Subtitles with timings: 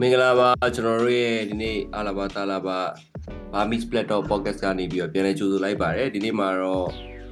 [0.00, 2.78] မင်္ဂလာပါကျွန်တော်တို့ရဲ့ဒီနေ့အာလာဘာတာလာဘာ
[3.52, 6.86] ဘာမီစပလက်တော့ပေါ့ကတ်ကနေပြီးတော့ပြန်လဲကြိုဆိုလိုက်ပါတယ်ဒီနေ့မှာတော့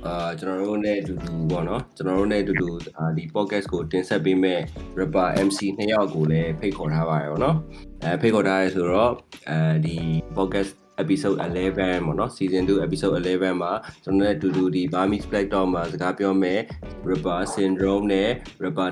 [0.07, 4.61] အာကျွန်တော်တို့နဲ့အတူတူပေါ့နော်ကျွန်တော်တို့နဲ့အတူတူအာဒီ podcast ကိုတင်ဆက်ပေးမဲ့
[4.99, 7.57] rapper MC နှစ်ယောက်ကိုလည်းဖိတ်ခေါ်ထားပါတယ်ပေါ့နော်
[8.05, 9.13] အဲဖိတ်ခေါ်ထားရဲဆိုတော့
[9.51, 9.97] အဲဒီ
[10.37, 10.73] podcast
[11.03, 13.73] episode 11ပေါ့နော် season 2 episode 11မှာ
[14.05, 16.61] ကျွန်တော်တို့နဲ့အတူတူဒီ Burmese Black Dog မှာစကားပြောမယ်
[17.09, 18.31] rapper syndrome နဲ့
[18.63, 18.89] rapper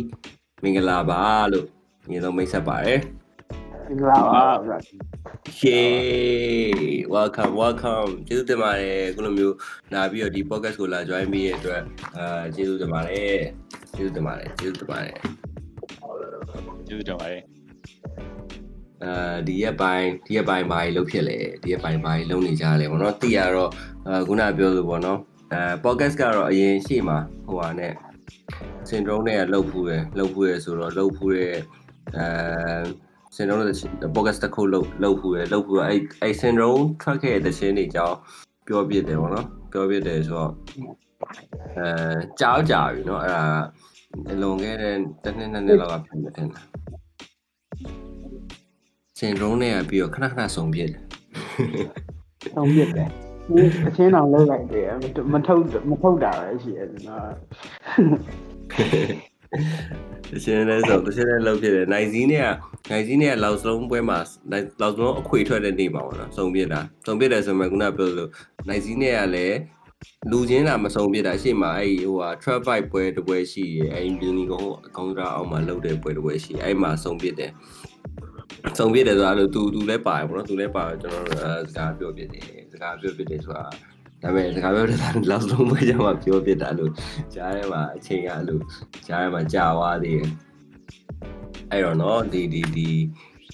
[0.00, 1.66] 90မင်္ဂလာပါလို့
[2.10, 3.00] ညီတော်မိတ်ဆက်ပါတယ်
[3.86, 4.78] မင်္ဂလာပါဗျာ
[5.62, 9.56] Yay welcome welcome ကျေးဇူးတင်ပါတယ်ခုလိုမျိုး
[9.92, 11.82] လာပြီးတော့ဒီ podcast ကိုလာ join ပြီးရတဲ့အတွက်
[12.18, 13.38] အာကျေးဇူးတင်ပါတယ်
[13.96, 15.16] ကျေးဇူးတင်ပါတယ်ကျေးဇူးတင်ပါတယ်
[16.86, 17.57] ကျေးဇူးတင်ပါတယ်
[19.05, 23.71] အာဒီရက်ပိုင်းဒီရက်ပိုင်းဘာကြီးလုပ်ဖြစ်လဲဒီရက်ပိုင်းဘာကြီးလုပ်နေကြလဲပေါ့နော်သိရတော့
[24.07, 25.19] အာခုနပြောလို့ပေါ့နော်
[25.53, 27.93] အဲ podcast ကတော့အရင်ရှေ့မှာဟိုဟာနဲ့
[28.89, 31.55] syndrome နဲ့လှုပ်ဖူးတယ်လှုပ်ဖူးရဆိုတော့လှုပ်ဖူးရဲ့
[32.17, 32.25] အဲ
[33.35, 33.77] syndrome နဲ့
[34.15, 38.17] podcast တစ်ခုလှုပ်လှုပ်ဖူးရလှုပ်ဖူးရအဲ့အဲ့ syndrome ထွက်ခဲ့တဲ့ချင်းတွေအကြောင်း
[38.67, 40.51] ပြောပြတယ်ပေါ့နော်ပြောပြတယ်ဆိုတော့
[41.77, 43.43] အဲကြောက်ကြပြီเนาะအဲ့ဒါ
[44.41, 46.47] လွန်ခဲ့တဲ့တစ်နှစ်နှစ်နှစ်လောက်ကဖြစ်နေတယ်
[49.18, 51.02] စင်ရုံးနဲ့ပြီးတော့ခဏခဏဆုံးပြစ်တယ်
[52.54, 53.08] ဆုံးပြစ်တယ်
[53.54, 54.88] ဒီအချင်းတော်လောက်လိုက်တယ်
[55.32, 57.28] မထုတ်မထုတ်တာပဲရှိတယ်ကျွန်တော်
[60.30, 62.50] တချင်လဲဆိုတချင်လဲလောက်ဖြစ်တယ်နိုင်စည်းနဲ့က
[62.90, 64.18] နိုင်စည်းနဲ့ကလောက်စလုံးပွဲမှာ
[64.80, 68.30] လောက်စလုံးအခွေထွက်တဲ့နေ့မှာပေါ့နော်စုံပြစ်တာစုံပြစ်တယ်ဆိုမှခုနပြောလို့
[68.68, 69.56] နိုင်စည်းနဲ့ကလည်း
[70.30, 77.50] လူချင်းလာမစုံပြစ်တာအရှိမအဲ့ဟိုဟာ trap fight ပွဲတစ်ပွဲရှိရယ်အဲ့ဒီနီကုန်းအကောင်းစားအောင်မှာလုပ်တဲ့ပွဲတစ်ပွဲရှိအဲ့မှာစုံပြစ်တယ်
[78.78, 83.64] ဆုံးပြတယ်ဆိုတာအဲ့လိုသူသူလည်းပါတယ်ဗောနော်သူလည်းပါကျွန်တော်တို့စကားပြောပြတယ်စကားပြောပြတယ်ဆိုတာ
[84.22, 84.98] ဒါပေမဲ့စကားပြောတဲ့
[85.30, 86.92] လောက်ဆုံးပဲကြမှာပြောပြတာလို့
[87.34, 88.60] ကြားထဲမှာအချိန်ကအဲ့လို
[89.06, 90.30] ကြားထဲမှာကြာသွားသေးတယ်
[91.70, 92.88] အဲ့တော့နော်ဒီဒီဒီ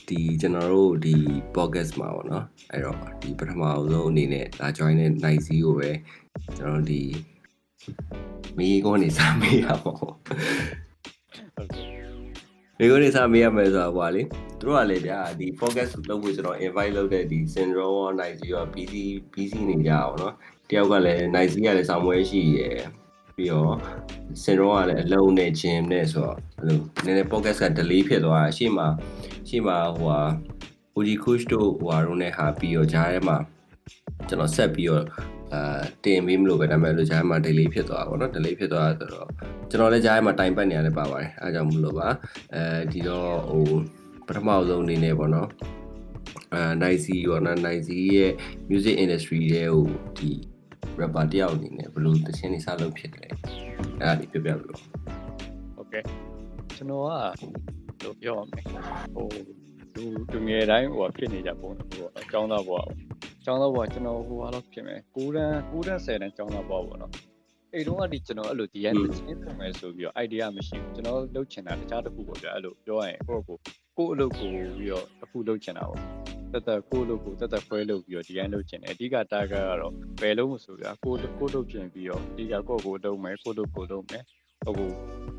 [0.08, 1.14] ဒီကျွန်တော်တို့ဒီ
[1.56, 5.90] podcast မှာပေါ့နော်အဲ့တော့ဒီပထမဆုံးအနေနဲ့ဒါ join တဲ့ night sea ကိုပဲ
[6.56, 7.02] ကျွန်တော်ဒီ
[8.58, 10.12] မိကုန်းနေစာမေးရပါဘော
[12.78, 14.22] မိကုန်းတွေစမေးရမယ်ဆိုတာဟွာလေ
[14.58, 18.94] သူတို့ကလေဗျာဒီ focus လုပ်ဖို့ကျွန်တော် invite လုပ်တဲ့ဒီ syndrome or night ရော PC
[19.32, 20.34] PC နေကြအောင်နော်
[20.70, 22.78] တယောက်ကလည်း night ကလည်းဆောင်းပွဲရှိရယ်
[23.36, 23.74] ပြီးတော့
[24.44, 28.86] syndrome ကလည်းအလုံးနဲ့ gym နဲ့ဆိုတော့အဲ့လိုနည်းနည်း focus က delay ဖြစ်သွားတာရှေ့မှာ
[29.48, 30.18] ရှေ့မှာဟွာ
[30.96, 33.36] OG coach တို့ဟွာတို့နဲ့ဟာပြီးတော့ဂျားထဲမှာ
[34.28, 35.04] ကျွန်တော်ဆက်ပြီးတော့
[35.54, 39.28] အာတင်ပေးမလို့ပဲဒါပေမဲ့လူကြားမှာ delay ဖြစ်သွားတာပေါ့နော် delay ဖြစ်သွားတာဆိုတော့
[39.70, 42.08] ကျွန်တော်လည်းကြားမှာ time ပတ်နေရတယ်ပါပါတယ်အဲဒါကြောင့်မလို့ပါ
[42.54, 43.66] အဲဒီတော့ဟို
[44.26, 45.48] ပထမဆုံးအနေနဲ့ပေါ့နော်
[46.54, 48.32] အဲ nice ပေါ့နော် nice ရဲ့
[48.70, 49.88] music industry ရဲ့ဟို
[50.18, 50.30] ဒီ
[51.00, 53.26] rapper တယောက်အနေနဲ့ဘယ်လိုသချင်းတွေစလုပ်ဖြစ်လဲ
[54.00, 54.80] အဲဒါလေးပြပြပါလို့
[55.80, 56.02] Okay
[56.76, 58.64] ကျွန်တော်ကလို့ပြောရမယ်
[59.14, 59.26] ဟို
[59.94, 62.86] သူသူငယ်တိုင်းဟိုဖြစ်နေကြပုံတော့အကြောင်းသားပေါ့
[63.44, 67.12] ကြောင်းသားဘွားကျွန်တော်ဟိုဟာတော့ဖြစ်မယ်9တန်း9တန်း10တန်းအကြောင်းသားဘွားပေါ့နော်
[67.74, 73.56] အဲ့တော့ကဒီကျွန်တော်အဲ့လိုဒီရန်ချင်းပြန်မယ်ဆိုပြီးတော့ idea မရှိဘူးကျွန်တော်လုပ်ချင်တာတခြားတစ်ခုပေါ့ဗျာအဲ့လိုပြောရရင်ကိုယ့်ကို
[73.98, 76.00] ကိုယ့်အလုပ်ကိုပြီးတော့တစ်ခုလုပ်ချင်တာပေါ့
[76.52, 84.24] တက်တက်ကိုယ့်အလုပ်ကိုတက်တက်ခွဲလုပ်ပြီးတော့ဒီရန်လုပ်ချင်တယ်အဓိက target ကတော့ဘယ်လုံးမဆိုဗျာကိုယ့်ကိုယ့်လုပ်ချင်ပြီးတော့အဓိကကိုယ့်ကိုလုပ်မယ်ကိုယ့်လုပ်ကိုလုပ်မယ်
[84.64, 84.74] ဟို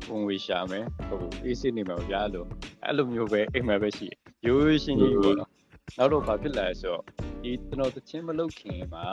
[0.08, 2.46] ပုံဝေရှာမယ်ဟိုအေးစစ်နေမှာဗျာလို့
[2.84, 4.08] အဲ့လိုမျိုးပဲအိမ်မှာပဲရှိ
[4.46, 5.50] ရိုးရိုးရှင်းရှင်းပေါ့နော်
[5.98, 7.02] နောက်တော့ဘာဖြစ်လာလဲဆိုတော့
[7.42, 9.06] ဒီကျွန်တော်တချင်းမလုပ်ခင်မှာ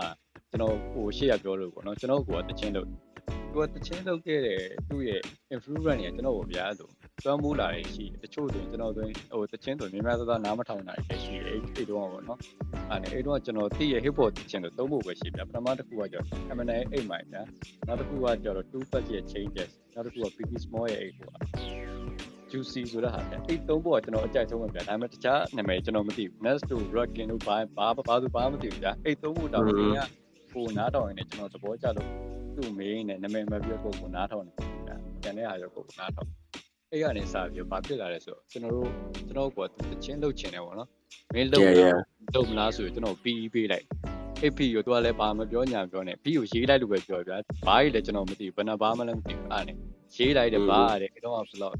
[0.49, 2.97] ကျွန်တော်ဟိုရှေ့ရပြောလို့ပေါ့နော်ကျွန်တော်ကတချင်းလုပ်သူ
[3.55, 5.21] ကတချင်းလုပ်ခဲ့တဲ့သူ့ရဲ့
[5.53, 6.91] influence တွေကကျွန်တော်ကိုဗျာလို့
[7.23, 12.39] သွမ်းမိုးလာတယ်ရှိတချို့ဆိုရင်ကျွန်တော်ဆိုရင်ဟိုတချင်းဆိုများများသားသားနားမထောင်တာတွေရှိတယ်အဲ့ဒီတော့ပေါ့နော်
[12.91, 16.25] အဲ့အဲ့တော့ကျွန်တော်သိရ hip hop တချင်းလို့သုံးဖို့ပဲရှိဗျာပထမတစ်ခုကကျတော့
[16.57, 17.41] M&A 8မိုင်ဗျာ
[17.87, 21.92] နောက်တစ်ခုကကျတော့2 patch ရဲ့ changes နောက်တစ်ခုက Biggie Small ရဲ့8ပေါ့
[22.53, 29.99] juicy ဆိုတဲ့ဟာဗျအဲ့သုံးဖို့ကကျွန်တော်အကြိုက်ဆုံးပဲဗျဒါပေမဲ့တခြားနာမည်ကျွန်တော်မသိဘူး next to rockin တို့ဘာဘာဘာသူဘာမသိဘူးဗျအဲ့သုံးဖို့တော့ဒီက
[30.51, 32.09] ဟိုနားတော်ရင်လည်းကျွန်တော်သဘောကျလို့
[32.55, 34.91] သူ့ main နဲ့နာမည်မပြောကိုကိုနားထောင်နေဗျ
[35.23, 36.29] ကျန်တဲ့ဟာရောကိုနားထောင်
[36.91, 38.89] အဲ့ကနေစပြီးဘာဖြစ်လာလဲဆိုတော့ကျွန်တော်တို့
[39.27, 39.59] ကျွန်တော်က
[39.91, 40.89] တချင်းလုတ်ချင်တယ်ပေါ့နော်
[41.33, 41.65] မင်းလုတ်
[42.35, 43.85] လုတ်မလားဆိုရင်ကျွန်တော်ပြီးပေးလိုက်
[44.41, 47.31] အေးဖီကိုသူကလည်းဘာမပြောညာပြောနဲ့ဖီကိုရေးလိုက်လို့ပဲပြောပြ
[47.65, 49.77] ဘာကြီးလဲကျွန်တော်မသိဘူးဘယ်နှဘာမှလည်းမသိဘူးအားနဲ့
[50.15, 51.75] ရေးလိုက်တယ်ဘာတဲ့အဲ့တော့ဘယ်လောက်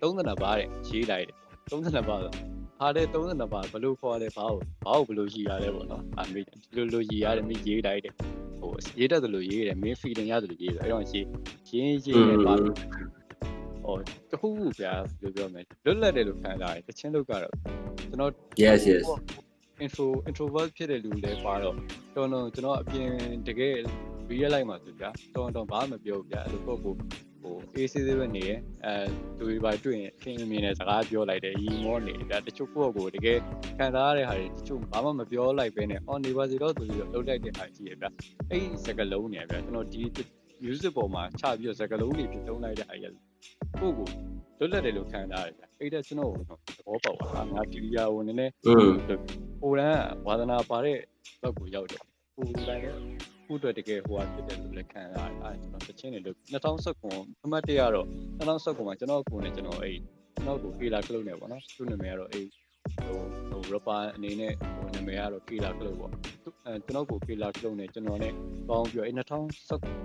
[0.00, 1.36] 32ဘာတဲ့ရေးလိုက်တယ်
[1.70, 2.32] 32ဘာဆို
[2.78, 8.14] ဟာတဲ့32ဘာဘယ်လိုခေါ်လဲဘာကိုဘာကိုဘယ်လိုရေးရလဲပေါ့နော်အမေဒီလိုလိုရေးရတယ်မင်းရေးလိုက်တယ်
[8.60, 11.24] ဟိုရေးတတ်တယ်လို့ရေးတယ်မင်း feeling ရတယ်လို့ရေးတယ်အဲ့တော့ရေး
[11.68, 12.74] ရင်းရေးတယ်ဘာလို့
[13.84, 13.96] ဟို
[14.30, 17.52] တခုခုဗျာပြောပြောမယ်လွတ်လပ်တယ်လို့ခံစားရတယ်တချင်းလို့ကတော့
[18.08, 18.32] ကျွန်တော်
[18.62, 19.04] yes yes
[19.84, 21.76] intro introvert ဖြစ်တဲ့လူလည်းပါတော့
[22.14, 23.08] တော်တော်ကျွန်တော်အပြင်
[23.48, 23.74] တကယ်
[24.30, 26.94] real life မှာဆိုဗျာတော်တော်ဘာမှမပြောဘူးဗျာအဲ့လိုပုံကို
[27.46, 28.50] ဟိုဟိုအေးဆေးသေးပဲနေရ
[28.84, 28.94] အဲ
[29.38, 33.38] သူတွေပါတွေ့ရင်ခင်အမြင်နဲ့စကားပြောလိုက်တယ်ရီမောနေတယ်တချို့ကိုယ့်ကိုယ်တကယ်
[33.78, 38.04] ခံစားရတဲ့ဟာတွေတချို့ဘာမှမပြောလိုက်ပဲနဲ့အော်နေပါစီတော့သူပြီးတော့လှုပ်လိုက်တဲ့ဟာကြီးရဗျ
[38.50, 40.02] အဲ့ဒီစကလုံးနေဗျကျွန်တော်ဒီ
[40.64, 43.06] music ပေါ်မှာချပြီးတော့စကလုံးတွေဖြစ်တုံးလိုက်တဲ့အားရ
[43.80, 44.06] ကိုယ့်ကို
[44.58, 46.40] လွတ်လပ်တယ်လို့ခံစားရတယ်ဗျအဲ့ဒါကျွန်တော်သ
[46.86, 48.90] ဘောပေါက်ပါငါကလီယာကိုနည်းနည်းอืม
[49.62, 50.98] ပိုရန်ဝါသနာပါတဲ့
[51.42, 52.02] ဘက်ကိုရောက်တယ်
[52.36, 58.06] ပိုရန်လည်း ခုအတွက်တကယ်ဟိုဟာဖြစ်တယ်လို့လည်းခံရတယ်အဲကျွန်တော်တချင်းတွေလို့2019အမှတ်တရတော့
[58.38, 59.96] 2019မှာကျွန်တော်ကိုယ်နဲ့ကျွန်တော်အဲ့
[60.34, 62.46] ကျွန်တော်ကိုကေလာကလုတ်နေပေါ့နော်သူ့နာမည်ကတော့အဲ့
[62.96, 63.18] ဟို
[63.50, 66.10] ဟို rapper အနေနဲ့ဟိုနာမည်ကတော့ကေလာကလုတ်ပေါ့
[66.44, 68.32] သူအဲကျွန်တော်ကိုကေလာကလုတ်နဲ့ကျွန်တော်နဲ့
[68.68, 69.56] ပေါင်းပြီးတော့အဲ့2019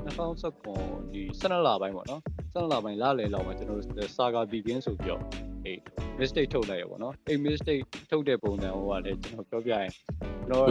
[0.07, 2.21] 2019ဒီ12လပိုင်းပေါ့နော်
[2.53, 5.77] 12လပိုင်းလလယ်လောက်မှာကျွန်တော်တို့ saga begin ဆိုပြီးတော့ အဲ့
[6.19, 7.81] mistake ထုတ်လိုက်ရပေါ့နော်အဲ့ mistake
[8.11, 10.65] ထုတ်တဲ့ပုံစံဟိုကလည်းကျွန်တော်ပြောပြရင်ကျွန်တော်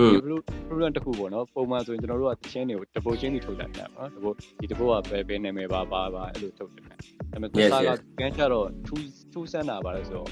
[0.68, 6.94] problem တစ်ခုပေါ့နော်ပုံမှန်ဆိုရင်ကျွန်တော်တို့ကတချင်းတွေကိုတပုတ်ချင်းတွေထုတ်လိုက်တာနော်တပုတ်ဒီတပုတ်ကဘယ်ဘယ်နာမည်ပါပါပါအဲ့လိုထုတ်တယ်ဒါ
[7.30, 7.98] ပေမဲ့ Yes, saga yes.
[8.18, 10.30] ကန်ကြတော့ထူးထူးဆန်းတာပါလဲဆိုတော့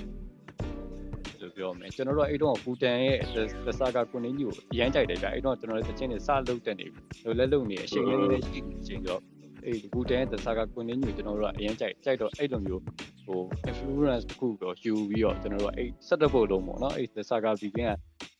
[1.40, 3.16] လို့ပြောမယ်ကျွန်တော်တို့အဲ့တော့ဘူတန်ရဲ့
[3.66, 9.20] တဆာကကိုနေကြီးကိုအရန်ကြိုက်တယ်ဗျအဲ့တော့ကျွန်တော်တို့တချင်းတွေစလုပ်တက်နေပြီလို့လက်လုံနေအရှိန်လေးလေးရှိနေချင်းတော့
[9.66, 12.82] အဲ့ဘူတန်ရဲ့တဆာကကိုနေကြီးကိုကျွန်တော်တို့ကအရန်ကြိုက်ကြိုက်တော့အဲ့လိုမျိုး
[13.26, 13.40] ဟို
[13.70, 17.92] influence တစ်ခုတော့ယူပြီးတော့ကျွန်တော်တို့ကအဲ့ setup ဖို့လုံးပေါ့နော်အဲ့တဆာက begin က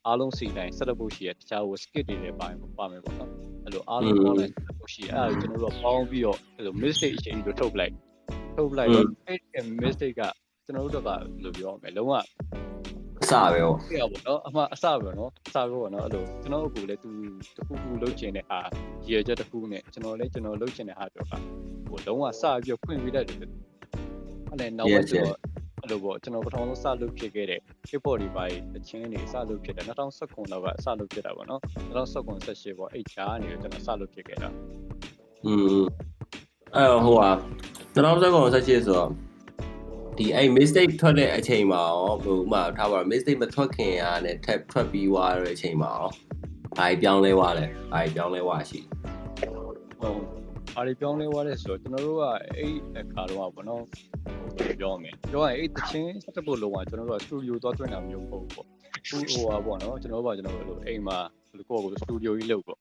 [0.06, 2.46] အားလုံးစီတိုင်း setup ဖို့ရှိရတခြားဟို skit တွေလည်းပါ
[2.78, 3.30] ပါမယ်ပေါ့နော်
[3.64, 7.92] အဲ့လိုအားလုံးပေါင်းလိုက် setup ဖို့ရှိရအဲ့ဒါကိုကျွန်တော်တို့ကပေါင်းပြီးတော့အဲ့လို mistake အချိန်တို့ထုတ်ပလိုက်
[8.56, 10.22] ထုတ်ပလိုက်တော့အဲ့ mistake က
[10.64, 12.22] ကျွန်တော်တို့ကဘယ်လိုပြောရမလဲလုံးဝအ
[13.30, 17.10] စပဲဟောပြရပါတော့အမှအစပဲနော်အစပဲပေါ့နော်အဲ့လိုကျွန်တော်အခုလည်းသူ
[17.56, 18.60] တခုခုလုပ်ချင်တဲ့အာ
[19.08, 21.38] ရည်ချက်တစ်ခုနဲ့ကျွန်တော်လည်းကျွန်တော်လုပ်ချင်တဲ့ဟာပြောတာ
[21.88, 25.38] ဟိုလုံးဝစပြီးတော့ဖွင့်ပြတတ်တယ်အဲ့လည်းနောက်ပိုင်းကျွန်တော်
[25.82, 28.44] အဲ့လိုပေါ့ကျွန်တော်ပထမဆုံးစလုပ်ဖြစ်ခဲ့တဲ့ hip hop တွေပါ
[28.74, 31.60] တချင်းတွေစလုပ်ဖြစ်တယ်2019လောက်ကစလုပ်ဖြစ်တာပေါ့နော်
[31.94, 32.16] 2019
[32.48, 34.48] 18ပေါ့အဲ့ချာကနေကျွန်တော်စလုပ်ဖြစ်ခဲ့တာ
[35.46, 35.84] อืม
[36.74, 37.30] အဲ့တော့ဟိုဟာ
[37.94, 39.10] 2019 16ဆိုတော့
[40.18, 46.10] ဒီအဲ့ mistake ထွက်တဲ့အချိန်မှာရောဟိုဥမာထားပါတော့ mistake မထွက်ခင်ရနဲ့ထပ်ထွက်ပြီးွားတဲ့အချိန်မှာရော
[46.78, 48.80] ဘာကြီးပြောင်းလဲွားလဲဘာကြီးပြောင်းလဲွားရှိ
[50.00, 50.20] ဟုတ်
[50.76, 52.24] အားဒီပြောင်းလဲသွားတဲ့ဆိုတော့ကျွန်တော်တို့က
[52.56, 53.82] အဲ့အခါတော့ပေါ့နော်
[54.80, 58.66] ပြောမယ်ပြောရင်အဲ့တချင်းစက်ဖို့လုံးဝကျွန်တော်တို့ကစတူဒီယိုသွားတွင်တာမျိုးမဟုတ်ဘူးပေါ့
[59.08, 61.18] ဟိုဟိုဟာပေါ့နော်ကျွန်တော်တို့ကကျွန်တော်တို့အဲ့လိုအိမ်မှာ
[61.50, 62.78] ကိုယ့်ကိုယ်စတူဒီယိုကြီးလုပ်ပေါ့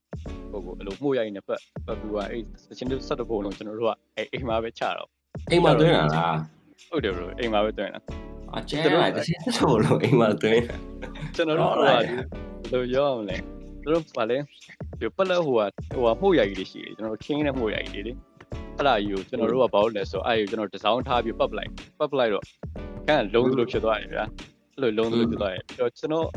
[0.52, 5.10] ကိုယ့်ကိုယ်အဲ့လိုမှုရိုက်နေပတ်ပတ်ပြီးတော့အဲ့တချင်းစက်ဖို့လုံးကျွန်တော်တို့ကအဲ့အိမ်မှာပဲချတော့
[5.52, 6.57] အိမ်မှာသွင်းတာလား
[6.90, 8.02] ဟုတ်တယ်ဘရိုအိမ်မှာပဲတွင်တာ
[8.56, 10.76] အကျဲလိုက်တစ်ချက်ဆိုလို့အိမ်မှာသွင်းတာ
[11.36, 12.02] ကျွန်တော်တို့ကဘယ်
[12.72, 13.38] လိုပြောအောင်လဲ
[13.84, 14.38] သူတို့ပါလဲ
[15.00, 15.62] ဒီပလက်ဟိုက
[15.94, 18.14] ဟိုကမှုရိုက်ကြီးတွေရှိတယ်ကျွန်တော်ခင်းတဲ့မှုရိုက်ကြီးတွေလေ
[18.78, 22.44] အဲ့ဒါယူကျွန်တော်တို့ကဘာလို့လဲဆိုအဲ့ယူကျွန်တော်ဒီဇိုင်းထားပြီးပတ်ပလိုက်ပတ်ပလိုက်တော့
[23.08, 24.26] ခန့်လုံးသလိုဖြစ်သွားတယ်ဗျာ
[24.74, 26.28] အဲ့လိုလုံးသလိုဖြစ်သွားတယ်ပြီးတော့ကျွန်တော်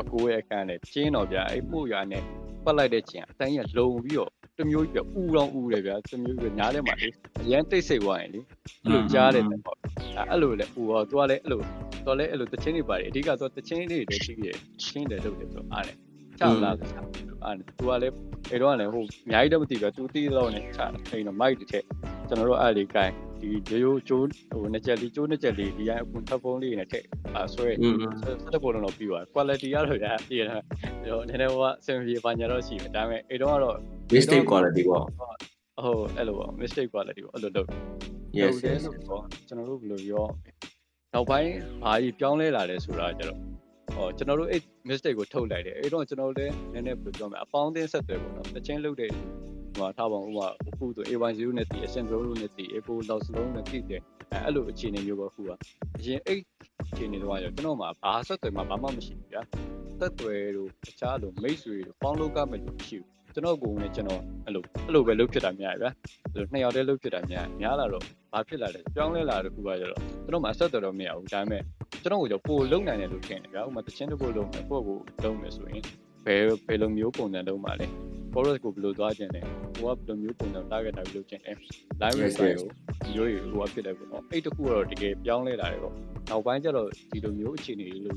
[0.00, 2.22] အကိုရဲ့အခန်းနဲ့ကျင်းတော့ဗျာအဲ့မှုရွာနဲ့
[2.64, 7.08] ပတ်လိုက်တဲ့ချင်းအတိုင်းရလုံပြီးတော့ တမျိုးကြီးပြဥတော်ဥတယ်ဗျာတမျိုးကြီးနားထဲမှာလေ
[7.42, 8.40] အရန်တိတ်ဆိတ်သွားရင်လေ
[8.84, 9.78] အဲ့လိုကြားတယ်ပေါ့
[10.30, 11.60] အဲ့လိုလေဥတော့သူကလည်းအဲ့လို
[12.06, 15.96] တော့လည်းအဲ့လိုတချင်းတွေပါတယ်အဓိကတော့တချင်းတွေလည်းရှိတယ်ချင်းတယ်လုပ်တယ်ဆိုအားတယ်
[16.40, 16.90] ချလာတယ်
[17.44, 18.14] အားတယ်သူကလည်း
[18.50, 21.84] အဲ့တော့လည်းဟိုအများကြီးတော့မသိဘူးသူတီးတော့နဲ့ချတယ်အဲ့တော့မိုက်တစ်ချက်
[22.28, 23.48] ကျွန်တော်တို့အဲ့လေးကိုင်းဒီ
[23.84, 30.56] ရိုးကျိုးဟိုနှစ်ချက်လေးကျိုးနှစ်ချက်လေးဒီအကွန်ထပ်ဖုန်းလေးနဲ့ထည့်အာဆွဲอืมဆက်တဲ့ပုံတော့ပြီးသွား quality ကတော့ဒါပြည့်တာ
[31.06, 33.76] တော့နည်းနည်းဟိုကအဆင်ပြေပါညာတော့ရှိတယ်ဒါပေမဲ့အဲ့တော့ကတော့
[34.14, 37.68] mistake quality ပေါ့ဟုတ်အဲ့လိုပေါ့ mistake quality ပေါ့အဲ့လိုလုပ်
[38.38, 40.24] yes လုပ်တယ် yes လို့ပေါ့ကျွန်တော်တို့ဘယ်လိုပြော
[41.12, 41.50] နောက်ပိုင်း
[41.82, 43.38] ဘာကြီးပြောင်းလဲလာလဲဆိုတာကျတော့
[43.94, 49.10] ဟောကျွန်တော်တို့အဲ့ mistake ကိုထုတ်လိုက်တယ်အဲ့တော့ကျွန်တော်တို့လည်းနည်းနည်းဘယ်လိုပြောမလဲအပေါင်းအသင်းဆက်သွယ်ပေါ့နော်တချင်းလုပ်တဲ့
[49.76, 54.02] ဟိုထားပါဦးဟိုအခုဆို A10 နဲ့တည် Essential နဲ့တည် A4 လောက်စလုံးနဲ့တည်တယ်
[54.44, 55.50] အဲ့လိုအခြေအနေမျိုးပေါ့ခုက
[55.98, 56.40] အရင်အဲ့
[56.80, 59.42] အခြေအနေတော့ကျွန်တော်မှာဘာဆက်သွယ်မှဘာမှမရှိဘူးဗျာ
[59.98, 65.90] ဆက်သွယ်တို့တခြားလိုမိတ်ဆွေတို့ပေါင်းလုပ်ကမဲ့လို့မရှိဘူး ကျွန်တော်ကိုယ်နဲ့ကျွန်တော်အဲ့လိုအဲ့လိုပဲလုပ်ဖြစ်တာများရဗျာ
[66.32, 68.02] အဲ့လိုနှစ်ယောက်တည်းလုပ်ဖြစ်တာများများလာတော့
[68.32, 71.62] ဘာဖြစ်လာလဲပြောင်းလဲလာတဲ့ခုကကျတော့ကျွန်တော်မှဆက်သွယ်တော့မရဘူးဒါပေမဲ့
[72.02, 75.82] ကျွန်တော်ကိုကြောပိုလုံနိုင်တယ်လို့ထင်တယ်ဗျာဥပမာတချင်းတစ်ခုလုံမယ်ကိုယ့်ကိုလုံမယ်ဆိုရင်
[76.26, 77.86] ဘယ်ဘယ်လိုမျိုးပုံစံလုံးပါလဲ
[78.32, 79.40] forest ကိုဘယ်လိုသွားကျင်လဲ
[79.76, 81.52] ဟိုကဘယ်လိုမျိုးပုံစံ target တာလုပ်ကျင်လဲ
[82.02, 82.62] live Yes, reply yes.
[83.02, 85.94] ကိုမျိုးတွေဟိုကဖြစ်တယ်ပေါ့နော်အဲ့တခုကတော့တကယ်ပြောင်းလဲလာတယ်ပေါ့
[86.30, 88.14] နောက်ပိုင်းကျတော့ဒီလိုမျိုးအခြေအနေလေးလို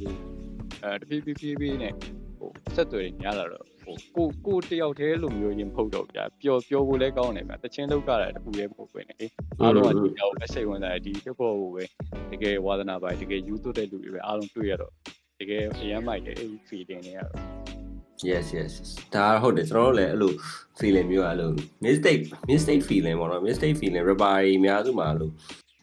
[0.83, 1.93] အဲတဖြည်းဖြည်းဖြည်းဖြည်းနဲ့
[2.37, 3.78] ဟိုဆက်သွယ်နေရလာတော့ဟို
[4.17, 9.13] ကိုကိုတယောက်တည်းလိုမျိုးရင်ဖုတ်တော့ဗျာပျော်ပျော်ဖို့လည်းကောင်းတယ်ဗျာတချင်းလောက်ကြတာတခုရဲ့မဟုတ်ဘူးね
[9.61, 11.83] အားလုံးကဒီကြောင်ပဲစိတ်ဝင်စားတယ်ဒီ hip hop ကိုပဲ
[12.31, 14.91] တကယ်ဝါသနာပိုင်တကယ်ယူသွတ်တဲ့လူတွေပဲအားလုံးတွေ့ရတော့
[15.39, 17.33] တကယ်အရမ်းမိုက်တယ်အဲ့ feeling တွေကတော့
[18.29, 18.73] yes yes
[19.15, 20.33] ဒါဟုတ်တယ်ကျွန်တော်တို့လည်းအဲ့လို
[20.79, 21.51] feeling မျိုးအဲ့လို
[21.85, 25.29] mistake mistake feeling ပေါ့နော် mistake feeling rapper တွေအများစုမှာအဲ့လို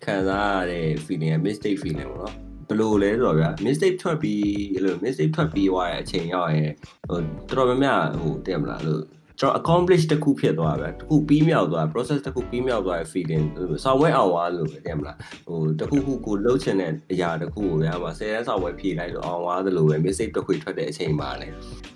[0.05, 2.35] ခံစားရတဲ့ feeling က mistake feeling ပေါ့နော်
[2.69, 4.43] ဘယ်လိုလဲဆိုတော့ဗျာ mistake ထွက်ပြီး
[4.75, 6.73] အဲ့လို mistake ထွက်ပြီးသွားတဲ့အချိန်ရောက်ရင်
[7.09, 7.21] ဟို
[7.57, 9.01] တော်တော်များများဟိုတည်မလားအဲ့လို
[9.41, 13.45] ကျွန်တော် accomplish တစ်ခုဖြစ်သွားပဲတစ်ခုပြီးမြောက်သွား process တစ်ခုပြီးမြောက်သွားတဲ့ feeling
[13.85, 15.17] ဆောင်းဝဲအောင်သွားလို့ပဲတင်မလား
[15.47, 21.49] ဟိုတစ်ခုခုကိုလှုပ်ချင်တဲ့အရာတစ်ခုကိုဗျာမှာ10ရန်ဆောင်းဝဲဖြည့်လိုက်လို့အောင်သွားသလိုပဲ mistake တစ်ခွေထွက်တဲ့အချိန်မှာလေ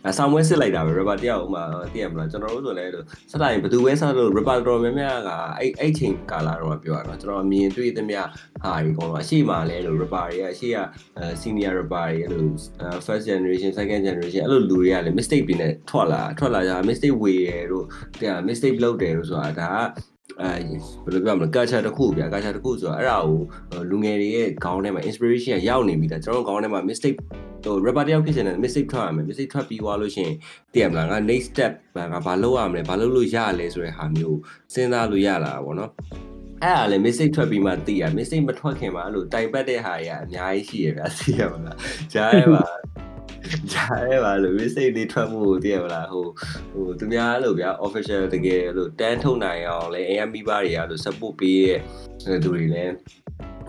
[0.05, 8.21] အဲဆောင်းဝဲစစ်လိုက်တာပဲ rapper တယောက်ဥမာတည်ရမလားကျွန်တော်တို့ဆိုလဲလို့စတိုင်းဘယ်သူပဲစလို့ rapper တော်များများကအဲ့အဲ့ချိန်ကာလာတော့ပြောရတော့ကျွန်တော်မြင်တွေ့သမျှ
[8.63, 10.79] ဟာဒီကောင်တော့အရှိမှလဲလို့ rapper တွေကအရှိက
[11.43, 12.45] senior rapper တွေအဲ့လို
[13.07, 17.85] first generation second generation အဲ့လိုလူတွေကလည်း mistake တွေနဲ့ထွက်လာထွက်လာကြ mistake ဝေရတို့
[18.21, 19.89] တဲ့ mistake လုပ်တယ်လို့ဆိုတာဒါက
[20.43, 20.53] အဲ
[21.05, 23.39] ဘယ်လိုပြောမလဲ culture တစ်ခုဗျာ culture တစ်ခုဆိုတာအဲ့ဒါကို
[23.91, 27.17] လူငယ်တွေရဲ့ခေါင်းထဲမှာ inspiration ရောက်နေပြီလားကျွန်တော်ခေါင်းထဲမှာ mistake
[27.65, 30.35] ဟို rapper တယောက်ဖြစ်နေတယ် mistake ထွက်ရမယ် mistake ထွက်ပြီးသွားလို့ရှိရင်
[30.73, 31.73] တည်ရမလားငါ next step
[32.13, 34.39] ငါဘာလုပ်ရမလဲဘာလုပ်လို့ရလဲဆိုတဲ့ဟာမျိုး
[34.75, 35.91] စဉ်းစားလို့ရလာတာပေါ့နော်
[36.63, 41.77] အဲ့ဒါလည်း mistake ထွက်ပြီးမှသိရ mistake မထွက်ခင်မှာအဲ့လိုတိုင်ပတ်တဲ့ဟာတွေကအများကြီးရှိရဗျာသိရမလား
[42.13, 42.65] ကြားရပါ
[43.74, 46.26] ကြားရပါလို့ mistake တွေထွက်မှုကိုသိရမလားဟို
[46.74, 51.60] ဟိုသူများလို့ဗျာ official တကယ်လို့တန်းထုတ်နိုင်အောင်လဲ AM မိဘတွေကလို့ support ပေး
[52.26, 52.94] တဲ့သူတွေလည်း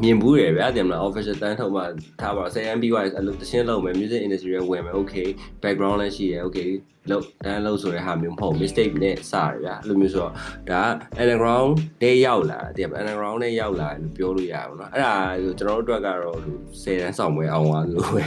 [0.03, 1.83] မြင်ဘူးရယ်ဗျာတင်မလား official တန်းထုတ်မှ
[2.21, 5.29] ထားပါ 10MB wise အဲ့လိုတရှင်းလုံးမယ် music industry ရဲ့ဝင်မယ် okay
[5.63, 6.69] background လည်းရှိရယ် okay
[7.11, 10.33] လို့တန်းလို့ဆိုတဲ့ဟာမျိုးမဟုတ် mistake နဲ့စရဗျာအဲ့လိုမျိုးဆိုတော့
[10.71, 10.83] ဒါ
[11.21, 11.73] underground
[12.03, 15.15] တဲ့ရောက်လာတဲ့ underground နဲ့ရောက်လာလို့ပြောလို့ရအောင်เนาะအဲ့ဒါ
[15.59, 16.39] ကျွန်တော်တို့အတွက်ကတော့
[16.83, 18.25] 10တန်းဆောင်ပွဲအောင်သွားလို့ပဲ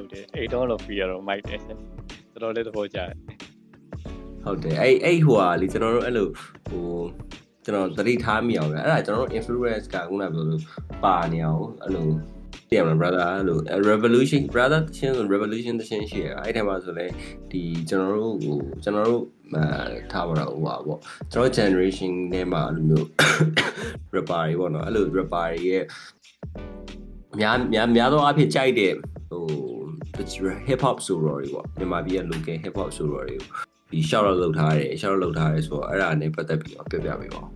[0.00, 3.10] ဟုတ်တယ်အိတ်တော့လို့ပြီးရတော့မိုက်တယ်တော်တော်လေးသဘောကျတယ်
[4.44, 6.28] ဟုတ်တယ်အဲ့အဲ့ဟိုဟာလေကျွန်တော်တို့အဲ့လို
[6.68, 6.86] ဟို
[7.64, 10.62] ကျွန်တော်သတိထားမိအောင်ဗျအဲ့ဒါကျွန်တော်တို့ influence ကခုနကပြောလို့
[11.04, 12.06] ပါနေအောင်အဲ့လို
[12.70, 13.58] တည်ရမလား brother အဲ့လို
[13.90, 17.06] revolution brother တချင်းဆို revolution တချင်းရှိရအဲ့ထဲမှာဆိုလဲ
[17.50, 21.00] ဒီကျွန်တော်တို့ဟိုကျွန်တော်တို့အဲထားပါတော့ဟိုပါပေါ့
[21.32, 23.06] ကျွန်တော် generation နဲ့မှာအဲ့လိုမျိုး
[24.14, 25.84] rapper တွေပေါ့နော်အဲ့လို rapper တွေရဲ့
[27.40, 28.92] များများများသောအားဖြင့်ကြိုက်တဲ့
[29.30, 29.44] ဟို
[30.68, 33.48] hip hop ဆိုတော့တွေပေါ့မြန်မာပြည်ရဲ့ local hip hop ဆိုတော့တွေကို
[33.92, 37.48] ဒီ shout out လုပ်ထားတယ် shout out လုပ်ထားတယ်ဆိုတော့အဲ့ဒါနဲ့ပတ်သက်ပြီးတော့ပြောပြပေးပါဦး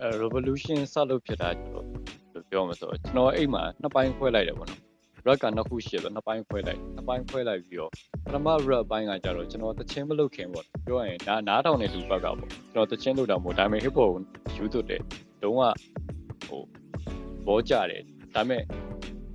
[0.00, 4.80] အဲ revolution စလုပ်ဖြစ်တာကျွန်တော်ပြောမှာဆိုတော့ကျွန်တော်အိမ်မှာနှစ်ပိုင်းခွဲလိုက်တယ်ပေါ့နော်
[5.26, 7.90] rap ကနှစ်ခုရှိတယ်နှစ်ပိုင်းခွဲလိုက်နှစ်ပိုင်းခွဲလိုက်ပြီးတော့
[8.24, 14.22] ပထမ rap ပိုင်းကကြတော့ကျွန်တော်တချင်းမလုပ်ခင်ပေါ့ပြောရရင်နားနားထောင်တဲ့လူဘက်ကပေါ့ကျွန်တော်တချင်းလုပ်တာမဟုတ်ဒါပေမဲ့ hip hop ကို
[14.56, 15.02] ယူသွတ်တယ်
[15.42, 15.62] တုံးက
[16.46, 16.62] ဟို
[17.46, 18.02] ဘောကြတယ်
[18.34, 18.62] ဒါပေမဲ့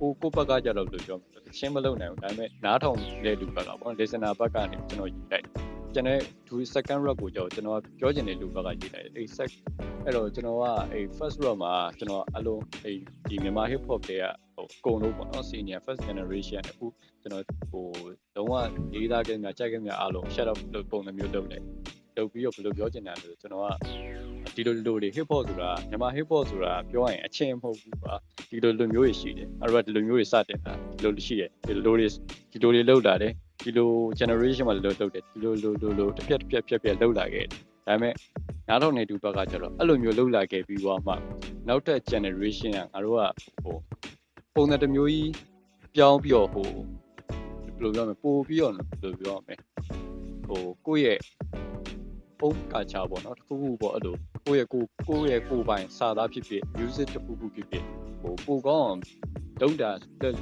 [0.00, 1.18] ကိုကိုဘက်ကကြတော့လို့ပြော
[1.50, 5.46] မှာတချင်းမလုပ်နိုင်ဘူးဒါပေမဲ့နားထောင်တဲ့လူဘက်ကပေါ့ listener ဘက်ကနေကျွန်တော်ယူလိုက်
[5.94, 9.50] ကျွန်တော်ဒူ second rap ကိုကြောကျွန်တော်ပြောချင်တဲ့လူဘက်ကရေးလိုက်အဲ့ sec
[10.04, 12.96] အဲ့တော့ကျွန်တော်ကအဲ့ first rap မှာကျွန်တော်အလုံးအဲ့
[13.28, 16.86] ဒီမြန်မာ hip hop တွေကဟိုအကုန်လုံးပေါ့နော် senior first generation အခု
[17.22, 17.86] ကျွန်တော်ဟို
[18.36, 18.52] လုံးဝ
[18.94, 21.62] ရေးသားကြမြကြိုက်ကြမြအားလုံး shut up လို့ပုံစံမျိုးလုပ်တယ်
[22.16, 28.14] လုပ်ပြီးတော့ဘယ်လိုပြောချင်တာလဲကျွန်တော်က ဒီလိုလိုတွေ hip hop ဆိုတာမြန်မာ hip hop ဆိုတာပြောရရင်အချင်းမဟုတ်ဘူးပါ
[28.50, 32.06] ဒီလိုလိုမျိုးတွေရှိတယ်အဲ့တော့ဒီလိုမျိုးတွေစတင်တာဒီလိုရှိတယ်ဒီလိုတွေ
[32.52, 33.32] ဒီလိုတွေလောက်လာတယ်
[33.64, 38.14] ဒီလို generation မှာလို့လုပ်တယ်ဒီလိုလိုလိုလိုတစ်ပြက်တစ်ပြက်ပြက်ပြက်လောက်လာခဲ့တယ်ဒါပေမဲ့
[38.68, 41.14] နားထောင်နေတူဘက်ကကျတော့အဲ့လိုမျိုးလောက်လာခဲ့ပြီးတော့မှ
[41.68, 43.22] နောက်တဲ့ generation ကငါတို့က
[43.64, 43.76] ဟို
[44.54, 45.30] ပုံစံတစ်မျိုးကြီး
[45.94, 46.68] ပြောင်းပြီးတော့ဟို
[47.74, 49.54] ဘယ်လိုပြောမလဲပို့ပြီးတော့ဘယ်လိုပြောမလဲ
[50.48, 51.18] ဟိုကိုယ့်ရဲ့
[52.40, 54.16] ပုံကာချာပေါ့နော်တစ်ခုခုပေါ့အဲ့လို
[54.46, 57.84] ကိုယ့်ရဲ့ကိုကိုယ့်ရဲ့ကိုယ်ပိုင်စာသားဖြစ်ဖြစ် music တစ်ခုခုဖြစ်ဖြစ်
[58.20, 59.00] ဟိုပိုကောင်းအောင်
[59.62, 59.90] လုံးတာ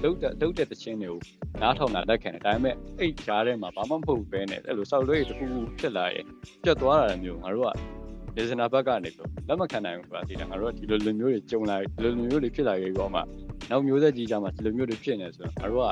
[0.03, 1.19] လုံးတာလုံးတဲ့တခြင်းတွေကို
[1.63, 6.25] နားထောင်တာလက်ခံတယ်ဒါပေမဲ့အဲ့ကြားထဲမှာဘာမှမဟုတ်ပဲနဲ့အဲ့လိုစောက်လွဲတစ်ခုခုဖြစ်လာရဲ့
[6.65, 7.73] ပြတ်သွားတာမျိုးငါတို့က
[8.37, 13.21] listener ဘက်ကနေလို့လက်မခံနိုင်ဘူးကွာဒီငါတို့ကဒီလိုလိုမျိုးတွေကြုံလာဒီလိုလိုမျိုးတွေဖြစ်လာခဲ့ပြီးတော့မှ
[13.71, 15.89] နောက်မျိုးဆက်ကြီးကြမှာဒီလိုမျိုးတွေဖြစ်နေဆိုတော့ငါတို့က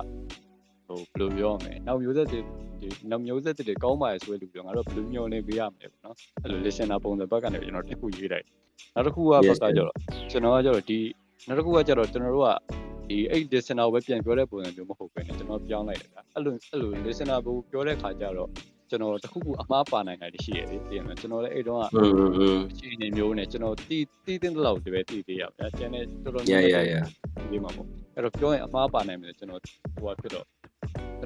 [0.86, 2.40] ဟိုဘယ်လိုပြောရမလဲနောက်မျိုးဆက်တွေ
[2.80, 8.46] ဒီနောက်မျိုးဆက်တွေကောင်းပါရဲ့ဆိုတဲ့လူတွေငါတို့ဘယ်လိုမျှော်လင့်ပေးရမလဲပေါ့နော်အဲ့လို listener ပုံစံဘက်ကနေကျွန်တော်တစ်ခုရေးလိုက်
[8.94, 9.94] နောက်တစ်ခုကဘက်ကကျတော့
[10.30, 10.98] ကျွန်တော်ကကျတော့ဒီ
[11.46, 12.50] နောက်တစ်ခုကကျတော့ကျွန်တော်တို့က
[13.08, 18.50] ဒီအဲ့ listener ပဲပြန်ပြောတဲ့ပုံစံမျိုးမဟုတ်ပဲねကျွန်တော်ပြောင်းလိုက်တာအဲ့လိုအဲ့လို listener ဘိုးပြောတဲ့ခါကျတော့
[18.90, 21.84] ကျွန်တော်တခုခုအမားပါနိုင်တာရှိရတယ်ပြင်မယ်ကျွန်တော်လည်းအဲ့တုန်းက
[22.70, 26.84] အချိန်နေမျိုးနဲ့ကျွန်တော်တီးတီးတင်းတလောက်တပဲတီးသေးရပါဗျာကျန်တဲ့တော်တော်များများ
[27.50, 29.60] ဒီမှာပေါ့အဲ့တော့ပြောရင်အမားပါနိုင်မယ်ကျွန်တော်
[30.00, 30.46] ဟိုကဖြစ်တော့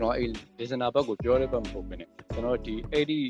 [0.00, 3.21] ကျွန်တော်အဲ့ listener ဘက်ကိုပြောတဲ့ဘက်မဟုတ်ဘဲနဲ့ကျွန်တော်ဒီ80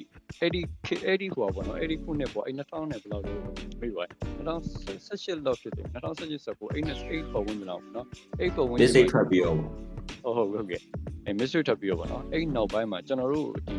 [0.40, 3.32] 80 80ဟိုပါပေါ့နော်80ခုနှစ်ပေါ့အဲ့2000နဲ့ဘယ်လောက်လဲ
[3.80, 4.04] ပြီးပါ
[4.36, 8.06] 2018လောက်ဖြစ်တယ်2018ဆိုကို88ပုံဝင်လောက်နော်
[8.38, 10.82] 8ပုံဝင် mistake ထွက်ပြီးတော့ဟုတ်ဟုတ်ဟုတ်ကဲ့
[11.26, 13.76] အဲ mystery ထပ်ပြီးတော့ပေါ့နော်အဲ့နောက်ပိုင်းမှာကျွန်တော်တို့ဒီ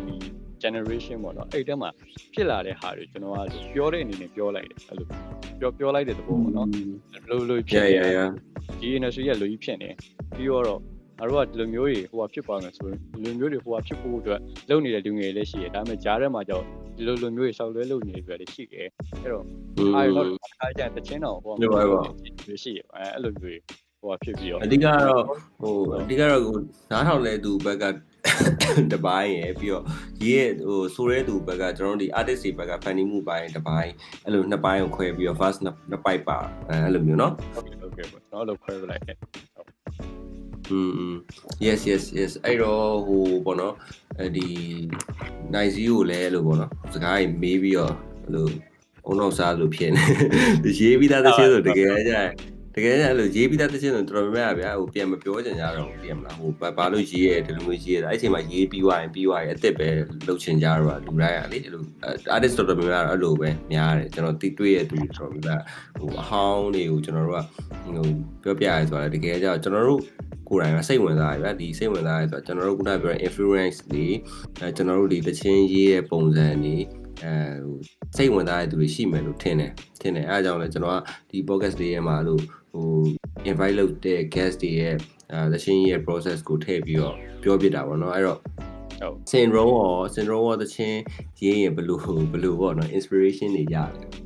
[0.64, 1.90] generation ပေါ့နော်အဲ့တက်မှာ
[2.34, 5.08] ဖြစ်လာတဲ့ဟာတွေကျွန်တော်ကပြောတဲ့အနေနဲ့ပြောလိုက်တယ်အဲ့လို
[5.60, 6.68] ပြောပြောလိုက်တဲ့သဘောပေါ့နော်
[7.30, 8.30] လိုလိုဖြစ် yeah နေ yeah yeah
[8.80, 9.90] ဒီ industry ကလိုကြီးဖြစ်နေ
[10.36, 10.82] ပြီးတော့တော့
[11.21, 16.65] ငါတို့ကဒီလိုမျိုးတွေဟိုဟာဖြစ်ပါမယ်ဆိုရင်ဒီလိုမျိုးတွေဟိုဟာဖြစ်ဖို့အတွက်လုပ်နေတဲ့လူငယ်လေးရှိတယ်ဒါပေမဲ့ကြားထဲမှာကြောက်
[16.97, 18.89] ဒီလိုလိုမျိုးတွေဆောက်လွဲလုပ်နေပြီလေရှိတယ်
[19.23, 19.45] အဲ့တော့
[19.95, 20.27] အားရတော့
[20.61, 21.53] အားကြတချင်းတော့ဟို
[22.63, 23.61] ရှိရအဲအဲ့လိုမျိုး
[24.01, 25.23] ဟိုဟာဖြစ်ပြီးတော့ အဓိကတော့
[25.61, 26.57] ဟိုအဓိကတော့ကို
[26.91, 27.85] နားထောင်လဲသူဘက်က
[28.91, 29.85] တစ်ပိုင်းရယ်ပြီးတော့
[30.23, 33.93] ရေးရဲ့ဟိုဆိုရဲသူဘက်ကကျွန်တော်တို့ဒီ artist တွေဘက်ကဖန်တီးမှုပိုင်းတစ်ပိုင်း
[34.25, 39.17] အဲ့လိုနှစ်ပိုင်းကိုခွဲပြီးတော့ first နှစ်ပိုက်ပါအဲ့လိုမျိုးเนาะ ဟုတ်ကဲ့ဟုတ်ကဲ့ပေါ့ကျွန်တော်တို့ခွဲပြလိုက်ခဲ့
[40.70, 40.80] อื
[41.12, 41.14] ม
[41.66, 43.76] yes yes yes အဲ့တော့ဟိုပေါ့နော်
[44.20, 44.48] အဲဒီ
[45.54, 48.48] နိုင်စီကိုလည်းအဲ့လိုပေါ့နော်စကားကြီးမေးပြီးတော့အဲ့လို
[49.06, 52.30] အုံနောက်စားလို့ဖြစ်နေရေးပြီးသားတစ်ချက်ဆိုတကယ်ကြရင်
[52.76, 59.90] တကယ်ကြအဲ့လိုရေးပြီးသားတစ်ချက်ဆိုတော်တော်များများဗျာဟိုပြန်မပြောချင်ကြတော့ဘူးပြင်မလားဟိုဘာလို့ရေးရဲဒီလိုမျိုးရေးရအဲ့ချိန်မှာရေးပြီးသွားရင်ပြီးသွားရင်အစ်စ်ပဲ
[60.28, 61.84] လုပ်ချင်ကြတော့လူတိုင်းอ่ะလေအဲ့လို
[62.36, 65.62] artist တော်တော်များများအဲ့လိုပဲများတယ်ကျွန်တော်တိတွေ့ရသူတော်တော်များများ
[65.98, 67.46] ဟိုအဟောင်းတွေကိုကျွန်တော်တို့က
[67.84, 67.94] ဟို
[68.44, 70.02] ပြောပြရဲဆိုတာတကယ်ကြကျွန်တော်တို့
[70.50, 74.08] ကိုယ်တိုင်ကစိတ်ဝင်စားရဗျာဒီစိတ်ဝင်စားရဆိုတော့ကျွန်တော်တို့ခုနပြောတဲ့ influence တွေ
[74.60, 76.76] အဲကျွန်တော်တို့ဒီတချင်းရေးတဲ့ပုံစံတွေ
[77.24, 77.78] အဲဟို
[78.18, 80.98] စိတ်ဝင်စားတဲ့သူတွေရှိမယ်လို့ထင်တယ်ထင်တယ်အဲအကြောင်းလဲကျွန်တော်က
[81.30, 82.88] ဒီ podcast လေးရဲ့မှာလို့ ဟို
[83.50, 84.96] invite လုပ်တဲ့ guest တွေရဲ့
[85.32, 88.40] အဲတချင်းရေးရဲ့ process ကိုထည့်ပြီးတော့ပြောပြတာပေါ့နော်အဲ့တော့
[89.02, 91.00] ဟုတ်စင်ရောရောစင်ရောရောတချင်း
[91.42, 94.22] ရေးရင်ဘယ်လိုဘယ်လိုပေါ့နော် inspiration တွေရတယ်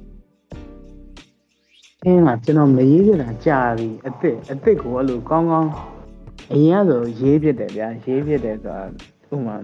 [2.05, 5.71] အင်းကကျွန်တော်မရေးပြတာကြာပြီအစ်စ်အစ်စ်ကိုအဲ့လိုကောင်းကောင်း
[6.53, 8.77] အရင်ကဆိုရေးပြတယ်ဗျာရေးပြတယ်ဆိုတာ
[9.33, 9.55] ဥမာ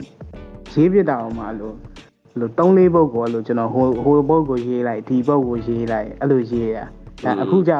[0.73, 1.75] ရေးပြတာအောင်မလို့
[2.31, 6.77] အဲ့လို၃လေးပုတ်ကိုအဲ့လိုကျွန်တော်ဟိုဟိုပုတ်ကိုရေးလိုက်ဒီပုတ်ကိုရေးလိုက်အဲ့လိုရေးရ
[7.23, 7.73] ဒါအခုကြ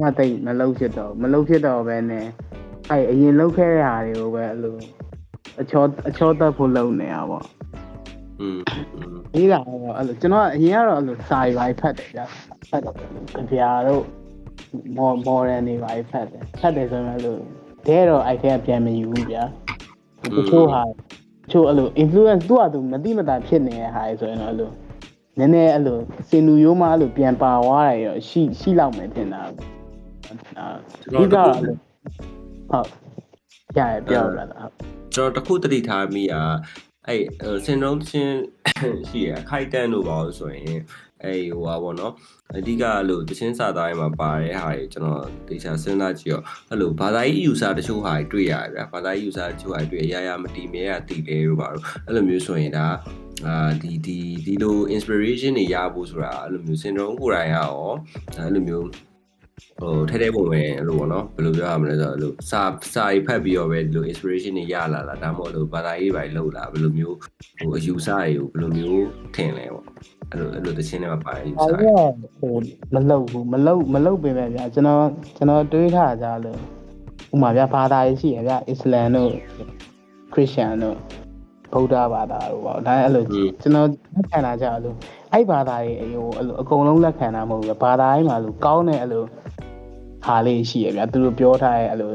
[0.00, 2.26] ငါတိတ်မလုံးဖြစ်တော့မလုံးဖြစ်တော့ပဲနဲ့
[2.90, 4.76] အဲ့အရင်လုံးခဲ့ရတာတွေကိုပဲအဲ့လို
[5.60, 7.46] အချောအချောတက်ဖို့လုံနေတာပေါ့
[8.40, 8.58] อืม
[9.34, 9.64] ဒီကတော့
[9.96, 12.24] အဲ့လိုကျွန်တော်အရင်ကတော့အဲ့လိုစာရိုက်ဖတ်တယ်ဗျာ
[12.70, 12.94] ဖတ်တယ်
[13.52, 14.04] ဗျာတို့
[14.96, 17.36] မော်မော်ရန်တွေပါဖတ်တယ်ဖတ်တယ်ဆိုရင်အဲ့လို
[17.86, 19.42] တဲတော့အဲ့ထဲကပြန်မယူဘူးဗျာ
[20.22, 20.82] တချို့ဟာ
[21.50, 24.70] ချို့အဲ့လို influence သူ့ဟာသူမတိမတာဖြစ်နေတဲ့ဟာဆိုရင်တော့အဲ့လို
[25.38, 29.42] နည်းနည်းအဲ့လိုစင်လူရိုးမှအဲ့လိုပြန်ပါသွားတယ်ရောရှိရှိလောက်မယ်ထင်တာ
[30.58, 30.66] အာ
[31.12, 31.76] ကျွန်ဒီတော်ကတအဲ့ခုလို
[32.70, 32.88] ဟုတ်
[33.78, 34.72] ရရပြောရတာဟုတ်
[35.14, 36.44] ကျွန်တော်တခုတတိထားမိอ่ะ
[37.08, 37.22] အဲ့
[37.64, 38.36] စင်လုံးချင်း
[39.08, 40.78] ရှိရခိုက်တန်းလို့ပါလို့ဆိုရင်
[41.26, 42.12] အဲ့ဟိုပါဗောနော်
[42.56, 52.86] အဓိကလို့တချင်းစာသားတွေမှာပါတဲ့ဟာတွေကျွန်တော်တေချာစဉ်းစားကြည့်တော့အဲ့လိုဘာသာရေး user တချို့ဟာတွေတွေ့ရတယ်ဗျာဘာသာရေး user တချို့ဟာတွေတွေ့ရရမတီမြဲရတီတယ်လို့ပါတော့အဲ့လိုမျိုးဆိုရင်ဒါ
[53.46, 57.72] အာဒီဒီဒီလို inspiration တွေရဖို့ဆိုတာအဲ့လိုမျိုးစင်တုံးကိုယ်တိုင်ကရော
[58.36, 58.86] အဲ့လိုမျိုး
[59.80, 62.62] ဟိုထဲထဲပုံပဲအဲ့လိုပေါ့နော်ဘယ်လိုပြောရမလဲဆိုတော့အဲ့လိုစာ
[62.94, 69.84] စာရေးဖတ်ပြီးတော့ပဲဒီလို inspiration တွေရလာလားဒါမှမဟုတ်လို့ဘာသာရေးပိုင်းလောက်လာဘယ်လိုမျိုးဟိုအယူဆတွေကိုဘယ်လိုမျိုးထင်လဲပေါ့
[70.30, 72.06] အဲ့လိုအဲ့လိုတခြင်းတွေမှာပါတဲ့အယူဆအဲ့တွေဒါ
[72.38, 72.54] ဟို
[72.94, 75.04] မလုတ်ဘူးမလုတ်မလုတ်ပင်ပဲဗျာကျွန်တော်
[75.36, 76.58] ကျွန်တော်တွေးထားကြလို့
[77.34, 79.32] ဥမာဗျာဘာသာရေးရှိရဗျာအစ္စလမ်တို့
[80.32, 80.96] ခရစ်ယာန်တို့
[81.72, 83.24] ဗုဒ္ဓဘာသာတို့ပေါ့ဒါအဲ့လို
[83.62, 84.96] ကျွန်တော်လက်ခံတာကြလို့
[85.32, 89.24] အဲ့ဘာသာရေးဟိုအဲ့လိုအကုန်လုံးလက်ခံတာမဟုတ်ဘူးဘာသာရေးမှာလို့ကောင်းတဲ့အဲ့လို
[90.26, 92.10] ဟာလေးရှိရဗျာသူတို့ပြောထားတဲ့အဲ့လို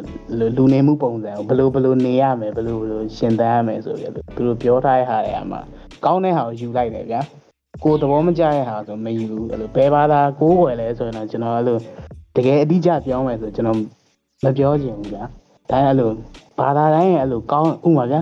[0.58, 5.58] လူနေမှုပုံစံကိုဘယ်လိုဘယ်လိုနေရမယ်ဘယ်လိုဘယ်လိုရှင်သန်ရမယ်ဆိုပြီးသူတို့ပြောထားတဲ့ဟာတွေအမှ
[6.06, 7.22] ကောင်းတဲ့ဟာကိုယူလိုက်တယ်ဗျာ
[7.84, 11.78] ကိုယ်သဘောမကျတဲ့ဟာဆိုမယူဘူးအဲ့လိုဘယ်ဘာသာကိုးွယ်လဲဆိုရင်တော့ကျွန်တော်အဲ့လို
[12.36, 13.78] တကယ်အတိအကျပြောင်းမယ်ဆိုကျွန်တော်
[14.44, 15.24] မပြောချင်ဘူးဗျာ
[15.70, 16.12] ဒါအဲ့လို
[16.60, 18.20] ဘာသာတိုင်းရဲ့အဲ့လိုကောင်းဥမာဗျာ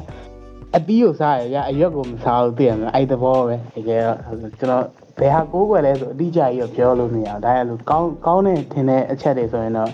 [0.76, 4.18] အသီးကိုစားရဗျာအရွက်ကိုမစားဘူးသိရမလားအဲ့သဘောပဲတကယ်တော့
[4.60, 4.86] ကျွန်တော်
[5.20, 9.92] ဘယ်ဟာကိုးကွယ်လဲဆိုအတိအကျကြီးတော့ပြောလို့မရအောင်ဒါရလို့ကောင်းကောင်းတဲ့ထင်တဲ့အချက်တွေဆိုရင်တော့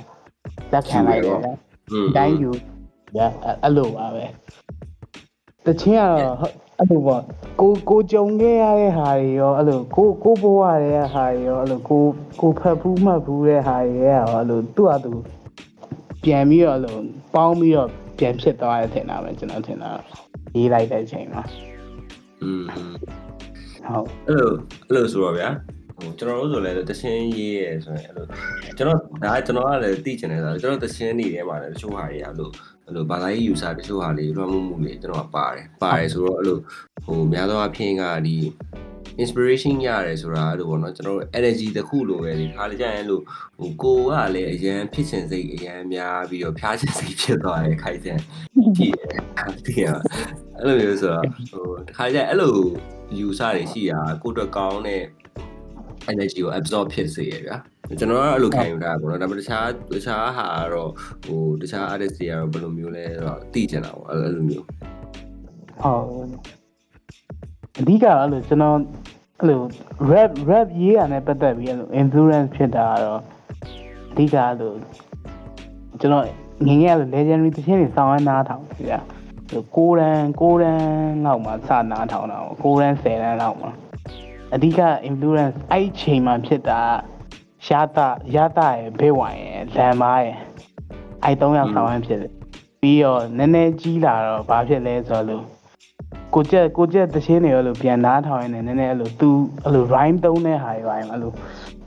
[0.73, 1.39] လက်ခံလိုက်တယ်
[2.17, 2.51] တိုင်းယူ
[3.15, 3.25] ဒါ
[3.63, 4.25] အဲ့လိုပါပဲ
[5.65, 6.35] တချင်းကတော့
[6.79, 7.21] အဲ့လိုပေါ့
[7.61, 12.01] ကိုကိုကြုံခဲ့ရတဲ့ဟာတွေရောအဲ့လိုကိုကိုဘဝတဲ့ဟာတွေရောအဲ့လိုကို
[12.41, 15.11] ကိုဖတ်ဘူးမှတ်ဘူးတဲ့ဟာတွေရောအဲ့လိုသူ့အတူ
[16.23, 16.97] ပြန်ပြီးတော့အဲ့လို
[17.35, 19.91] ပေါင်းပြီးတော့ပြန်ဖြစ်သွားရတဲ့ထင်တာပဲကျွန်တော်ထင်တာ
[20.55, 21.43] ရေးလိုက်တဲ့အချိန်မှာ
[22.43, 22.63] อืม
[23.86, 24.52] ဟုတ်အဲ့လို
[24.88, 25.50] အဲ့လိုဆိုတော့ဗျာ
[25.98, 28.26] ဟိုကျွန်တော်တို့ဆိုလည်းတချင်းရေးရဲဆိုရင်အဲ့လို
[28.78, 32.50] ကျွန်တော်ဒါကျွန်တော်ကလည်းသိချင်တယ်ဆိုတော့ကျွန်တော်တချင်းနေထဲမှာလည်းတချို့ဟာတွေအဲ့လို
[32.86, 36.58] အဲ့လိုဘာသာရေး user တချို့ဟာလေးလွှမ်းမိုးမှုတွေကျွန်တော်ကပါတယ်ပါတယ်ဆိုတော့အဲ့လို
[37.06, 38.38] ဟိုများသောအားဖြင့်ကဒီ
[39.24, 43.21] inspiration ရတယ်ဆိုတာအဲ့လိုပေါ့နော်ကျွန်တော်တို့ energy တစ်ခုလိုပဲဒီခါလေကြာရင်အဲ့လို
[43.58, 48.17] ဟိုကိုကလည်းအရန်ဖြစ်ချင်စိတ်အရန်များပြီးတော့ဖျားချင်စိတ်ဖြစ်သွားတယ်ခိုက်တဲ့
[48.78, 49.10] ကြည့်တယ်
[49.65, 49.82] ဒီက
[50.58, 51.65] အဲ့လိုမျိုးဆိုတော့ဟို
[51.98, 52.56] ခါလေကြာအဲ့လို
[53.25, 55.03] user တွေရှိတာကိုယ့်အတွက်ကောင်းတဲ့
[56.11, 57.57] energy ကို absorb ဖြစ်စေရဗျာ
[57.99, 60.91] ကျွန်တော်ကအဲ့လိုခံယူတာပေါ့နော်ဒါပေမဲ့တခြားတခြားဟာကတော့
[61.25, 64.75] ဟိုတခြား artist တွေကတော့ဘယ်လိုမျိုးလဲတော့သိချင်တာပေါ့အဲ့လိုမျိုးဟုတ်
[67.79, 68.77] အဓိကအဲ့လိုကျွန်တော်
[69.39, 69.61] အဲ့လို
[70.11, 73.21] rap rap ရေးရတဲ့ပတ်သက်ပြီးအဲ့လို influence ဖြစ်တာကတော့
[74.11, 74.73] အဓိကအဲ့လို
[75.99, 76.23] ကျွန်တော်
[76.67, 78.99] ငငယ်က legendary တခြင်းတွေစောင်းရနားထောင်ပြီဗျာ
[79.75, 80.81] ကိုရန်ကိုရန်
[81.25, 83.67] လောက်မှစနားထောင်တာပေါ့ကိုရန်10တန်းလောက်မှ
[84.53, 86.81] အဓိက influence အဲ့ချိန်မှာဖြစ်တာ
[87.65, 90.38] ရှားတာရတာရဲ့ဘေးဝိုင်ရဲ့လမ်းမားရဲ့
[91.23, 92.31] အဲ့သုံးယောက်ဆောင်ရဖြစ်တယ်
[92.81, 95.43] ပြီးတော့နည်းနည်းကြီးလာတော့ဘာဖြစ်လဲဆိုတော့
[96.34, 99.29] ကိုကျက်ကိုကျက်တချင်းတွေအဲ့လိုပြန်နားထောင်ရင်းနဲ့နည်းနည်းအဲ့လို तू
[99.63, 101.31] အဲ့လို rhyme တုံးတဲ့ဟာတွေပါရင်အဲ့လို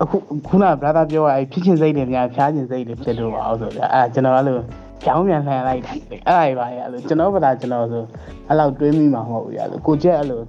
[0.02, 0.16] အခု
[0.48, 4.58] ခုန brother ပြောရအဲ့ဖြစ်ချင်းစိတ်တွေများဖြားချင်းစိတ်တွေဖြစ်လို့ပါအောင်ဆိုကြအဲ့ကျွန်တော်အဲ့လို
[5.04, 8.04] ကြောင်းပြန်လှန်လိုက်တယ်အဲ့ဒါတွေပါရဲ့အဲ့လိုကျွန်တော်ဗလာကျွန်တော်ဆို
[8.48, 10.42] အဲ့လောက်တွေးမိမှာမဟုတ်ဘူးရလို့ကိုကျက်အဲ့လို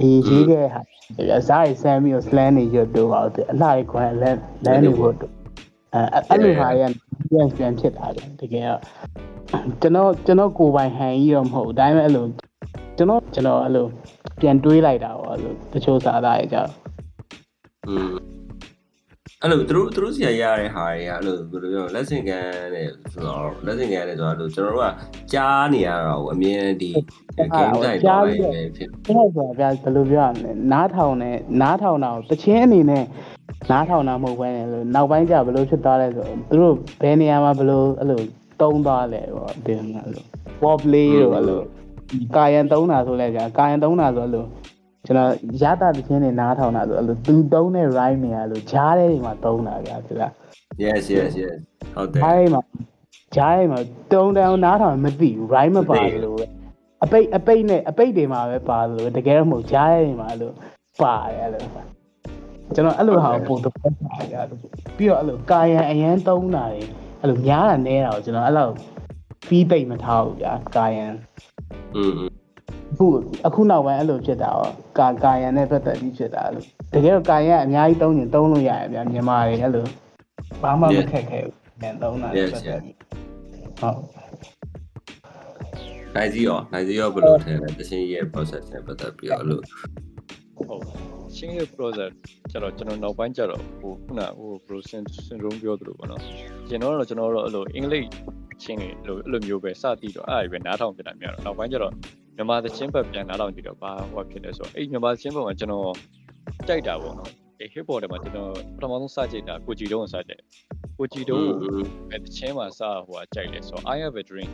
[0.00, 0.80] အေးရေးခဲ့ဟာ
[1.16, 6.92] ပြဇာတ်ဆမ်းပြီးတော့ slang တွေရွတ်တော့ပါတော့အလှတွေခွဲလမ်းလမ်းတွေဖို့အဲအဲ့လိုဟာတွေက
[7.30, 8.80] ပြန်ပြန်ဖြစ်တာလေတကယ်တော့
[9.80, 12.26] ကျွန်တော်ကျွန်တော်ကိုယ်ပိုင်ဟန်ကြီးတော့မဟုတ်ဘူးဒါပေမဲ့အဲ့လို
[12.96, 13.86] ကျွန်တော်ကျွန်တော်အဲ့လို
[14.40, 16.72] ပြန်တွေးလိုက်တာပေါ့အဲ့လိုတချို့စာသားတွေကြောင့်
[17.88, 18.29] อืม
[19.42, 24.94] အဲ့လိုသူတို့သူတို့စီရရတဲ့ဟာတွေကအဲ့လိုဘယ်လိုပြောလက်ဆင့်ကမ်းနဲ့ဆိုတော့လက်ဆင့်ကမ်းနဲ့ဆိုတော့အဲ့လိုကျွန်တော်တို့က
[25.32, 26.90] ကြားနေရတော့အမြင်ဒီ
[27.56, 28.32] game တိုင်းတော့ပဲ
[28.76, 33.04] ဖြစ်အဲ့ဒါဆိုတာဗျာဘယ်လိုပြောရမလဲနားထောင်နဲ့နားထောင်တာကိုတချင်းအနေနဲ့
[33.70, 38.20] နားထောင်တာမဟုတ်ဘဲနဲ့လို့နောက်ပိုင်းကျဘယ်လိုဖြစ်သွားလဲဆိုတော့သူတို့ဘယ်နေရာမှာဘယ်လိုအဲ့လို
[38.60, 40.24] တုံးသွားလဲပေါ့ဒီမှာအဲ့လို
[40.62, 41.60] wall play တို့အဲ့လို
[42.36, 44.44] ကာယံတုံးတာဆိုလဲဗျာကာယံတုံးတာဆိုအဲ့လို
[45.10, 50.32] ကျွန်တော်ရတာတချင်းနေနားထောင်တာဆိုအဲ့လိုသူတုံးတဲ့ rhyme တွေအဲ့လိုဂျားတဲ့တွေမှာတုံးတာဗျာဒီလား
[50.84, 51.56] yes yes yes
[51.94, 52.60] ဟုတ်တယ်ဂျားတွေမှာ
[53.36, 53.80] ဂျားတွေမှာ
[54.12, 56.46] တုံးတန်းနားထောင်မသိဘူး rhyme မပါဘူးလို့ပဲ
[57.04, 60.52] အပိတ်အပိတ်နဲ့အပိတ်တွေမှာပဲပါလို့တကယ်တော့မဟုတ်ဂျားတွေမှာအဲ့လို
[61.02, 61.62] ပါတယ်အဲ့လို
[62.74, 64.40] ကျွန်တော်အဲ့လိုဟာကိုပုံတော့ပါရတာ
[64.96, 66.82] ပြီးတော့အဲ့လိုကာယံအရန်တုံးတာတွေ
[67.20, 68.68] အဲ့လိုများတာနဲတာကိုကျွန်တော်အဲ့လို
[69.46, 71.06] ဖီးပိတ်မထားဘူးဗျာကာယံ
[71.96, 72.39] อืมအ
[72.98, 73.06] ခု
[73.46, 79.86] အခုနောက်ပိုင်းအဲ့လိုဖြစ်တာရောကာကာယံနဲ့ပတ်သက်ပြီးဖြစ်တာလို့တကယ်တော့ကာယံအများကြီးတုံးရင်တုံးလို့ရတယ်ဗျာမြန်မာတွေအဲ့လို
[80.62, 82.96] ဘာမှမခက်ခဲဘူးပြန်တုံးတာနဲ့ပတ်သက်ပြီး
[83.80, 84.20] ဟုတ်
[86.16, 89.60] နိုင်စီရောနိုင်စီရောဘယ်လိုထင်လဲတချင်းရဲ့ process နဲ့ပတ်သက်ပြီးတော့အဲ့လို
[90.68, 90.82] ဟုတ်
[91.36, 92.12] ရှင်းရဲ့ process
[92.50, 96.22] ကျတော့ကျွန်တော်နောက်ပိုင်းကျတော့ဟိုခုနဟို process syndrome ပြောသလိုပေါ့နော်
[96.68, 98.08] ကျွန်တော်တော့ကျွန်တော်တော့အဲ့လိုအင်္ဂလိပ်
[98.62, 101.94] ချင်းတွေအဲ့လိုအဲ့လိုမျိုးပဲစတည်တော့အဲ့ဒါပဲနားထောင်ပြတာများတော့နောက်ပိုင်းကျတော့
[102.36, 105.92] မြန်မာသချင်းဘက်ပြန်နားထောင်ကြည့်တော့ဘာဟိုဖြစ်လဲဆိုတော့အဲ့မြန်မာသချင်းဘက်မှာကျွန်တော်
[106.68, 110.40] ကြိုက်တာပေါ့နော်အဲ့ hip hop တွေမှာကျွန်တော်ပထမဆုံးစကြိတ်တာကိုကြည်တုံးကိုစကြိတ်
[110.98, 111.56] ကိုကြည်တုံးကို
[112.10, 114.50] အဲ့သချင်းမှာစဟိုကကြိုက်တယ်ဆိုတော့ I have a dream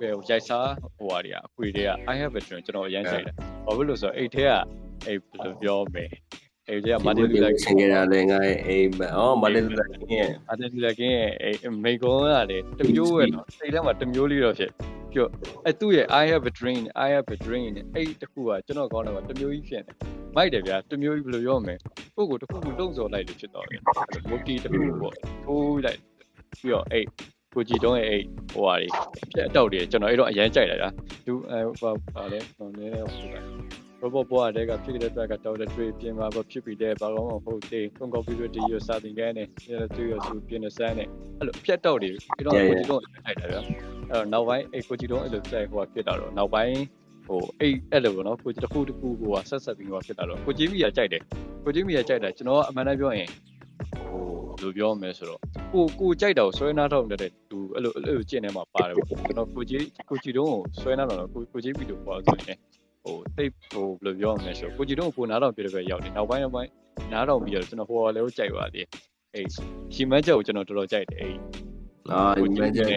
[0.00, 3.34] ဘယ်ရိုက်စားဟိုဟာတွေကအခွေတွေက I have a dream ကျွန်တော်အရင်ကြိုက်တယ်
[3.66, 4.50] ဘာဖြစ်လို့ဆိုတော့အဲ့ထဲက
[5.06, 6.04] အဲ့ဘယ်လိုပြောမလဲ
[6.68, 14.70] အဲ့ထဲကမာတင်လူလာဆင်ကြတာလည်းငါရဲ့အိမ်မအော်မာတင်လူလာကင်းရဲ့မာတင်လူလာကင်းရဲ့အဲ့မိကုံးကလေတမျိုးပဲနော်စိတ်ထဲမှာတမျိုးလေးတော့ဖြစ်
[15.14, 15.26] ပြော
[15.64, 19.92] အဲ့သူ့ရဲ့ I have a dream I have a dream အဲ့တခုကကျွန်တော်ကောင်းတယ်မှာတမျိုးကြီးဖြစ်နေ
[20.36, 21.74] မိုက်တယ်ဗျာတမျိုးကြီးဘယ်လိုပြောမလဲ
[22.16, 23.80] ကိုကိုတခုခုတုံ့ဆော်လိုက်လို့ဖြစ်တော့တယ်
[24.30, 25.98] မိုကီတခုပေါ့ထိုးလိုက်
[26.52, 27.04] ပြီးတော့အဲ့
[27.54, 28.22] ကိုကြည်တုံးရဲ့အဲ့
[28.52, 28.88] ဟိုဟာတွေ
[29.32, 30.88] ပြက်အတောက်တွေကျွန်တော်အဲ့တော့အရန်ကြိုက်လာတာ
[31.26, 43.64] သူအဲဟိုပါလေဟိုနည်းနည်းဟိုက robot ဘောတဲ့ကဖြစ်တဲ့အတွက်ကတော့တဲ့တွေပြင်မှာဖြစ်ပြီးတဲ့ဘာလို့မဟုတ်သေးကွန်ကွန်ပျူတာဒီရစာတင်ကန်းနဲ့အဲသူရစုပြင်နေစမ်းနဲ့အဲ့လိုဖြတ်တော့တွေပြီးတော့ကိုကြည့်တော့ထိုက်တာဗျအဲ့
[44.12, 46.76] တော့နောက်ပိုင်းအဲ့ကိုကြည့်တော့အဲ့လိုစိုက်ဟိုဖြစ်တာတော့နောက်ပိုင်း
[47.26, 51.22] ဟိုအဲ့အဲ့လိုပေါ့နော်ကိုကြည့်တစ်ခုတစ်ခုဟိုကဆက်ဆက်ပြီးဟိုဖြစ်တာတော့ကိုကြည့်မိရကြိုက်တယ်
[51.64, 53.28] ကိုကြည့်မိရကြိုက်တာကျွန်တော်အမှန်တမ်းပြောရင်
[54.10, 54.24] ဟို
[54.62, 55.40] လိုပြောမယ်ဆိုတော့
[55.72, 62.58] ကိုကိုကြိုက်တာကိုဆွဲနာထောက်တဲ့သူအဲ့လိုအဲ့လိုကျင့်နေမှာပါတယ်ပေါ့ကျွန်တော်ကိုကြည့်ကိုကြည့်တော့ဆွဲနာတော့ကိုကိုကြည့်ပြီးတော့ပေါ့ဆိုရင်
[63.04, 66.70] ဟိုတိတ်ဟိုဘယ်လိုပြောရမလဲဆိုကိုကြည်တော့ကိုနားတော်ပြတဲ့ဘက်ရောက်တယ်နောက်ပိုင်းနောက်ပိုင်း
[67.12, 68.86] နားတော်ပြီးတော့ကျွန်တော်ဟိုလည်းကိုကြိုက်ပါသေး
[69.34, 69.48] အေး
[69.94, 71.38] ရှီမတ်ချက်ကိုကျွန်တော်တော်တော်ကြိုက်တယ်အေး
[72.10, 72.88] အာ imagine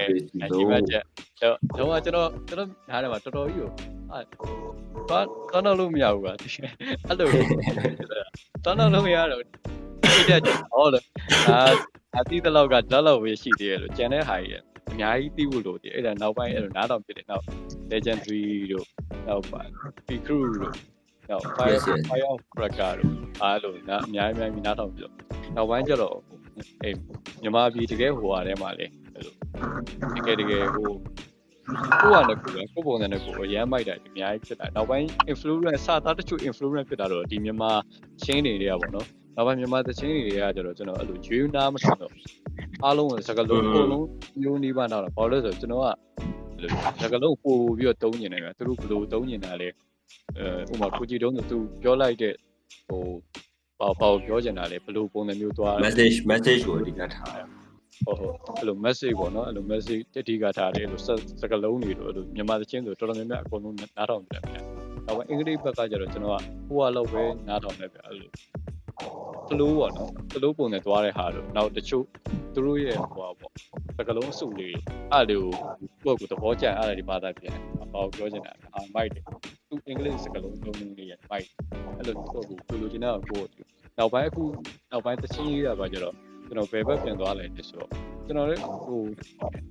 [0.55, 1.03] ရှီမတ်ချက်
[1.41, 3.69] တော့တော့ကျွန်တော်ကျွန်တော်နားထဲမှာတော်တော်ကြီးကို
[4.11, 4.19] အာ
[5.09, 7.27] တော့တော့လို့မရဘူးကွာအဲ့လို
[8.65, 9.47] တော့လို့မရတော့အဲ့
[10.29, 11.03] တဲ့ဟောလို့
[11.49, 11.59] အာ
[12.19, 17.43] အတိတလောက်ကဓာတ်လောက်ပဲရှိသေးတယ်လို့ကျန်တဲ့ဟာကြီးအများကြီးသိဖို့လို့ဒီအဲ့ဒါနောက်ပိုင်းအဲ့လိုနားတော်ပြတယ်နောက်
[17.91, 18.85] legendary တို့
[19.27, 19.61] နောက်ပါ
[20.07, 20.73] P crew တို့
[21.29, 25.13] နောက် fire fire of cracker တို့အားလို့နားအများကြီးအများကြီးနားထောင်ပြီးတော့
[25.55, 26.17] နောက်ပိုင်းကျတော့
[26.83, 26.95] အေး
[27.41, 29.33] မြန်မာပြည်တကယ်ဟိုဟာထဲမှာလေအဲ့လို
[30.17, 30.89] တကယ်တကယ်ဟို
[32.01, 37.71] ကိုကလည်းကိုယ်ကိုပုံစံနဲ့ကိုယ်ရမ်းမိုက်တာအများကြီးဖြစ်တာနောက်ပိုင်း influence စသားတချို့ influence ဖြစ်တာတော့ဒီမြန်မာ
[38.23, 42.11] ချင်းတွေတွေကပေါ့နော်နောက်ပိုင်းမြန်မာသချင်းတွေကကျတော့ကျွန်တော်အဲ့လိုဂျွေးနားမထင်တော့
[42.83, 44.07] အားလုံးစကလုံးအကုန်လုံး
[44.41, 45.87] မျိုးနီးပါးတော့ဘာလို့လဲဆိုတော့ကျွန်တော်က
[47.01, 49.67] စကလုံးပို့ပြီးတော့တုံးနေတယ်ကသူတို့ဘယ်လိုတုံးနေတာလဲ
[50.37, 52.33] အဲဥမာကိုကြည်တုံးဆိုသူပြောလိုက်တဲ့
[52.87, 53.01] ဟို
[53.79, 57.29] ဘာဘာပြောချင်တာလဲဘယ်လိုပုံစံမျိုးသွား message message ကိုအဓိကထား
[58.05, 61.01] ဟုတ်ဟုတ်အဲ့လို message ပေါ့နော်အဲ့လို message တတိကထားတယ်အဲ့လို
[61.41, 64.61] စကလုံးတွေလို့အဲ့လိုမြန်မာသချင်းဆိုတော်တော်များများအကုန်လုံးနားထောင်ကြတယ်ဗျာ။
[65.05, 68.29] နောက်ပိုင်းအင်္ဂလိပ်ဘက်ကကျတော့ကျွန်တော်ကဟိုဟာလောက်ပဲနားထောင်တယ်ဗျာအဲ့လို
[69.47, 72.05] ဖလိုးပေါ့နော်ဖလိုးပုံနဲ့သွားတဲ့ဟာလို့နောက်တချို့
[72.53, 73.51] သူတို့ရဲ့ဟိုဟာပေါ့
[73.97, 74.75] စကလုံးအစုလေး
[75.13, 75.43] အဲ့လို
[76.03, 77.55] ကိုယ့်ကိုယ်သဘောကျအဲ့ဒါဒီဘာသာပြန်
[77.93, 79.23] ဘာကိုပြောချင်တာအာမိုက်တယ်
[79.69, 81.47] သူအင်္ဂလိပ်စကလုံးသုံးလုံးလေးရဲ့မိုက်
[81.97, 83.43] အဲ့လိုကိုယ့်ကိုကိုလိုချင်တာကို
[83.97, 84.43] နောက်ပိုင်းအခု
[84.91, 86.15] နောက်ပိုင်းသချင်းရေးတာပါကျတော့
[86.47, 87.89] ကျွန်တော်ဘယ်ဘက်ပြန်သွားလဲဆိုတော့
[88.25, 89.01] ကျွန်တော်လည်းဟို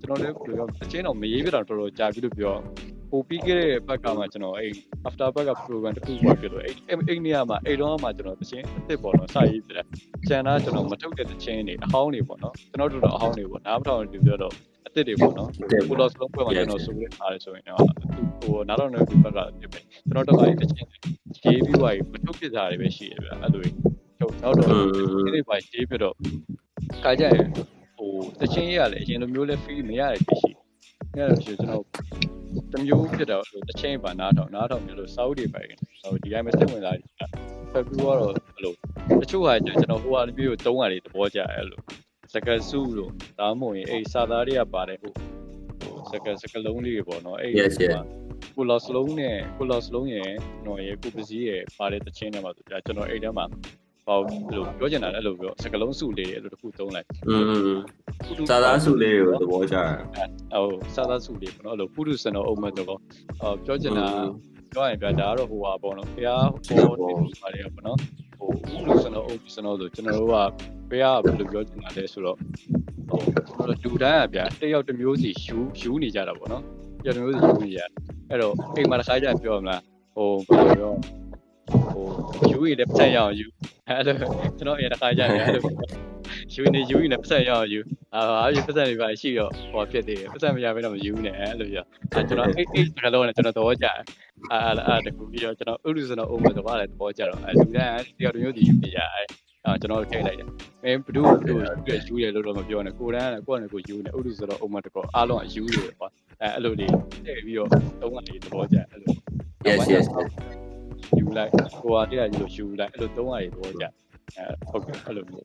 [0.00, 2.54] ကျွန်တော်လည်းဘယ်လိုပြောအချင်းတော့မရေးပြတာတော်တော်ကြာပြီလို့ပြော
[3.03, 4.72] ဟ ပိုပြီးခဲ့တဲ့ဘက်ကမှကျွန်တော်အဲ့
[5.08, 6.74] after back က program တစ်ခုပေါ့ဖြစ်လို့အဲ့
[7.08, 9.86] အဲ့နေရာမှာအဲ့တော့မှကျွန်တော်တချင်းအစ်စ်ပေါ့နော်စာရေးပြတယ်
[10.28, 14.52] ကျန်တာကျွန်တော်မထုတ်တဲ့တချင်းတွေအဟောင်းတွေပေါ့နော်ကျွန်တော်တို့တော့အဟောင်းတွေပေါ့နားမထောင်တူပြောတော့
[14.84, 15.48] အစ်စ်တွေပေါ့နော်
[15.88, 17.80] ကိုလောစလုံးပွဲမှာကျွန်တော်ဆိုရထားတယ်ဆိုရင်တော့
[18.42, 20.88] ဟိုနားတော့နေဘက်ကပြပဲကျွန်တော်တော့အဲ့တချင်း
[21.44, 23.62] ရေးပြီးွားပြီးမထုတ်ပြတာတွေပဲရှိတယ်ဗျအဲ့လို
[24.18, 26.14] ထုတ်တော့တော့ဒီတွေပါရေးပြတော့
[27.04, 27.46] ခါကြရင်
[27.96, 30.50] ဟိုတချင်းရေးရလေအရင်လိုမျိုးလဲ feel မရတဲ့ဖြစ်ရှိ
[31.14, 32.33] အဲ့ဒါဆိုကျွန်တော်
[32.74, 35.62] တမျိုးဖြစ်တော့တချင်းပါနားထောင်နားထောင်မျိုးလို့စာအုပ်တွေပဲ
[36.02, 37.10] ဟိုဒီတိုင်းမစိတ်ဝင်စားဘူး
[37.72, 38.74] ဖက်ပြီးတော့အဲ့လို
[39.20, 41.80] တချို့ဟာကျွန်တော်ဟိုဟာမျိုးကိုတုံးရတယ်သဘောကျအဲ့လို
[42.32, 45.12] စကစုလို့ဒါမှမဟုတ်ရင်အဲ့စာသားတွေကပါတယ်ဟို
[45.82, 47.52] ဟိုစကစကလုံးလေးတွေပေါ့နော်အဲ့
[48.56, 50.30] ကိုလော့စလုံးနဲ့ကိုလော့စလုံးရဲ့
[50.66, 53.44] နော်ရဲ့ကိုပစည်းရဲ့ပါတဲ့တချင်းတွေမှာဆိုကြကျွန်တော်အဲ့ထဲမှာ
[54.06, 54.18] ဟော
[54.54, 57.36] လို့ပြောချင်တာလည်းအဲ့လိုပြောစကလုံးစုလေးတွေအဲ့လိုတစ်ခုသုံးလိုက်อื
[57.74, 57.78] ม
[58.50, 59.88] စာသားစုလေးကိုသဘောကျတယ်
[60.52, 62.98] ဟိုစာသားစုလေးပေါ့နော်အဲ့လိုပုရုစံတော်အုံမတော့ဟော
[63.64, 64.06] ပြောချင်တာ
[64.72, 67.98] ပြောရင်ပြဒါကတော့ဟိုပါပေါ့နော်ဘုရားဟောဒီပါတယ်ပေါ့နော်
[68.38, 70.36] ဟိုပုရုစံတော်အုံစံတော်ဆိုကျွန်တော်တို့က
[70.90, 72.36] ဘုရားကဘယ်လိုပြောချင်တာလဲဆိုတော့
[73.08, 76.62] ဟိုကျွန်တော်လူတိုင်းကဗျာတယောက်တစ်မျိုးစီယူယူနေကြတာပေါ့နော်
[77.04, 77.80] တယောက်တစ်မျိုးစီယူနေကြ
[78.30, 79.82] အဲ့တော့အိမ်မှာတစ်ခါကျပြောမလား
[80.14, 80.92] ဟိုဘယ်လိုပြော
[81.70, 82.06] ဟို
[82.50, 83.46] ယူရတဲ့ပတ်သက်ရအောင်ယူ
[83.88, 84.14] အဲ့လို
[84.58, 85.62] ကျွန်တော်အရင်တစ်ခါကျတယ်အဲ့လို
[86.54, 87.80] ယူနေယူနေပတ်သက်ရအောင်ယူ
[88.14, 93.96] အာအားပြပတ်သက်တွေပါရှိတော့ဟောဖြစ်သေးတယ်ပတ်သက်မရဘဲတော့မယူနဲ့အဲ့လိုပြောအဲကျွန်တော်အဲ့အဲ့စကားလုံးနဲ့ကျွန်တော်သဘောကျတယ်
[94.52, 99.22] အာအာတကူပြီးတော့ကျွန်တော်ဥရုစနောအုံးမတော့လည်းသဘောကျတော့အဲလူတိုင်းတယောက်တစ်မျိုးစီယူနေကြအဲ
[99.64, 100.48] အာကျွန်တော်ထည့်လိုက်တယ်
[100.84, 101.54] အဲဘဒုဘဒု
[102.08, 106.10] ယူရလို့တော့မပြောနဲ့ကိုရန်ကကိုယ့်နဲ့ကိုယူနေဥရုစနောအုံးမတော့အားလုံးအယူရပေါ့
[106.42, 106.92] အဲအဲ့လိုလေး
[107.24, 107.68] ထည့်ပြီးတော့
[108.00, 109.12] သုံးကလေးသဘောကျအဲ့လို
[109.66, 110.06] yes yes
[111.18, 115.44] ယူလိုက်ဟိုဟာတည်းကယူလို့ယူလိုက်အဲ့လိုသုံးရည်သဘောကျအဲဟုတ်ကဲ့အဲ့လိုမျိုး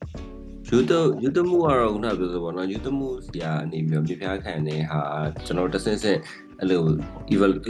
[0.70, 0.92] ယူတ
[1.24, 5.00] ယူတမှုကတော့ခုနပြောဆိုပေါ့နော်ယူတမှုဆရာအနေပြီးတော့ပြပြခံနေဟာ
[5.46, 6.20] ကျွန်တော်တဆင့်ဆင့်
[6.62, 6.84] အဲ့လို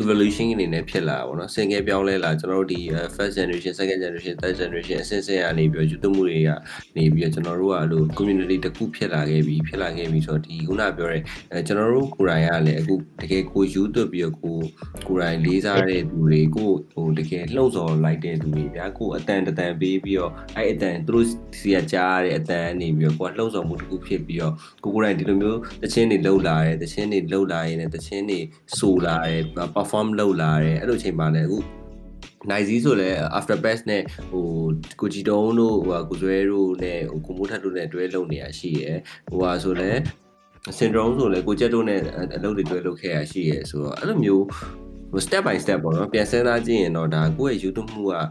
[0.01, 2.79] evolution အနေနဲ့ဖြစ်လာတာပေါ့နော်စင်ငယ်ပြောင်းလဲလာကျွန်တော်တို့ဒီ
[3.15, 6.49] first generation second generation third generation အဆင့်ဆင့်ကနေပြီးတော့ယူတမှုတွေက
[6.97, 11.21] နေပြီးတော့ကျွန်တော်တို့ကအဲ့လို community တစ်ခုဖြစ်လာခဲ့ပြီဖြစ်လာခဲ့ပြီဆိုတော့ဒီခုနပြောတဲ့
[11.51, 14.57] အဲကျွန်တော်တို့ကိုယ်တိုင်ကလည်းအခုတကယ်ကိုယူသွတ်ပြီးတော့ကို
[15.07, 21.25] ကိုယ်တိုင်လေးစားတဲ့သူတွေကိုဟိုတကယ်လှုပ်ဆော်လိုက်တဲ့သူတွေဗျာကိုအတန်တတန်ပေးပြီးတော့အဲ့အတန်သူတို့
[21.59, 28.39] စီကကြားရတဲ့အတန်နေပြီးတော့ကိုကလှုပ်ဆော်မှုတစ်ခုဖြစ်ပြီးတော့ကိုကိုယ်တိုင်ဒီလိုမျိုးတချင်းတွေလှုပ်လာတယ်တချင်းတွေလှုပ်လာရင်လည်းတချင်းတွေ
[28.79, 29.43] ဆူလာတယ်
[29.75, 31.59] perform လုပ်လာတယ်အဲ့လိုချိန်မှာလည်းအခု
[32.49, 34.45] နိုင်စည်းဆိုလဲ after best နဲ့ဟို
[34.99, 38.97] ကိုဂျီတုံးတို့ဟိုကိုဇွဲတို့နဲ့ဟိုကိုမိုးထက်တို့နဲ့တွဲလုပ်နေရရှိရယ်
[39.29, 39.91] ဟိုဟာဆိုလဲ
[40.77, 41.99] syndrome ဆိုလဲကိုကျက်တို့နဲ့
[42.35, 44.45] အလုပ်တွေတွဲလုပ်ခဲ့ရရှိရယ်ဆိုတော့အဲ့လိုမျိုး
[45.11, 48.21] ဟို step by step ပေါ့နော်ပြန်စဉ်းစားကြည့်ရင်တော့ဒါကိုယ့်ရဲ့ YouTube မှုကအ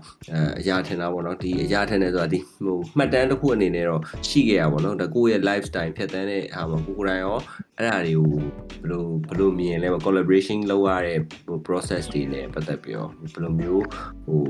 [0.61, 7.39] အရာထင်တာပေါ့နော်ဒီအရာထင်တယ်ဆိုတာဒီဟိုမှတ်တမ်းတစ်ခုအနေနဲ့တော့ရှိခဲ့ရပါပေါ့နော်ဒါကိုယ့်ရဲ့ lifestyle ဖြတ်တန်းတဲ့ဟာမှာကိုကိုယ်တိုင်ရော
[7.79, 13.85] အဲ့ဒါတွေကိုဘယ်လိုဘယ်လိုမြင်လဲ collaboration လုပ်ရတဲ့ဟို process တွေနဲ့ပတ်သက်ပြီးတော့ဘယ်လိုမျိုး
[14.27, 14.43] ဟို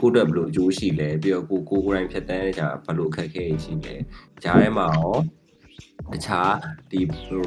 [0.00, 3.94] ကိုယ့်အတွက်ဘယ်လိုအကျိုးရှိလဲပြီးတော့ကိုကိုကိုယ်တိုင်ဖြတ်တန်းတဲ့ခြာဘယ်လိုအခက်အခဲရှိလဲ
[4.42, 5.16] ဂျားထဲမှာရော
[6.12, 6.52] တခြား
[6.90, 7.00] ဒီ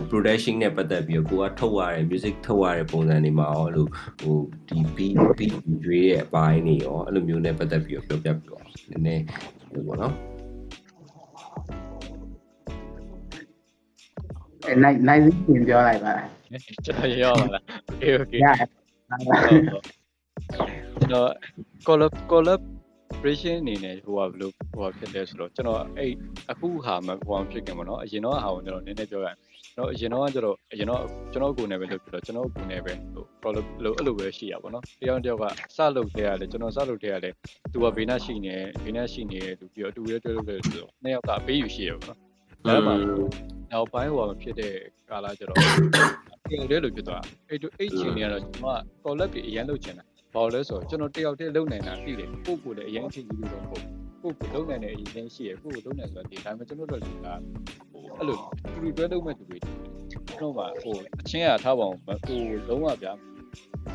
[0.09, 3.87] production နဲ့ပတ်သက်ပြီးတော့ကိုကထုတ်ရတဲ့ music ထုတ်ရတဲ့ပုံစံတွေမှာရောအဲ့လို
[4.21, 4.37] ဟို
[4.69, 8.59] ဒီ beat beat ရွေးရဲ့အပိုင်းတွေရောအဲ့လိုမျိုးနဲ့ပတ်သက်ပြီးတော့ပြောပြပြပါ
[8.89, 9.23] နည်းနည်း
[9.71, 10.13] ဟိုပေါ့နော်
[14.67, 16.29] အဲနိုင်နိုင်စီပြင်ပြောလိုက်ပါလား
[16.85, 17.59] ကျွန်တော်ရောက်လာ
[17.91, 18.47] okay okay ရ
[20.99, 22.61] ကျွန်တော် collab
[23.21, 26.11] collaboration အနေနဲ့ဟိုကဘယ်လိုဟိုဖြစ်လဲဆိုတော့ကျွန်တော်အဲ့
[26.51, 29.37] အခုဟာမဟိုဖြစ်ခင်ပေါ့နော်အရင်တော့ဟာကိုကျွန်တော်နည်းနည်းပြောရရင်
[29.75, 37.33] ကျွန်တော်အရင်တော့ကျတော့အရင်တော့ကျွန်တော်ကိုယ်နဲ့ပဲလုပ်ပြီးတော့ကျွန်တော်ကိုယ်နဲ့ပဲဟို collab လို့အဲ့လိုပဲရှိရပါတော့တယောက်တယောက်ကစလုပ်တဲ့ရတယ်ကျွန်တော်စလုပ်တဲ့ရတယ်
[37.71, 42.17] သူကဘေးနားရှိနေဘေးနားရှိနေတယ်သူပြီးတော့အတူရဲတွဲလုပ်တယ်ဆိုတော့နှစ်ယောက်ကဘေးယူရှိရပါတော့
[42.67, 43.31] ဒါမှမဟုတ်
[43.71, 44.73] နောက်ပိုင်းဟိုဖြစ်တဲ့
[45.09, 45.57] ကာလကျတော့
[46.49, 53.83] ပြန်လဲလို့ဖြစ်သွားအဲ့တို့အဲ့ချိန်တွေကတော့ကျွန်တော်က collab တွေအရင်လုပ်ချင်တာ ဘာလို့လဲဆိုတော့ကျွန်တော်တယောက်တည်းလုံနိုင်တာသိတယ်ကိုယ့်ကိုယ်လည်းအရင်အချိန်ကြီးလို့တော့ပေါ့
[54.21, 57.35] ကိုယ့်ကိုလုံနိုင်တဲ့အရင်ရှိရကိုယ့်ကိုလုံနိုင်ဆိုတာဒီဒါပေမဲ့ကျွန်တော်တို့လူကဟို
[58.17, 58.37] အဲ့လို
[58.73, 62.39] တူတူတွဲလုပ်မဲ့သူတွေကျွန်တော်ကဟိုအချင်းရထားပါအောင်ဟို
[62.69, 63.13] လုံးဝဗျာ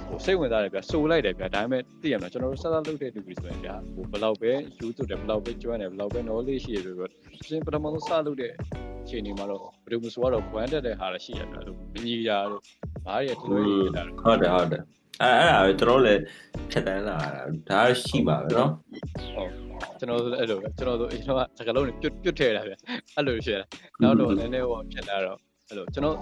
[0.08, 7.10] ဟိုစိတ်ဝင်စားတယ်ဗျာစိုးလိုက်တယ်ဗျာဒါပေမဲ့သိရမလားကျွန်တော်တို့ဆက်ဆက်လုပ်တဲ့လူတွေဆိုရင်ဗျာဟိုဘယ်လောက်ပဲယူသွတယ်ဘယ်လောက်ပဲကျွမ်းတယ်ဘယ်လောက်ပဲ knowledge ရှိရဆိုတော့
[7.46, 8.52] ရှင်းပထမဆုံးစလုပ်တဲ့
[9.02, 12.62] အခြေအနေမှာတော့ဘယ်လိုမှဆိုတော့ brand တက်တဲ့ဟာလည်းရှိရဗျာလို့မကြီးရာတို့
[13.06, 14.82] ဘားရတလွဲရတာဟုတ်တယ်ဟုတ်တယ်
[15.21, 16.21] အဲ့အဲ့ဒါပဲကျွန်တော်လည်း
[16.71, 18.69] ဖြတ်တန်းလာတာဒါရှိမှာပဲเนาะ
[19.35, 19.51] ဟုတ်
[19.99, 22.73] ကျွန်တော်တို့အဲ့လိုပဲကျွန်တော်တို့အရင်ကစကလုံးတွေပြုတ်ပြုတ်ထဲတာဗျ
[23.15, 23.59] အဲ့လိုရှိရ
[24.01, 25.37] နောက်တော့နည်းနည်းဟောဖြစ်လာတော့
[25.67, 26.17] အဲ့လိုကျွန်တော်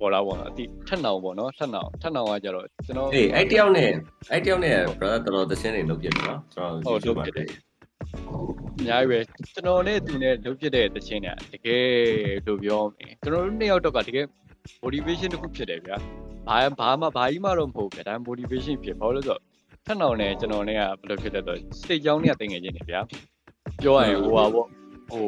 [0.00, 3.90] ပေါ်လာပေါ့နော်အတိထက်နောင်ပေါ့နော်ထက်နောင်ထက်နောင်ကကြတော့ကျွန်တော် အေးအဲ့တယောက်နဲ့
[4.32, 7.46] အဲ့တယောက်နဲ့ brother တော်တော်သင်းနေလုပ်ပြတယ်เนาะကျွန်တော် ဟုတ်လုပ်ပြတယ်
[8.78, 9.18] အများကြီးပဲ
[9.52, 11.84] ကျွန်တော်နဲ့သူနဲ့လုပ်ဖြစ်တဲ့တခြင်းเนี่ยတကယ်
[12.46, 14.26] လို့ပြောမယ်ကျွန်တော်တို့နှစ်ယောက်တော့ကတကယ်
[14.84, 15.96] motivation တစ်ခုဖြစ်တယ်ဗျာ
[16.48, 19.40] ဘာဘာမှဘာကြီးမှတော့မဟုတ်ဗျာဒါ motivation ဖြစ်ဘာလို့လဲဆိုတော့
[19.86, 23.00] ထက်နောင်နဲ့ကျွန်တော်နဲ့ကဘယ်လိုဖြစ်လဲဆိုတော့ state ကြောင်းနဲ့တင်ငယ်ချင်းနေဗျာ
[23.82, 24.66] ပြောရရင်ဟိုပါပေါ့
[25.10, 25.26] ဟို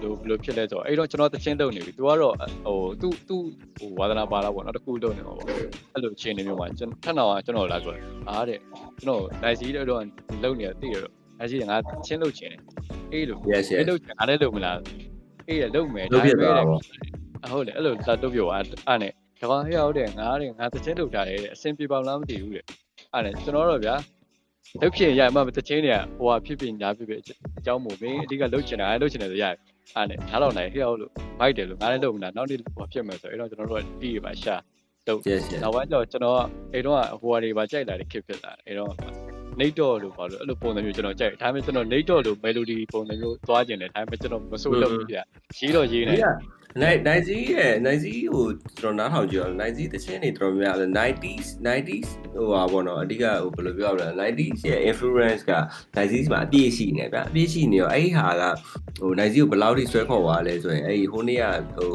[0.00, 2.34] ဘယ်လိုဘယ်လိုဖြစ်လဲဆိုတော့အဲ့တော့ကျွန်တော်တချင်းတုံနေပြီ तू ကတော့
[2.66, 3.36] ဟို तू तू
[3.78, 8.58] ဟိုဝါသနာပါလာပေါ့နော်တကူတုံနေမှာပေါ့အဲ့လိုချင်းနေမျိုးမှာကျွန်ထက်နောင်ကကျွန်တော်လာပြောတယ်အားတဲ့
[9.02, 9.98] ကျွန်တော်နိုင်စီတော့လုံ
[10.60, 12.60] နေတည်ရတော့နိုင်စီကငါချင်းလုတ်ချင်တယ်
[13.12, 14.76] အေးလို့ yes အဲ့ yes လုတ်ချင်အားလည်းလုံမလား
[15.48, 16.30] အေးရလုံမယ် လုပ်ဖြ
[17.45, 22.65] စ်သွားတာပေါ့အဟုတ်လေအဲ့လိုလာတော့ပြောအားအဲ့နဲ့ဒါကဟဲ့ဟုတ်တယ်ငါတဲ့ငါတချင်းထုတ်ထားတယ်တဲ့အစင်ပြေပေါလားမသိဘူးတဲ့
[23.13, 23.95] အဲ့နဲ့ကျွန်တော်တော့ဗျာ
[24.81, 27.21] လုတ်ဖြစ်ရမှတချင်းတွေကဟိုဟာဖြစ်ဖြစ်ညာဖြစ်ဖြစ်
[27.57, 29.55] အကြောင်းမို့မင်းအဓိကလုတ်ချင်တာအဲ့လုတ်ချင်တယ်ဆိုရတယ်
[29.95, 34.55] အဲ့နဲ့ဒါတော့နိုင်ဟဲ့ဟုတ်လို့ဘိုက်တယ်လို့ငါလည်းလုတ်မလားနောက်နေ့ဟိုဖြစ်မယ်ဆိုအဲ့တော့ကျွန်တော်တို့ကတီးရပါရှာ
[35.07, 36.39] လုတ် yes yes နောက်ပိုင်းကျတော့ကျွန်တော်က
[36.73, 38.91] အဲ့တော့ဟိုဟာတွေပါကြိုက်လာတယ်ခစ်ဖြစ်လာတယ်အဲ့တော့
[39.59, 45.17] နေတော့လို့ပါလို့အဲ့လိုပုံစံမျိုးကျွန်တော်ကြိုက်ဒါပေမဲ့ကျွန်တော်နေတော့လို့ melody ပုံစံမျိုးသွားကျင်တယ်ဒါပေမဲ့ကျွန်တော်မစိုးလို့ဘူးဗျ
[45.57, 46.27] ရေးတော့ရေးနေဒီက
[46.81, 48.45] နိုင်နိုင်စီရဲ့နိုင်စီကို
[48.79, 55.53] ကျွန်တော်နားထောင်ကြည့်အောင်နိုင်စီတချင်းတွေတော်တော်များများ 90s 90s ဟိုပါဘောနော်အဓိကဟိုဘယ်လိုပြောရမလဲ 90s ရဲ့ influence က
[55.97, 58.43] 90s မှာအပြည့်ရှိနေဗျအပြည့်ရှိနေရောအဲ့ဒီဟာက
[59.01, 61.93] ဟိုနိုင်စီကိုဘယ်လောက်ထိဆွဲခေါ်သွားလဲဆိုရင်အဲ့ဒီဟိုနေ့ကဟို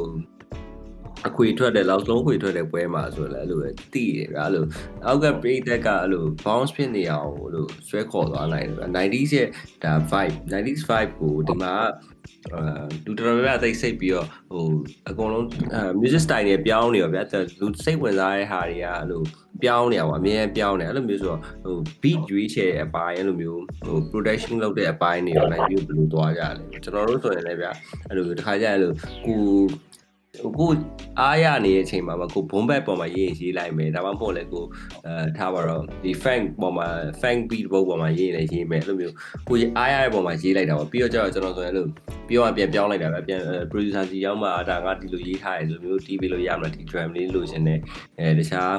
[1.28, 4.64] အခွေထွက်တယ်လောက်လုံးခွေထွက်တယ်ပွဲမှာဆိုလည်းအဲ့လိုပဲတိတယ်ဗျအဲ့လို
[5.06, 9.48] အောက်ကပရိသက်ကအဲ့လို bounce ဖြစ်နေအောင်အဲ့လိုဆွဲခေါ်သွားနိုင်တယ်ဗျ 90s ရဲ့
[9.84, 11.86] ဒါ vibe 90s vibe ကိုဒီမှာအာ
[13.06, 14.64] လူတော်တော်များများသိစိတ်ပြီးတော့ဟို
[15.10, 17.20] အကုန်လုံးအာ music style တွေပြောင်းနေရောဗျ
[17.60, 19.22] လူစိတ်ဝင်စားတဲ့ဟာတွေကအဲ့လို
[19.62, 27.66] ပြောင်းနေအောင်အမြဲပြောင်းနေအဲ့လိုမျိုးဆိုတော့ဟို beat ရွေးချယ်အပိုင်းအဲ့လိုမျိုးဟို production လုပ်တဲ့အပိုင်းတွေရော live ဘယ်လိုသွားကြလဲကျွန်တော်တို့ဆိုရင်လည်းဗျ
[28.08, 28.92] အဲ့လိုတစ်ခါကျအဲ့လို
[29.26, 29.62] ကိုဟို
[30.58, 30.70] ကို
[31.20, 34.64] အားရနေတဲ့အချိန်မှာမကိုဘုံဘက်ပေါ်မှာရေးရင်ရေးလိုက်မယ်ဒါမှမဟုတ်လည်းကို
[35.06, 36.88] အဲထားပါတော့ဒီ funk ပေါ်မှာ
[37.20, 39.14] funk beat ဘုံပေါ်မှာရေးရင်လည်းရေးမယ်အဲ့လိုမျိုး
[39.48, 41.86] ကိုအားရတဲ့ပေါ်မှာရေးလိုက်တာပေါ့ပြီးတော့ကျတော့ကျွန်တော်ဆိုရင်အဲ့လို
[42.28, 43.40] ပြောရပြန်ပြောင်းလိုက်တာပဲပြန်
[43.70, 47.80] producer စီရောက်မှဒါငါဒီလိုရေးထားတယ်လိုမျိုး TV လို့ရမလားဒီ drum လေးလိုချင်တယ်
[48.18, 48.74] အဲတခြား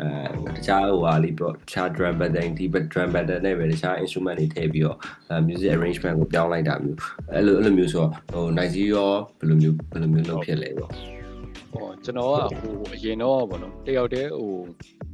[0.00, 4.96] အဲတခြားဟိုဟာလေးပေါ့တခြား drum pattern ဒီ drum pattern နဲ့ပဲတခြား instrument တွေထည့်ပြီးတော့
[5.46, 6.98] music arrangement ကိုပြောင်းလိုက်တာမျိုး
[7.32, 10.90] အဲ့လိုအဲ့လိုမျိုးဆိုတော့ဟိုနိုင်ကြီးရောဘယ်လိုမျိုးဘယ်လိုမျိုးလုပ်ဖြစ်လဲပေါ့
[11.72, 14.52] ဟောကျွန်တော်ကဟိုအရင်တော့ဗောနော်တယောက်တည်းဟို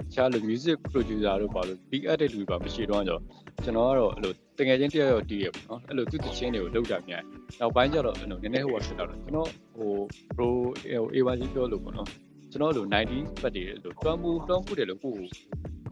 [0.09, 3.18] တခြားလို music producer တို့ပါလို့ big edit လူပါမရှိတော့ကြော
[3.64, 7.22] ကျွန်တော်ကတော့အဲ့လိုတကယ်ချင်းတယောက်ယောက်တီးရပေါ့နော်အဲ့လိုသူတချင်းတွေကိုလောက်တာမြန်
[7.61, 9.92] နောက်ပိုင်းကျတော့အဲ့လိုနည်းနည်းဟိုဖြစ်တော့ကျွန်တော်ဟို
[10.37, 10.48] pro
[10.83, 12.09] ဟို A1 ပြောလို့ပေါ့နော်
[12.53, 15.15] ကျွန်တော်လို90ပတ်တွေလို့တွန်းမှုတွန်းမှုတယ်လို့ကို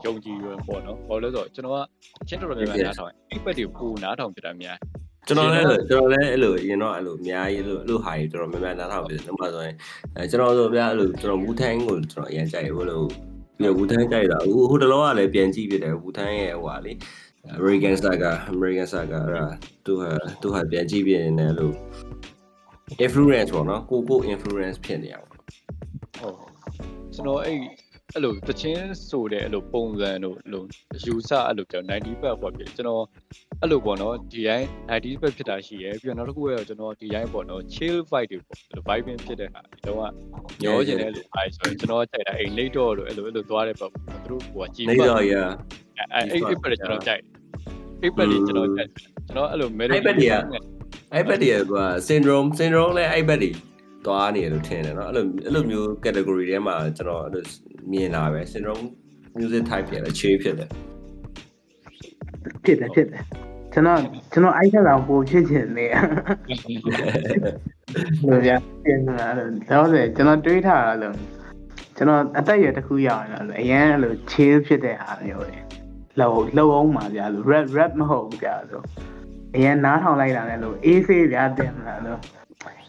[0.04, 4.76] ယုံကြည်ရပေါ့နော်ဘာလို့လဲဆိုတော့ကျွန်တော်ကချင်းတော်တော်များများနားထောင်အဲ့ပတ်တွေကိုကိုနားထောင်ပြတာများ
[5.26, 9.74] ကျွန်တော်လည်းကျွန်တော်လည်းအဲ့လိုရင်တော့အဲ့လိုအများကြီးအဲ့လိုအဲ့လိုဟာကြီးတော်တော်များများနားထောင်ပြီးတယ်ဥပမာဆိုရင်
[10.16, 13.06] အဲကျွန်တော်ဆိုဗျာအဲ့လိုကျွန်တော်ဝူထန်းကိုကျွန်တော်အရင်ကြိုက်ဘူးလို့
[13.58, 16.92] ပြီးတော့ဝူထန်းကြိုက်တာဟိုဟိုတလောကလည်းပြန်ကြည့်ပြတယ်ဝူထန်းရဲ့ဟိုဟာလေ
[17.56, 19.46] American Saga American Saga အဲ့ဒါ
[19.84, 20.08] သူဟာ
[20.40, 21.74] သူဟာပြန်ကြည့်ပြနေတယ်လို့
[23.04, 26.49] influence ပေါ့နော်ကိုကို influence ဖြစ်နေရပါဟုတ်
[27.20, 27.58] ကျွန်တော်အဲ့
[28.14, 30.64] အဲ့လိုတချင်းဆိုတဲ့အဲ့လိုပုံစံတို့အဲ့လို
[31.04, 33.04] ယူဆအဲ့လိုကျွန်တော်90ဘက်ပေါ့ဖြစ်ကျွန်တော်
[33.60, 40.12] အဲ့လိုပေါ့နော်ဒီတိုင်း90ဘက်ဖြစ်တာရှိရယ်ပြီးတော့နောက်တစ်ခုကကျွန်တော်ဒီတိုင်းပေါ့နော် chill vibe တွေပေါ့အဲ့လို vibing ဖြစ်တဲ့ဟာဒီတော့က
[40.62, 43.98] ညောကျင်တဲ့လူအားဆိုရင်ကျွန်တော်ကြိုက်တာအဲ့ late တော့လို့အဲ့လိုအဲ့လိုသွားတဲ့ပေါ့သူ
[44.30, 45.46] တို့ဟိုကကြည်နေတော့ရအဲ့
[46.14, 47.22] အဲ့အဲ့ပတ်ကျွန်တော်ကြိုက်
[48.02, 50.34] အဲ့ပတ်ကျွန်တော်ကြိုက်ကျွန်တော်အဲ့လို melody အဲ့ဘက်တွေက
[51.14, 53.50] အဲ့ဘက်တွေကကွာ syndrome syndrome လည်းအဲ့ဘက်တွေ
[54.05, 57.43] သွားနေတယ်လို့ထင်တယ်เนาะအဲ့လိုအဲ့လိုမျိုး category ထဲမှာကျွန်တော်အဲ့လို
[57.91, 58.85] မြင်လာပဲ syndrome
[59.37, 60.69] music type ပြန်လည်း change ဖြစ်တယ်
[62.63, 63.23] ဖြစ်တယ်ဖြစ်တယ်
[63.73, 63.99] ကျွန်တော်
[64.31, 65.95] ကျွန်တော်အဲ့ထက်တော့ပိုဖြစ်ချင်နေရ
[68.27, 71.15] လို့ဗျာပြင်လာတော့တော့ဆိုကျွန်တော်တွေးထားတာလို့
[71.97, 75.59] ကျွန်တော်အသက်အရွယ်တစ်ခုရောက်ရင်တော့အရင်အဲ့လို chill ဖြစ်တဲ့ဟာမျိုးတွေ
[76.19, 78.81] လောက်လောက်အောင်ပါဗျာလို့ rap rap မဟုတ်ဘူးဗျာဆို
[79.55, 82.19] အရင်နားထောင်လိုက်တာလည်းလို့အေးဆေးဗျာတင်လာလို့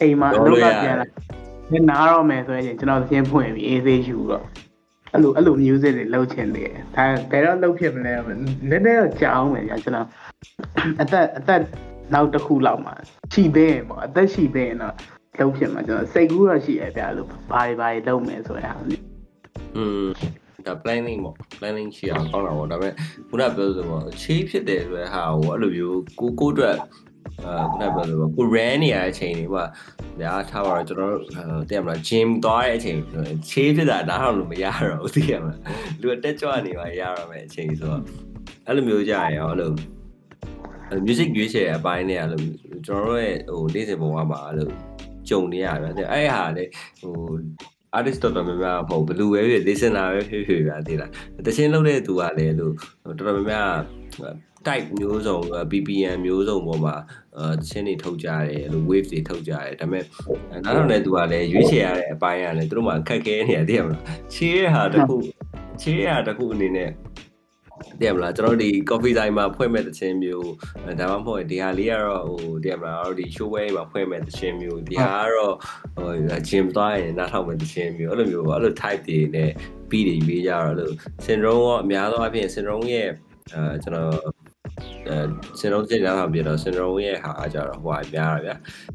[0.02, 1.08] အိမ်မှာအလုပ်ကပြန်လာ
[1.72, 4.46] ညနားတော့မယ်ဆိုရင်ကျွန်တော်သင်းဖွင့်ပြီးအေးဆေးယူတော့
[5.14, 10.08] အဲ့လိုအဲ့လို music တွေလုပ်ချင်တယ်ဒါဘယ်တော့လုပ်ဖြစ်မလဲနည်းနည်းတော့ကြာအောင်ပဲဗျာကျွန်တော်
[11.02, 11.62] အသက်အသက်
[12.14, 12.94] နောက်တစ်ခုလောက်မှာ
[13.34, 14.96] ရှိသေးရင်ပေါ့အသက်ရှိသေးရင်တော့
[15.40, 18.84] လုပ်ဖြစ်မှာကျွန်တော်စိတ်ကူးတော့ရှိရဗျာလို့ဘာတွေဘာတွေလုပ်မယ်ဆိုရအောင်
[19.78, 20.08] อืม
[20.68, 22.94] ဒါ planning ပေါ့ planning ရှိအောင်ကောင်းတာပေါ့ဒါပေမဲ့
[23.30, 26.76] ခုနပြောဆိုပေါ့ change ဖြစ်တယ်ဆိုတဲ့ဟာကိုအဲ့လိုမျိုးကိုကိုအတွက်
[27.46, 29.66] အာခုနပြောဆိုပေါ့ကို ran နေရတဲ့အချိန်တွေမှာ
[30.22, 35.60] ညာထားပါတော့ကျွန်တော်တို့တည်ရမလား gym သွားတဲ့အချိန်ဆိုရင် change ဖြစ်တာနားထောင်လို့မရတော့ဘူးတည်ရမလား
[36.02, 38.02] လူကတက်ကြွနေမှရရမယ်အချိန်ဆိုတော့
[38.68, 39.72] အဲ့လိုမျိုးကြရင်ရောအဲ့လို
[41.08, 42.42] music ရွေးချယ်အပိုင်းနဲ့အဲ့လို
[42.86, 44.70] ကျွန်တော်တို့ရဲ့ဟိုနေ့စဉ်ဘဝမှာအဲ့လို
[45.30, 46.66] ကြုံနေရဗျအဲ့ဟာလေ
[47.02, 47.16] ဟို
[47.98, 51.12] artist တော်တော်များများမဟုတ်ဘလူပဲဖြစ် listener ပဲဖြစ်ဖြစ်ဗျာသိလား
[51.46, 52.74] တချင်းလုပ်တဲ့သူကလည်းလို့
[53.06, 53.74] တော်တော်များ
[54.22, 54.36] များ
[54.68, 55.40] type မျိုးစုံ
[55.72, 56.96] BPM မျိုးစုံပေါ်မှာ
[57.38, 60.04] အဲတချင်းတွေထုတ်ကြတယ်အဲ့လို wave တွေထုတ်ကြတယ်ဒါပေမဲ့
[60.66, 64.04] နောက်တော့လည်းသူကလည်းရွေးချယ်ရတဲ့အပိုင်းကလည်းသူတို့မှအခက်ခဲနေရတယ်သိရမလား
[64.34, 65.16] ချေးရဟာတစ်ခု
[65.82, 66.90] ချေးရဟာတစ်ခုအနေနဲ့
[68.00, 70.52] သိရမလားကျွန်တော်ဒီ coffee time မှာဖွင့်မဲ့တချင်းမျိုး
[71.00, 75.56] ဒါမှမဟုတ်ဒီဟာလေးကတော့ဟိုသိရမလားတို့ဒီ show way မှာဖွင့်မဲ့တချင်းမျိုးဒီဟာကတော့
[75.98, 79.52] ဟို gym သွားရင်နားထောင်မဲ့တချင်းမျိုးအဲ့လိုမျိုးပေါ့အဲ့လို type တွေနဲ့
[79.90, 80.92] ပြီးတွေရွေးကြတော့အဲ့လို
[81.26, 83.10] syndrome ရောအများသောအားဖြင့် syndrome ရဲ့
[83.54, 84.31] အဲကျွန်တော်
[85.08, 85.16] အဲ
[85.60, 88.52] စင်လုံးကျင်းလာတာပြတော့စင်လုံးရဲ့ဟာကြတော့ဟိုအများတာဗျ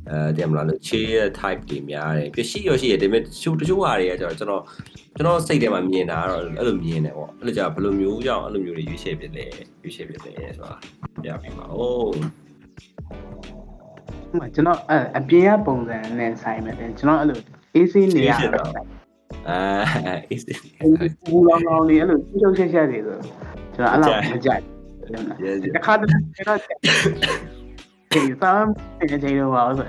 [0.09, 4.63] အဲတည်မလားလို့ချေးရဲ့ type တွေများတယ်ပြရှိရရှိရဒီမဲ့တချို့တချို့ဟာတွေကကျတော့ကျွန်တော်
[5.17, 9.47] ကျွန်တော်စိတ်ထဲမှာမြင်တာကတော့အဲ့လိုမြင်တယ်ပေါ့အဲ့လိုကြဘယ်လိုမျိုးကြောင့်အဲ့လိုမျိုးတွေရွေးချယ်ဖြစ်လဲ
[9.83, 10.77] ရွေးချယ်ဖြစ်လဲဆိုတာ
[11.23, 12.15] ပြပြပါအိုး
[14.41, 17.39] ဟိုကျွန်တော်အဲ့အပြင်ကပုံစံနဲ့ဆိုင်မယ်တဲ့ကျွန်တော်အဲ့လို
[17.75, 18.71] AC နေရတော့
[19.49, 20.43] အဲ is
[21.27, 23.17] ဘူးလောင်လောင်နေအဲ့လိုချုပ်ချက်ချက်တွေဆို
[23.75, 24.63] ကျွန်တော်အဲ့လိုမကြိုက်
[25.45, 26.59] yes တခါတည်းကျွန်တော်
[28.13, 29.89] ဒီစမ်းတဲ့ချိန်တော့ပါဆို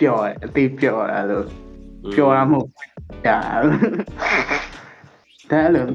[0.00, 1.46] ပျော်တယ်အသေးပျော်တာလို့
[2.14, 2.66] ပျော်တာမဟုတ်
[3.26, 3.38] ဒါ
[5.50, 5.86] ဒါအဲ့လို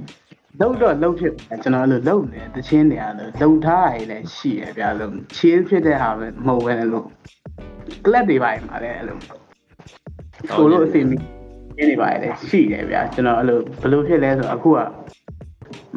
[0.59, 7.07] လုံးတော့လုံးဖြစ်ကျွန်တော်အဲ့လိုလုံးနေတချင်းနေအဲ့လိုလုံထားရည်လည်းရှိရဗျာလို့ချေးဖြစ်တဲ့ဟာပဲမဟုတ်ပဲလို့
[8.05, 9.17] ကလပ်တွေပါမှာလည်းအဲ့လို
[10.55, 11.17] ဆိုလို့အစီအမီ
[11.77, 14.79] ရင်းနေပါလေရှိတယ်ဗျာကျွန်တော်အဲ့လိုဘယ်လိုဖြစ်လဲဆိုတော့အခုက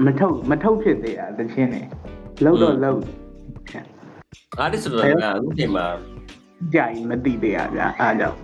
[0.07, 1.83] မထုတ်မထုတ်ဖြစ်သေးတာတချင်းနေ
[2.45, 2.99] လုံးတော့လုံး
[4.65, 5.87] artist ဆိုတော့အခုချိန်မှာ
[6.75, 8.39] ကြရင်မသိသေးရဗျာအားကြောင့်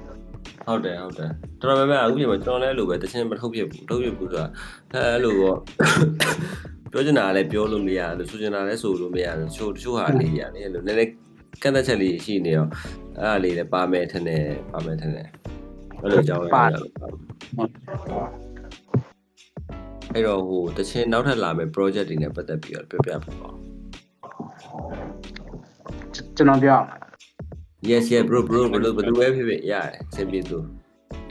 [0.66, 1.30] ဟုတ်တယ်ဟုတ်တယ်
[1.60, 4.44] တော်တော်များများအခုချိန်မှာကျွန်တော်လည်းအဲ့လိုပဲတချင်းမထုတ်ဖြစ်ဘူးထုတ်ဖြစ်ဘူးဆိုတာ
[4.92, 5.58] အဲအဲ့လိုပေါ့
[6.92, 11.10] ပြောချင်တာလည်းပြောလို့မရဘူးဆိုချင်တာလည်းဆိုလို့မရဘူးတချို့တချို့ဟာလေးရတယ်အဲ့လိုနည်းနည်း
[11.62, 12.68] ကန့်သက်ချက်လေးရှိနေတော့
[13.20, 15.28] အဲ့ဒါလေးလည်းပါမယ်ထင်တယ်ပါမယ်ထင်တယ်
[16.02, 16.52] အဲ့လိုကြောင်းလည်း
[20.14, 23.56] အဲ့တော့ဟိုတချင်းနောက်ထပ်လာမယ့် project တွေနဲ့ပတ်သက်ပြီးတော့ပြောပြပါဦး
[26.36, 26.78] ကျွန်တော်ပြော
[27.90, 30.58] yes yes bro bro ဘယ်လိုဘယ်လိုပဲဖြစ်ဖြစ်ရတယ်စင်ပြေသူ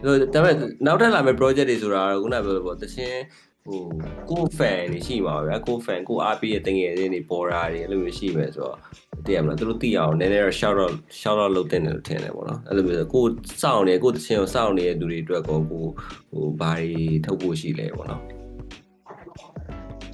[0.05, 0.55] ဒါဒါပေမဲ့
[0.85, 3.19] နောက်ထပ်လာမယ့် project တွေဆိုတာကတော့ခုနပြောလို့ပေါ့တချင်း
[3.65, 3.81] ဟို
[4.29, 8.77] ကို fan တွေရှိမှာပါဗျာကို fan ကိုအားပေးတဲ့တငယ်ချင်းတွေပေါ်တာတွေအဲ့လိုမျိုးရှိမယ်ဆိုတော့
[9.25, 13.25] တည်ရမလားသူတို့သိအောင်နည်းနည်းတော့ shout out shout out လုပ်တင်တယ်လို့ထင်တယ်ပေါ့နော်အဲ့လိုမျိုးဆိုကို
[13.61, 15.85] စောင့်နေကိုတချင်းကိုစောင့်နေတဲ့သူတွေအတွက်ကိုကို
[16.31, 18.40] ဟိုဘာတွေထုတ်ဖို့ရှိလဲပေါ့နော်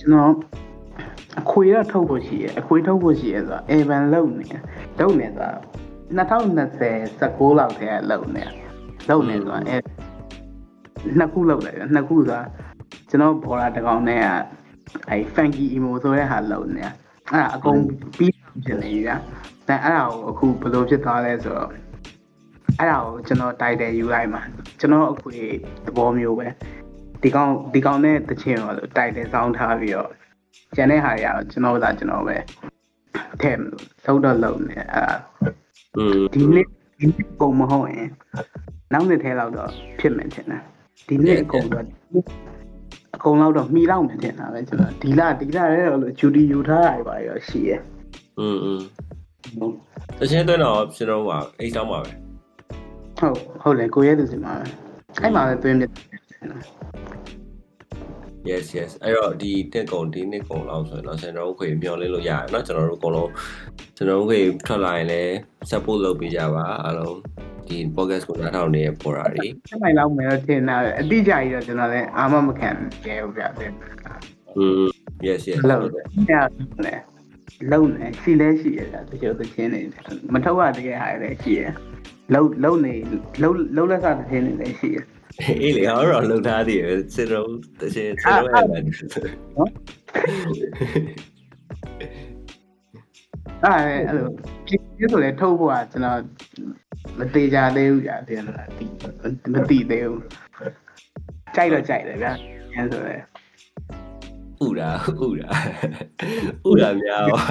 [0.07, 0.35] ကျွန်တော်
[1.39, 4.45] အခွေရထုတ်ဖို့ရှိရအခွေထုတ်ဖို့ရှိရဆိုတာ Evan လုံနေ
[4.99, 5.49] လုံနေဆိုတာ
[6.17, 8.43] 2020 19လောက်တည်းကလုံနေ
[9.09, 9.77] လုံနေဆိုတာအဲ
[11.17, 12.41] နှစ်ခုလုံလိုက်တယ်နှစ်ခုဆိုတာ
[13.09, 14.27] ကျွန်တော်ဘော်လာတကောင်နဲ့က
[15.09, 16.93] အဲ funky emo ဆိုတဲ့ဟာလုံနေအဲ့
[17.33, 17.79] ဒါအကုန်
[18.17, 18.33] ပြီး
[18.65, 19.15] ဖြစ်နေပြီဗျာ
[19.67, 21.69] ဒါအဲ့ဒါကိုအခုဘယ်လိုဖြစ်သွားလဲဆိုတော့
[22.79, 24.41] အဲ့ဒါကိုကျွန်တော် title ယူလိုက်မှာ
[24.79, 25.35] ကျွန်တော်အခွေ
[25.85, 26.47] သဘောမျိုးပဲ
[27.22, 30.10] ဒီကောင်ဒီကောင်နဲ့တချင်ရောလို့ title စောင်းထားပြီးတော့
[30.76, 32.36] ကျန်တဲ့ဟာတွေကတော့ကျွန်တော်သာကျွန်တော်ပဲ
[33.40, 35.04] ထဲမလို့သုံးတော့လုံးနေအဲ့ဒါ
[35.96, 36.66] อืม ဒီနေ့
[36.98, 38.08] ဒီနေ့ပုံမဟုတ်ရင်
[38.92, 39.70] နောက်နှစ်ထဲလောက်တော့
[40.00, 40.62] ဖြစ်မယ်ထင်တယ်
[41.08, 41.84] ဒီနေ့အကုန်တော့
[43.16, 47.80] အကုန်လောက်တော့မှီလောက်မယ်ထင်တာပဲကျွန်တော်ဒီလဒီလရဲတော့လို့ဂျူဒီယူထားရပါရောရှိရဲ့
[48.38, 48.80] อืมอืม
[50.18, 52.10] တချင်းတွင်းတော့ကျွန်တော်ဟာအိတ်တောင်းပါပဲ
[53.18, 54.66] ဟုတ်ဟုတ်လေကိုရဲသူစီမှာပဲ
[55.22, 55.84] အဲ့မှာပဲတွင်းပြ
[58.50, 63.30] yes yes အဲ့တော့ဒီတက်ကုံဒီနှစ်ကုံလောက်ဆိုရင်တော့ကျွန်တော်တို့ခွေမျောလင်းလို့ရတယ်เนาะကျွန်တော်တို့အကုန်လုံး
[63.96, 65.32] ကျွန်တော်တို့ခွေထွက်လာရင်လည်း
[65.70, 67.16] support လုပ်ပေးကြပါအားလုံး
[67.68, 72.70] ဒီ podcast ကိုနားထောင်နေတဲ့ပေါ်တာတွေ အဲ့မိုင်လောက်မယ်တော့ထင်တာပဲအတိအကျကြီးတော့ကျွန်တော်လည်းအာမမခံ
[73.06, 73.70] ရဲဘူးဗျတဲ့
[74.56, 74.84] อืม
[75.26, 76.32] yes yes လောက်တယ်ည
[76.86, 76.94] လေ
[77.72, 79.80] လုံနေရှိလဲရှိရတာတချို့သချင်းနေ
[80.34, 81.62] မထုတ်ရတကယ်ဟာလည်းရှိရ
[82.34, 82.94] လုံလုံနေ
[83.42, 84.96] လုံလုံလက်ကသချင်းနေလည်းရှိရ
[85.61, 87.49] အေးလေဟောတော့လုံထားသေးတယ်စင်တော့
[87.79, 88.81] တချင်းစင်တော့အဲ့ဒါအဲ့
[94.07, 94.27] အဲ့လို
[94.65, 96.19] ပြည့်ဆိုလဲထုတ်ဖို့ကကျွန်တော်
[97.19, 98.85] မသေးကြသေးဘူးကြာတယ်လားဒီ
[99.53, 100.23] မသိသေးဘူး
[101.55, 102.31] ကြိုက်တော့ကြိုက်တယ်ဗျာ
[102.73, 103.15] အဲဆိုလဲ
[104.65, 104.89] ဥတာ
[105.27, 105.49] ဥတာ
[106.69, 107.41] ဥတာများပါ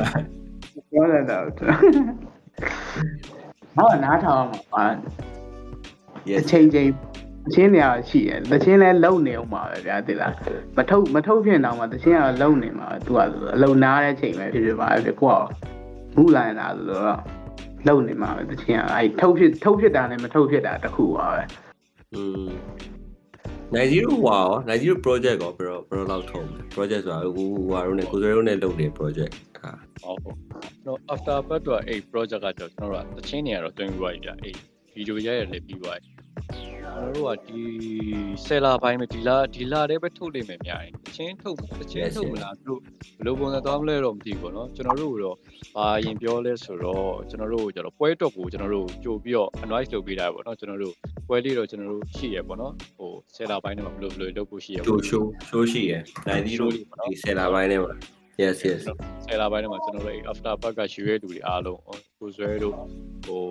[0.91, 4.85] ပြောရတော့တော့နားထောင်မှာ
[6.27, 6.91] အ yes ချိန်ချင်း
[7.47, 10.33] အချင်းနေရာရှိတယ်တချင်းလဲလုံနေအောင်ပါပဲဗျာတိလား
[10.77, 13.19] မထုတ်မထုတ်ဖြစ်တော့မှတချင်းကလုံနေမှာသူက
[13.55, 15.43] အလုံနာတဲ့ချိန်ပဲဖြစ်ဖြစ်ပါပဲကိုက
[16.17, 17.19] မူလာလာဆိုတော့
[17.89, 21.43] လုံနေမှာပဲတချင်းကအဲထုတ်ဖြစ်ထုတ်ဖြစ်တာနဲ့မထုတ်ဖြစ်တာတခုပါပဲ
[22.15, 22.49] อืม
[23.75, 29.71] နိုင်ဂျီရိုဝါရောနိုင်ဂျီရို project ကိုဘယ်တော့ဘယ်တော့လောက်ထုံးလဲ project ဆိုတာဟိုဟိုဟာတို့နဲ့ကိုယ်စရိုးနဲ့လုပ်နေ project ဟာ
[30.03, 30.37] ဟုတ်ဟုတ်
[30.87, 34.55] တော့ after ဘတ်တော့အဲ့ project ကကျွန်တော်တို့ကတချင်းနေရတော့တွင်ပြီးသွားပြီဗျအဲ့
[34.95, 37.63] ဗီဒီယိုရိုက်ရလည်းပြီးသွားပြီ ကျွန်တော်တို့ကဒီ
[38.45, 45.37] ဆယ်လာပိုင်းမှာဒီလာဒီလာတည်းပဲထုတ်လိမ့်မယ်များတယ်တချင်းထုတ်တချင်းထုတ်မလားသူတို့ဘယ်လိုပုံစံသွားမလဲတော့မသိဘူးပေါ့နော်ကျွန်တော်တို့ကတော့
[45.77, 50.95] ဘာရင်ပြောလဲဆိုတော့ကျွန်တော်တို့ကျတော့ပွဲတော့ကိုကျွန်တော်တို့ကြိုပြီးတော့ advice လုပ်ပေးတာပေါ့နော်ကျွန်တော်တို့
[51.29, 57.93] ပွဲလေးတော့ကျွန်တော်တို့ရှိရပေါ့နော်ဟိုဆယ်လာပိုင်းတော့ဘယ်လိုဘယ်လိုလုပ်ဖို့ရှိရချိုးရှိုးရှိုးရှိရယ်နိုင်ဒီတို့ဒီဆယ်လာပိုင်းထဲမှာ
[58.43, 58.83] yes yes
[59.25, 61.81] ဆယ်လာပိုင်းတော့ကျွန်တော်တို့ after park ကရွှေရဲလူတွေအားလုံး
[62.19, 62.75] ကိုဇွဲတို့
[63.27, 63.43] ဟို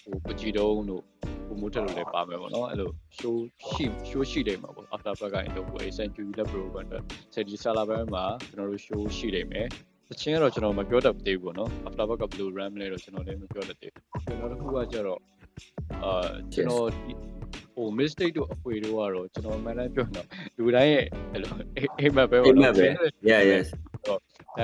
[0.00, 1.02] ဟိုပကြည်တုံးတို့
[1.48, 3.36] ကိုမိုးတက်လို့လည်းပါမယ်ပေါ့နော်အဲ့လို show
[3.68, 9.66] ရှိ show ရှိတယ်မှာပေါ့ after park ကနေတော့ကို century လက် program တော့ဆယ်ဒီဆလာပိုင်းမှာကျွန်တော်တို့ show ရှိတယ်မယ်
[10.08, 15.20] တချင်းကတော့ကျွန်တော်မပြောတတ်သေးဘူးပေါ့နော် after park ကဘယ်လို ram လဲတော့ကျွန်တော်လည်းမပြောတတ်သေးဘူးကျွန်တော်တို့ကကျတော့
[16.02, 16.86] အာကျွန်တော်
[17.74, 20.26] ဟို mistake တို့အဖွေတို့ကတော့ကျွန်တော်မှန်တိုင်းပြောတော့
[20.58, 21.52] လူတိုင်းရဲ့အဲ့လို
[21.98, 22.86] အိမ်မက်ပဲအိပေါ့မ်မက်နော်ပဲ
[23.30, 23.66] yeah yes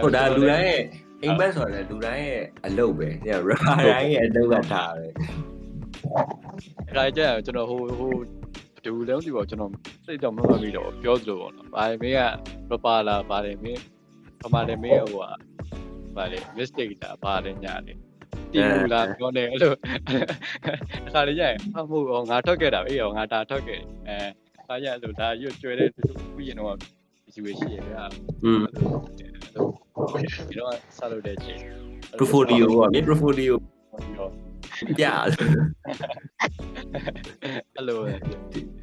[0.03, 0.83] ဟုတ်ဒါလူတိုင်းရဲ့
[1.23, 5.07] အိမ်မက်ဆိုတာလေလူတိုင်းရဲ့အလုပ်ပဲည rapper တိုင်းရဲ့အလုပ်ကဒါပဲ
[6.89, 8.15] အဲ့ဒါကြရင်ကျွန်တော်ဟိုဟို
[8.85, 9.73] ဒူလုံးဒီပေါ့ကျွန်တော်
[10.07, 12.17] စိတ်တော့မမှတ်မိတော့ပြောသလိုပေါ့နော်။ဘာလဲမင်း
[12.71, 13.83] ကပပလာဘာလဲမင်း
[14.43, 15.31] ပမာလဲမင်းဟိုဟာ
[16.17, 17.95] ဘာလဲ mistake တာဘာလဲညာလဲ
[18.53, 19.73] တီမူလာပြောနေအဲ့လို
[21.07, 24.17] အခါလေးကြရင်အမှုဟောငါထွက်ခဲ့တာပဲအေးဟောငါတာထွက်ခဲ့အဲ
[24.67, 26.03] ခါကြအဲ့လိုဒါရွတ်ကျွဲတဲ့သူ
[26.37, 26.77] ပြီးရင်တော့
[27.35, 28.03] ဒီဝေရှိရဗျာ
[28.45, 28.63] อืม
[29.19, 31.61] ဒီတော့ဆက်လို့တဲ့ချိန်
[32.19, 33.55] portfolio ကမြေ portfolio
[34.99, 35.05] ပြ
[37.75, 38.15] အဲ့လိုပဲ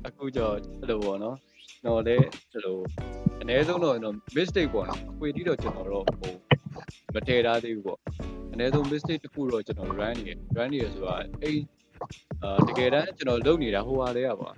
[0.08, 0.50] အခုကြော
[0.80, 1.38] အဲ့လိုပေါ့နော်
[1.86, 2.16] တော့လေ
[2.52, 2.78] အဲ့လို
[3.42, 3.96] အနည်းဆုံးတော့
[4.36, 6.34] mistake ပေါ့နော်အခွေတီးတော့ကျွန်တော်တော့ဟို
[7.14, 8.00] မတည်ထားသေးဘူးပေါ့
[8.54, 11.60] အနည်းဆုံး mistake တစ်ခုတော့ကျွန်တော် run နေ run နေရဆိုတာအဲ့
[12.44, 14.56] အာတကယ်တမ်းကျွန်တော်လုပ်နေတာဟိုဟာလေးอ่ะပေါ့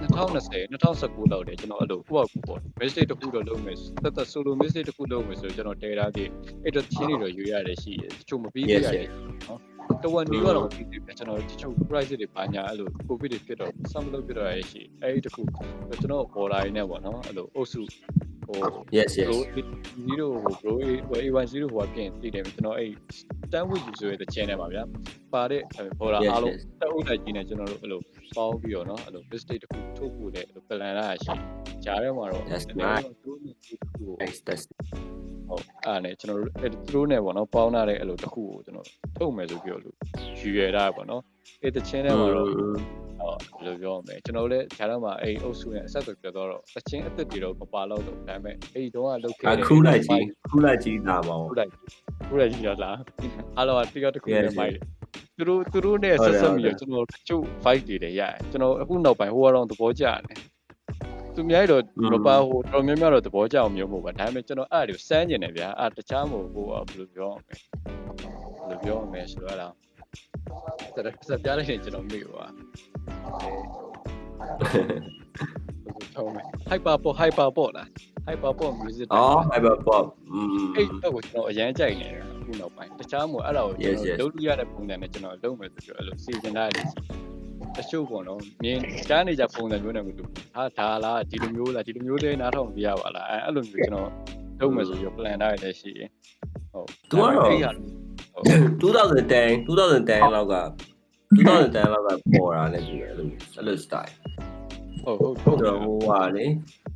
[0.00, 6.28] 2020 2019လောက်တယ်ကျွန်တော်အဲ့လိုကိုယ့်အကူပေါ့ mistake တစ်ခုတော့လုပ်မယ်သက်သက် solo mistake တစ်ခုလုပ်မယ်ဆိုကျွန်တော်တည်ထားသေး
[6.64, 9.06] အဲ့တော့ချင်းတွေတော့ရွေးရတယ်ရှိတယ်တချို့မပြီးပြရတယ်
[9.46, 9.60] နော်
[10.02, 17.82] တဝန်ဒီကတော့ပြီးပြီကျွန်တော်တချို့ price တွေပါညာအဲ့လို covid တွေဖြစ်တော့ sum လုပ်ပြတော့ရရှိအဲ့ဒီတခုကျွန်တော် border ရင်းနဲ့ပေါ့နော်အဲ့လိုအုပ်စု
[18.46, 18.58] ဟို
[18.96, 20.72] yes yes bro ဒီလိုဟို bro
[21.42, 22.90] A10 ဟိုကပြင်တည်တယ်ကျွန်တော်အဲ့
[23.46, 24.82] stand with you ဆိုတဲ့ channel မှာဗျာ
[25.34, 25.62] ပါတဲ့
[26.00, 28.00] border အားလုံးတက်ဥတိုက်ကြီးနဲ့ကျွန်တော်တို့အဲ့လို
[28.36, 31.34] ပေါင်းပြီးတော့နော်အဲ့လို mistake တစ်ခုထုတ်ဖို့လည်းအဲ့လို plan လာရှိ
[31.84, 34.64] ဂျားထဲမှာတော့ That's နည်းနည်းတော့တို့တစ်ခုကို nice that's
[35.48, 38.86] ဟုတ်အဲ့နဲ့ကျွန်တော်တို့အဲ့သူတို့နဲ့ပေါ့နော်ပေါင်းထားတဲ့အဲ့လိုတစ်ခုကိုကျွန်တော်
[39.16, 39.96] ထုတ်မယ်ဆိုပြီးတော့လို့
[40.40, 41.22] ယူရတာပေါ့နော်
[41.62, 42.74] အဲ့တချင်းထဲမှာတော့ဟုတ်
[43.60, 51.70] ဘယ်လိုပြောမလဲကျွန်တော်လည်းဂျာတော့မှအဲ့အုပ်စုနဲ့အဆက်အသွယ်ပြတော့တချင်းအစ်စ်တွေတော့မပါတော့တော့ဒါပေမဲ့အဲ့တုန်းကလုပ်ခဲ့အခူးလိုက်ကြီးခူးလိုက်ကြီးလာပါဦးခူးလိုက်
[52.28, 52.96] ခူးလိုက်ကြီးရလား
[53.56, 54.82] အားလုံးကတိကတခုနဲ့မိုက်တယ်
[55.36, 60.18] သူတို့သူတို့နဲ့ဆက်ဆက်ပြီးတော့ကျွန်တော်ကျုပ် fight တွေလည်းရတယ်ကျွန်တော်အခုနောက်ပိုင်းဟိုကတော့သဘောကျတယ်
[61.34, 61.82] သူများတော့
[62.12, 67.60] ရပါဟိုတော်များများတော့သဘောကျအောင်မျိုးမဟုတ်ပါဒါပေမဲ့ကျွန်တော်အဲ့ဒါကိုစမ်းကျင်တယ်ဗျာအဲ့တခြားမဟုတ်ဘူးဘယ်လိုပြောမလဲဘယ်
[68.70, 69.68] လိုပြောမလဲဆိုတော့အဲ့ဒါ
[71.28, 72.44] စက်ပြလိုက်ရင်ကျွန်တော်မေ့ပါ
[76.14, 77.88] ဟုတ်မယ် hyper pop hyper pop လား
[78.28, 84.16] hyper pop music အော် hyper pop อืมအဲ့တော့ကိုကျွန်တော်အရန်ကြိုက်နေတယ်အခုနောက်ပိုင်းတခြားမို့အဲ့ဒါကိုကျွန် Yes, yes.
[84.20, 86.86] တော်လုပ်လို့ရတဲ့ပုံစံနဲ့ကျွန်တော်လုပ်မယ်ဆိုပြီးအဲ့လိုစီစဉ်ထားတယ်
[87.78, 94.08] တချို့ပေါ့နော်မြင်ကြားနေကြပုံစံမျိုးနဲ့မတူဟာဒါလားဒီလိုမျိုးလားဒီလိုမျိုးလေးနားထောင်ပြရပါလားအဲ့လိုမျိုးကျွန်တော်
[94.60, 96.10] လုပ်မယ်ဆိုပြီး plan ထားရတဲ့ရှိရင်
[96.72, 97.76] ဟုတ်သူကတော့
[98.80, 100.56] 2010 2010လောက်က
[101.36, 104.12] 2010လောက်ကပေါ်တာနဲ့တူတယ်အဲ့လိုအဲ့လို style
[105.04, 106.46] ဟုတ်ဟုတ်ဟုတ်တော့ဟိုဟာလေ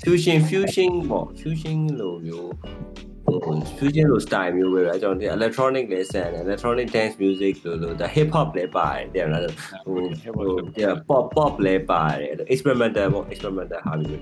[0.03, 2.73] fusion fusion ပေါ့ fusion လို့မျိုးဟို
[3.78, 9.96] fusion လို့ style မျိုးပဲအဲ့ကြောင့်ဒီ electronic လဲဆန်တယ် electronic dance music လို့လို့ဒါ hip hop လဲပါတယ်တဲ့မလားဟို
[10.38, 14.22] ဟိုဒီ pop pop လဲပါတယ် experimental ပေါ့ experimental ဟာမျိုး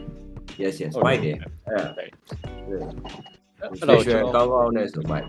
[0.62, 1.38] yes yes right တယ်
[1.68, 2.10] အဲ့ အဲ့
[3.60, 5.28] အဲ့ တော့ တော့ ကျွန်တော် ကောင်းကောင်းနဲ့ဆိုမိုက်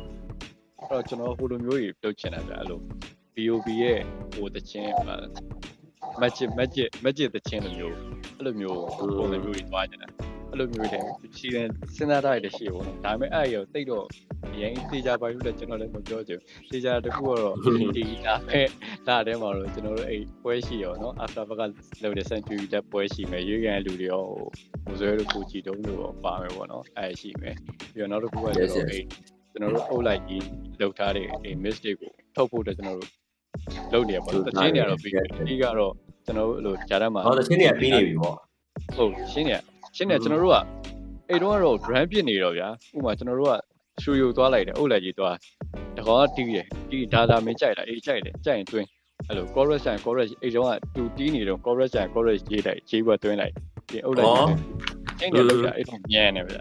[0.80, 2.78] အဲ့တော့ကျွန်တော်ဟိုလိုမျိုးကြီးလုပ်ချင်တာဗျအဲ့လို
[3.34, 3.98] BOB ရဲ့
[4.34, 4.92] ဟိုတချင်း
[6.21, 7.95] magic magic magic တချင်းလိုမျိုး
[8.37, 8.79] အဲ့လိုမျိုး
[9.17, 10.07] ပုံစံမျိုးကြီးသွားချင်တာ
[10.51, 10.99] အဲ့လိုမျိုးတွေ
[11.37, 14.05] ရှိတယ်စဉ်းစားထားရတဲ့ရှိပေါ့နော်ဒါပေမဲ့အဲ့ရောတိတ်တော့
[14.53, 17.55] အရင်တေချာပါလို့လည်းကျွန်တော်လည်းမပြောချင်ဘူးတေချာတခုကတော့
[17.95, 18.61] ဒီဒါပဲ
[19.07, 21.61] ဒါထဲမှာတော့ကျွန်တော်တို့အဲ့ပွဲရှိရောနော် after back
[22.01, 24.23] လောက်တဲ့ century လက်ပွဲရှိမယ်ရွေးကန်လူတွေရော
[24.85, 27.55] ဟိုဇွဲတို့ကိုကြည်တုံးတို့ရောပါမယ်ပေါ့နော်အဲ့ရှိမယ်
[27.93, 29.03] ပြီးတော့နောက်တစ်ခုကကျွန်တော်အဲ့
[29.51, 30.43] ကျွန်တော်တို့အုပ်လိုက်ကြီး
[30.79, 33.11] လောက်ထားတဲ့အဲ့ mistake ကိုထုတ်ဖို့အတွက်ကျွန်တော်တို့
[33.93, 35.93] လုပ်နေရပါတော့တချင်းတွေကတော့ပြီးတယ်ဒီကတော့
[36.27, 38.35] ကျွန်တော်တို့အဲ့လိုဂျာတက်မှာဟောတချင်းတွေကပြီးနေပြီပေါ့
[38.95, 39.57] ဟုတ်ရှင်းနေ
[39.95, 40.57] ရှင်းနေကျွန်တော်တို့က
[41.29, 43.53] အဲ့တော့ကတော့ brand ပြစ်နေတော့ဗျာဥပမာကျွန်တော်တို့က
[44.01, 45.35] ရှူယူသွားလိုက်တယ်အုပ်လိုက်ကြီးသွား
[45.97, 48.87] တကောတီးတယ်တီးဒါသာမင်းကြိုက်လားအေးကြိုက်တယ်ကြိုက်ရင်တွင်း
[49.27, 53.53] အဲ့လို chorus ဆိုင် chorus အဲ့တော့ကတူတီးနေတော့ chorus ဆိုင် chorus ရေးလိုက်ရေးဘွက်တွင်းလိုက်
[53.89, 54.47] ဒီအုပ်လိုက်ကြီး
[55.19, 56.59] ရှင်းနေလို့ဗျာအဲ့တော့မြန်နေဗျာ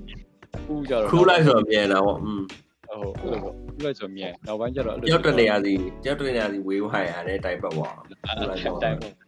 [0.57, 2.43] အခုကြတော့ခူးလိုက်ဆိုတော့ပြန်လာပေါ့อืม
[2.89, 7.95] ဟုတ်အဲ့လိုပေါ့ခူးလိုက်ဆိုမြန်နောက်ပိုင်းကျတော့အဲ့လိုကြောက်တနေရာစီကြောက်တနေရာစီဝေးဝိုင်းရတယ်တိုင်ပတ်သွား
[8.85, 9.26] တိုင်းပေါ့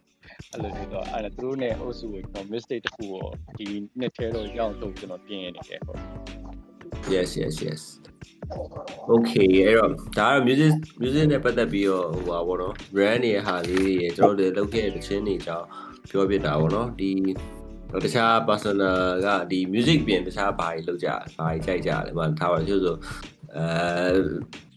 [0.51, 3.25] အဲ့လိုဆိုတော့အဲ့ဒါသူတို့နဲ့အုပ်စုကိုကျွန်တော် mistake တစ်ခုကို
[3.57, 3.67] ဒီ
[3.99, 5.99] နှစ်ထဲတော့ရအောင်တော့ကျွန်တော်ပြင်နေတယ်ဟုတ်
[7.13, 7.81] yes yes yes
[9.13, 15.65] okay အဲ့တော့ဒါကတော့ music music နဲ့ပတ်သက်ပြီးတော့ဟိုပါဘောနော် brand တွေဟာလေးတွေကျွန်တော်တို့လုပ်ခဲ့တဲ့ချင်းတွေကြောင့်
[16.09, 17.11] ပြောပြတာပေါ့နော်ဒီ
[18.03, 22.95] တခြား personal ကဒီ music ပြင်တခြားဘာတွေလုပ်ကြဘာတွေကြိုက်ကြလဲမထားပါလို့ဆို
[23.55, 23.65] အဲ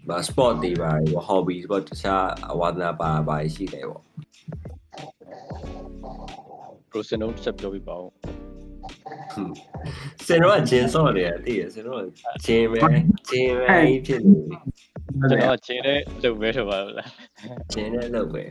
[0.08, 4.02] ဘာ sport တွေပါပေါ့ hobby sport တခြားအဝါဒနာပါဘာတွေရှိတယ်ပေါ့
[6.92, 8.08] process တော့ဆက်ပြောပြပါဦး
[10.26, 12.00] စင်တော့ဂျင်းစော့နေတယ်တည်ရစင်တော့
[12.44, 12.78] ဂျင်းပဲ
[13.28, 13.66] ဂျင်းပဲ
[14.06, 14.56] ဖြစ်နေပြီ
[15.18, 17.10] ကျွန်တော်ခြေတဲ့လုပ်ပဲဆိုပါလား
[17.72, 18.42] ဂျင်းနဲ့လုပ်ပဲ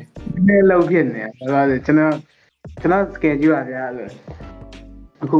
[0.48, 2.16] နည်းလောက်ဖြစ်နေတယ်ဒါဆိုကျွန်တော်
[2.82, 4.12] ကျွန်တော် schedule อ่ะဗျာလို့
[5.24, 5.39] အခု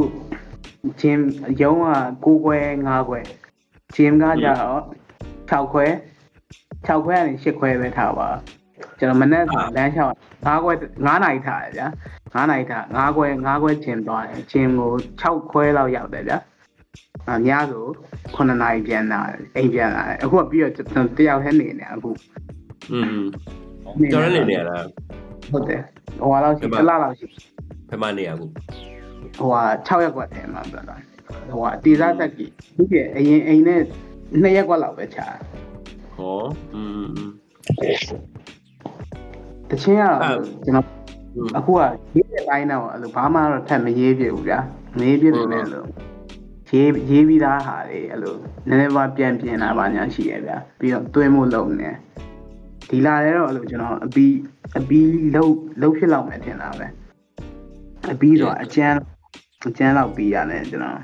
[1.00, 1.20] gym
[1.62, 3.20] ရုံးက9ခွဲ5ခွဲ
[3.94, 4.80] gym ကကြတော့
[5.50, 5.86] 6ခွဲ
[6.88, 8.28] 6ခွဲကနေ8ခွဲပဲထားပါ
[8.99, 10.13] ကျွန်တော်မနေ့ကလမ်းလျှောက်
[10.45, 10.73] 5ခွဲ
[11.03, 11.87] 9နာရီထားတယ်ဗျာ
[12.45, 16.37] 9နာရီထား5ခွဲ5ခွဲ gym သွားတယ် gym ကို6ခွဲလောက်ရောက်တယ်ဗျာ
[17.29, 17.85] အများဆို
[18.35, 22.11] 9နာရီပြန်လာတယ်အိမ်ပြန်လာတယ်အခုကပြီးတော့ကျွန်တော်တယောက်တည်းနေနေအခု
[22.91, 23.21] อืม
[24.11, 24.85] ကျွန်တော်နေနေရလား
[25.51, 25.81] ဟုတ်တယ်
[26.19, 27.25] ဟိုဟာလောက်ရှိတစ်လလောက်ရှိ
[27.89, 28.51] ဖက်မနေရဘူး
[29.37, 30.95] ဟိုဟာ6ရက်ကွက်တယ်မှာပြောတာ
[31.49, 33.81] ဟိုဟာတေစားတက်ကြီးဒီကအရင်အိမ်နဲ့
[34.43, 35.27] 2ရက်ကွက်လောက်ပဲခြာ
[36.15, 36.41] ဟော
[36.75, 37.19] อืม
[39.72, 40.18] တချင်းကတော့
[40.64, 40.86] ကျွန်တော်
[41.58, 41.80] အခုက
[42.14, 44.58] ရေးတဲ့တိုင်းတော့အဲ့လိုဘာမှတော့ထပ်မရေးပြဘူးဗျာ
[44.98, 45.86] မရေးပြနေတယ်လို့
[46.70, 48.36] ရေးရေးပြီးသားဟာတွေအဲ့လို
[48.68, 51.90] နည်းနည်းပါပြန်ပြင်လာပါညာရှိရဗျာပြီးတော့တွင်းမှုလုံးနေ
[52.88, 54.34] ဒီလာလည်းတော့အဲ့လိုကျွန်တော်အပီး
[54.78, 56.86] အပီးလုံးလုံးဖြစ်လောက်မယ်ထင်တာပဲ
[58.12, 58.96] အပီးတော့အကျန်း
[59.68, 61.00] အကျန်းလောက်ပြီးရတယ်ကျွန်တော်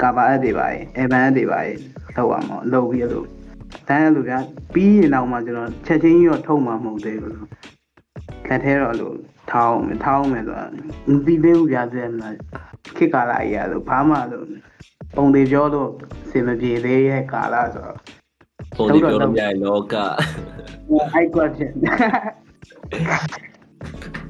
[0.00, 1.78] ကာဗာအပ်တွေပါရင်အဗန်အပ်တွေပါရင်
[2.16, 3.24] လောက်အောင်မလောက်ပြီးအဲ့လို
[3.88, 4.38] တန်းအဲ့လိုဗျာ
[4.74, 7.36] ပြီးရင်တော့မှကျွန်တော်ချက်ချင်းကြီးတော့ထုံမှမဟုတ်သေးဘူး
[8.48, 9.16] လက်ထဲတော့လို့
[9.52, 10.66] ထောင်းမယ်ထောင်းမယ်ဆိုတာ
[11.10, 12.28] မပြီးသေးဘူးဗျာတဲ့မှာ
[12.96, 14.46] ခေတ်ကာလကြီးရလို့ဘာမှလို့
[15.14, 15.90] ပုံတွေပြောလို့
[16.24, 17.96] အစင်မပြေသေးရဲ့ကာလဆိုတော့
[18.76, 19.94] ပုံဒီပြောလို့မြိုင်လောက
[21.14, 21.70] အိုက်ကွက်ဖြစ်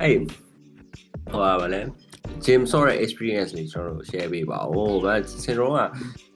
[0.03, 0.17] အဲ့
[1.31, 1.81] ဟောပါလေ
[2.45, 5.15] Jim Saw ရဲ့ experience လေးကျွန်တော်တို့ share ပေးပါဦးဗျာ
[5.45, 5.89] စင်တော့ကကျွန်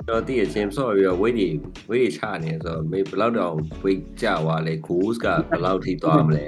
[0.08, 1.48] တော်တည်ရ Jim Saw ပြီးတော့ weight တွေ
[1.90, 6.44] weight တွေချနေဆိုတော့မေဘယ်လောက်တောင် weight ကျသွားလဲ goals ကဘယ်လောက်ထိသွားမလဲ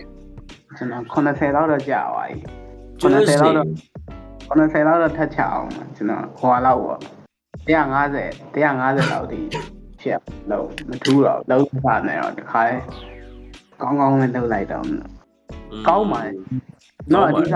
[0.77, 2.39] ကျွန်တော်80လောက်တော့ကြာသွားပြီ
[3.01, 3.69] 80လောက်တော့
[4.73, 7.01] 80လောက်တော့ထက်ချအောင်ကျွန်တော်ဟွာလောက်ပေါ့
[7.65, 7.75] 150
[8.55, 9.41] 150လောက်ဒီ
[10.01, 12.77] ဖြစ်လို့မထူးတော့လုံးပါနေတော့တခါလဲ
[13.83, 14.85] ကောင်းကောင်းလေးလှုပ်လိုက်တော့
[15.89, 16.31] ကောင်းပါလေ
[17.13, 17.55] တော့အဓိက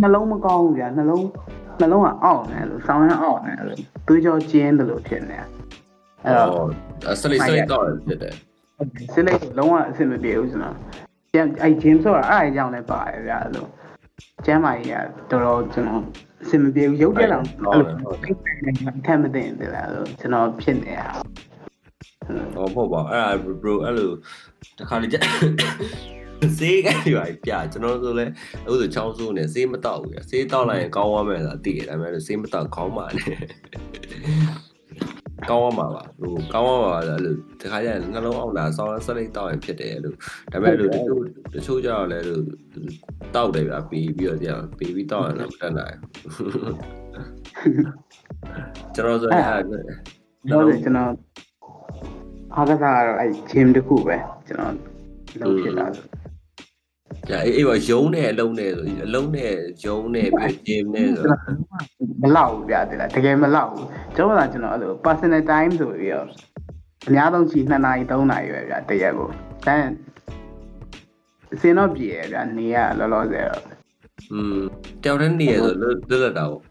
[0.00, 1.26] နှလုံးမကောင်းဘူးဗျာနှလုံး
[1.80, 5.38] နှလုံးကအောင့်နေလို့ဆောင်းရအောင့်နေလို့သွေးကြောကျင်းတယ်လို့ဖြစ်နေ
[6.24, 8.34] အဲ့တော့အော်စလိစလိတော့ဖြစ်တယ်
[9.12, 10.76] စစ်လိုက်လုံးဝအဆင်မပြေဘူးကျွန်တော်
[11.32, 13.66] ပြန်အဲ့ gym ဆိုတာအဲ့အကြောင်းလည်းပါတယ်ဗျာအဲ့လို
[14.46, 14.88] ကျမ်းမာရေး
[15.30, 16.02] ကတော်တော်ကျွန်တော်
[16.42, 21.08] အဆင်မပြေဘူးရုပ်တက်အောင်အဲ့လိုခံမသိတယ်လားလို့ကျွန်တော်ဖြစ်နေတာ
[22.54, 24.10] ဟောပေါ့ပါအဲ့ဒါ bro အဲ့လို
[24.78, 25.06] တခါလေ
[26.58, 28.26] စေးကရွာပြကျွန်တော်ဆိုလဲ
[28.64, 33.38] အခုဆိုချောင်းဆိုးနေစေးမတော့ဘူးရစေးတော့လိုက်ရင်ကောင်းသွားမယ်ဆိုတာသိတယ်ဒါပေမဲ့စေးမတော့ခေါင်းပါနဲ့
[35.50, 40.16] ကောင်းသွားမှာပါဟိုကောင်းသွားမှာအဲ့လိုတခါကျရင်နှလုံးအောင်တာဆောင်းဆက်လိုက်တော့ရင်ဖြစ်တယ်လို့
[40.52, 41.22] ဒါပေမဲ့လို့တချို့
[41.54, 42.42] တချို့ကြတော့လဲလို့
[43.34, 45.96] တောက်တယ်ဗျာပြီးပြီးတော့ကြာပြီးပြီးတော့ရင်လည်းမတတ်နိုင်
[48.94, 49.62] ကျွန်တော်ဆိုရင်အဲ့
[50.50, 51.10] တော့ကျွန်တော်
[52.54, 54.16] အားကစားကတော့အဲ့ gym တစ်ခုပဲ
[54.48, 54.74] ကျွန်တော်
[55.40, 56.06] လုပ်ဖြစ်တာဆို။
[57.29, 59.51] ညာအေးအေးပါရုံးနဲ့အလုံးနဲ့ဆိုအလုံးနဲ့
[59.85, 61.27] ရုံးနဲ့ပြီးဂျင်းနဲ့ဆို
[62.21, 66.27] မလောက်ဘူးဗျာတကယ်တကယ်မလောက်ဘူးကျွန်တော်ကကျွန်တော်အဲ့လို personal time ဆိုပြီးတော့
[67.07, 69.29] အများဆုံးချီ2နာရီ3နာရီပဲဗျာတရက်ကို
[69.67, 69.75] ဒါ
[71.53, 73.63] အစင်တော့ပြေရဗျာနေရလောလောဆယ်တော့
[74.31, 74.59] อืม
[75.03, 76.61] တောင်တန်းနေရဆိုလွတ်လွတ်လပ်တာပေါ့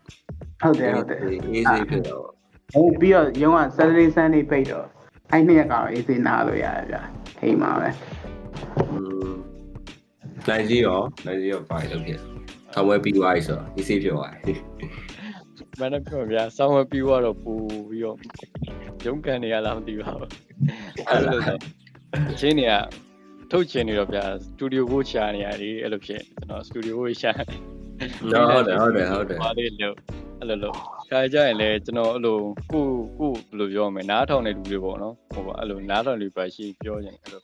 [0.60, 2.24] ဟုတ်တယ်ဟုတ်တယ် အေးဆေးဖြစ်တော့
[2.72, 4.86] ဟုတ်ပြီးတော့ရုံးက Saturday Sunday ပိတ်တော့
[5.30, 7.02] အဲ့နှစ်ရက်ကတော့အေးစေးနားလို့ရတယ်ဗျာ
[7.40, 7.88] အိမ်မှာပဲ
[8.90, 9.15] อืม
[10.49, 12.19] နိုင်စီရောနိုင်စီရောပါလို့ဖြစ်။
[12.73, 14.59] ဆောင်းဝဲပြီးသွားပြီဆိုတော့အေးဆေးဖြစ်သွားတယ်
[15.79, 17.53] မနက်ပြောဗျာဆောင်းဝဲပြီးတော့ပူ
[17.89, 18.17] ပြီးတော့
[19.05, 20.29] ရုံးကန်နေရလားမသိပါဘူး
[21.07, 21.57] အဲ့လိုဆို
[22.39, 22.73] ချင်းနေက
[23.51, 27.31] ထုတ်ချင်နေတော့ဗျာစတူဒီယိုကိုရှာနေရတယ်အဲ့လိုဖြစ်ကျွန်တော်စတူဒီယိုကိုရှာ။
[28.51, 29.95] ဟုတ်တယ်ဟုတ်တယ်ဟုတ်တယ်ပါလေးလို့
[30.39, 30.75] အဲ့လိုလို့
[31.11, 32.37] ခါကြရင်လည်းကျွန်တော်အဲ့လို
[32.71, 32.85] ကို
[33.19, 37.41] ကိုဘယ်လိုပြောမလဲနားထောင်တဲ့လူတွေပေါ့နော်ဟိုပါအဲ့လိုနားထောင်လူပါရှိပြောရင်အဲ့လို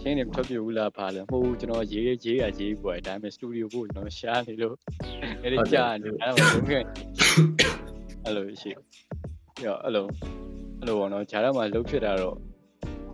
[0.00, 4.74] ချင်းနေထွက်ပြဘူးလားပါလဲမဟုတ်ဘူးကျွန်တော်ရေးရေးရရေးပွားဒါပေမဲ့စတူဒီယိုကိုကျွန်တော်ရှာနေလို့
[5.42, 6.82] အဲ့ဒီကြာနေအဲ့တော့လုံးခဲ့
[8.24, 8.70] အဲ့လိုရှိ
[9.64, 10.06] ရောအဲ့လို
[10.80, 12.36] အဲ့လိုပေါ့နော်ဂျာတော့မှလှုပ်ဖြစ်တာတော့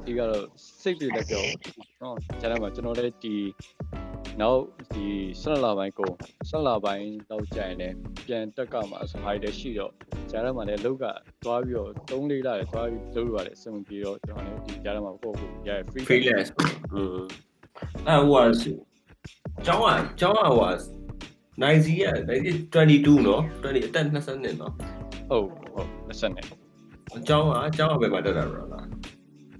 [0.04, 0.44] ဒီကတော့
[0.82, 1.44] စိတ်ပြေလက်ပြော
[2.02, 3.34] နော်ဂျာတော့မှကျွန်တော်လည်းဒီ
[4.41, 4.61] နောက်
[4.93, 5.05] ဒီ
[5.41, 6.15] 12လပိုင်းကုန်
[6.49, 7.95] 12လပိုင်းတော့ကြာရင်လည်း
[8.27, 9.91] ပြန်တက်ကမှာဆိုဟာတွေရှိတော့
[10.31, 11.05] ဂျားထဲမှာလည်းလောက်က
[11.43, 16.49] သွားပြီးတော့3လေးလာတယ်သွားပြီးလုပ်လို့ရတယ်စံပြီးတော့ကျွန်တော်လည်းဒီဂျားထဲမှာကိုယ့်ကိုရ free freelance
[16.93, 17.23] อืม
[18.07, 18.47] အဲ့ဟိုက
[19.65, 20.79] ကျောင်းကကျောင်းကဟိုက
[21.61, 22.03] နိုင်စီက
[22.75, 24.71] 22เนาะ20အသက်20နှစ်เนาะ
[25.29, 26.45] ဟုတ်ဟုတ်20နဲ့
[27.27, 28.85] ကျောင်းကကျောင်းကဘယ်မှာတက်တာလဲလား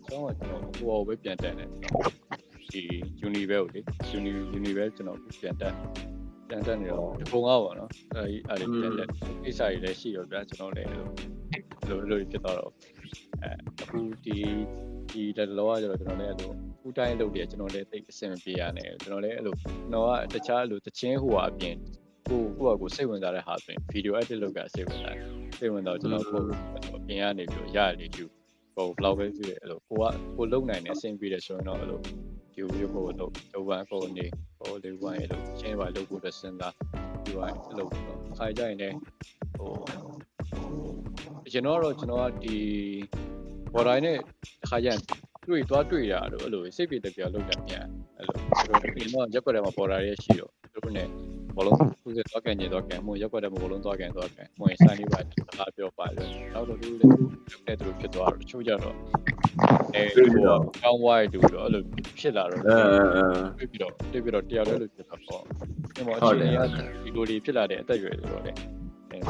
[0.07, 1.70] ကျွန်တော်ကျွန်တော်ဟိုပဲပြန်တက်တယ်
[2.73, 2.83] ဒီ
[3.27, 3.81] uni ပဲဟုတ်လေ
[4.16, 5.75] uni uni ပဲကျွန်တော်ပြန်တက်
[6.49, 9.09] ပြန်တက်နေတော့ဒီပုံကားပါနော်အဲဒီအဲ့ဒီပြန်တက်
[9.45, 12.73] ကိစ္စတွေလည်းရှိရောဗျာကျွန်တော်လည်းလိုလိုဖြစ်သွားတော့
[13.43, 13.51] အဲ
[13.83, 14.39] အခုဒီ
[15.11, 21.75] ဒီလက်လောကကျတော့ကျွန်တော်လည်းအဲ့လိုဖူးတိုင်းလုပ်တယ်ကျွန်တော်လည်းသိအဆင်မပြေရနဲ့ကျွန်တော်လည်းအဲ့လိုကျွန်တော်ကတခြားအဲ့လိုတချင်းဟိုဟာအပြင်
[22.29, 25.25] ကိုကိုယ့်ကိုစိတ်ဝင်စားတဲ့ဟာဆိုရင်ဗီဒီယို edit လုပ်တာစိတ်ဝင်စားတယ်
[25.59, 26.43] စိတ်ဝင်တော့ကျွန်တော်ကို
[26.97, 28.25] အပြင်ကနေပြီးရရလေးယူ
[28.75, 30.05] ဟိုဘလောက်ပဲကြည့်ရအဲ့လိုကိုက
[30.37, 32.01] ကိုလုံနိုင်နေအဆင်ပြေတယ်ဆိုရင်တော့အဲ့လို
[32.61, 34.26] ယူရဖို့လို့လောဘကိုနေ
[34.58, 36.74] ဟိုလေးဝိုင်းလို့ချင်းပါလုပ်ဖို့စဉ်းစား
[37.24, 37.88] ဒီဝိုင်းအဲ့လို
[38.38, 38.96] ခါကြရင်လည်း
[39.56, 39.72] ဟို
[41.52, 42.56] ကျွန်တော်တော့ကျွန်တော်ကဒီ
[43.74, 44.16] ဘော်တိုင်းနဲ့
[44.70, 44.98] ခါကြရင်
[45.48, 47.86] တွေ့သွားတွေ့ရတော့အဲ့လိုစိတ်ပြေတပြားလောက်တယ်မြန်
[48.16, 48.36] အဲ့လို
[48.96, 51.04] ဒီတော့ရက်ွက်ထဲမှာဘော်ဒါရဲ့ရှိတော့သူတို့ ਨੇ
[51.61, 55.22] ဘောလုံးသူစတော့ကန်နေတော့ကန်မို့ရက်ွက်ထဲမှာဘောလုံးသွားကန်သွားကန်မို့ဆိုင်လေးပါစ
[55.58, 57.11] ကားပြောပါလို့နောက်တော့သူလည်း
[57.50, 58.96] သူတဲ့သူဖြစ်သွားတော့တချို့ကြတော့
[59.94, 61.82] အဲဟိုကောင်းဝိုင်းတူတော့အဲ့လို
[62.18, 62.64] ဖြစ်လာတော့အဲ
[63.58, 65.42] အဲတွေ့ပြီးတော့တွေ့ပြီးတော့တရားလည်းလို့ဖြစ်တာပေါ့
[65.96, 66.38] ဒီမှာအချိန်
[67.02, 68.52] ကြီးဒီလိုတွေဖြစ်လာတဲ့အသက်အရွယ်ဆိုတော့လေ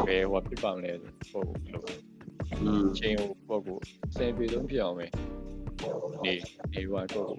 [0.06, 0.92] ဘယ်ဟိုဖြစ်ပါမလဲ
[1.30, 1.84] ဟုတ်လို့
[2.60, 3.78] อืมချိန်ကိုပေါ့ကို
[4.16, 5.06] စင်ပြေဆုံးဖြစ်အောင်ပဲ
[6.24, 6.34] နေ
[6.72, 7.32] နေဟိုကတော့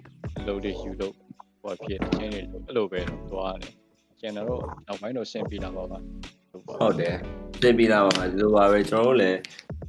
[0.46, 1.14] လိုတွေယူလို့
[1.62, 3.81] ဟိုဖြစ်ချင်းတွေအဲ့လိုပဲသွားတယ်
[4.22, 4.48] ကျန်တော့
[4.88, 5.98] နောက်ပိုင်းတော့စင်ပြေလာပါပါ
[6.80, 7.16] ဟုတ်တယ်
[7.62, 9.38] တင်ပြလာပါမှာဒီလိုပါပဲကျွန်တော်တို့လည်း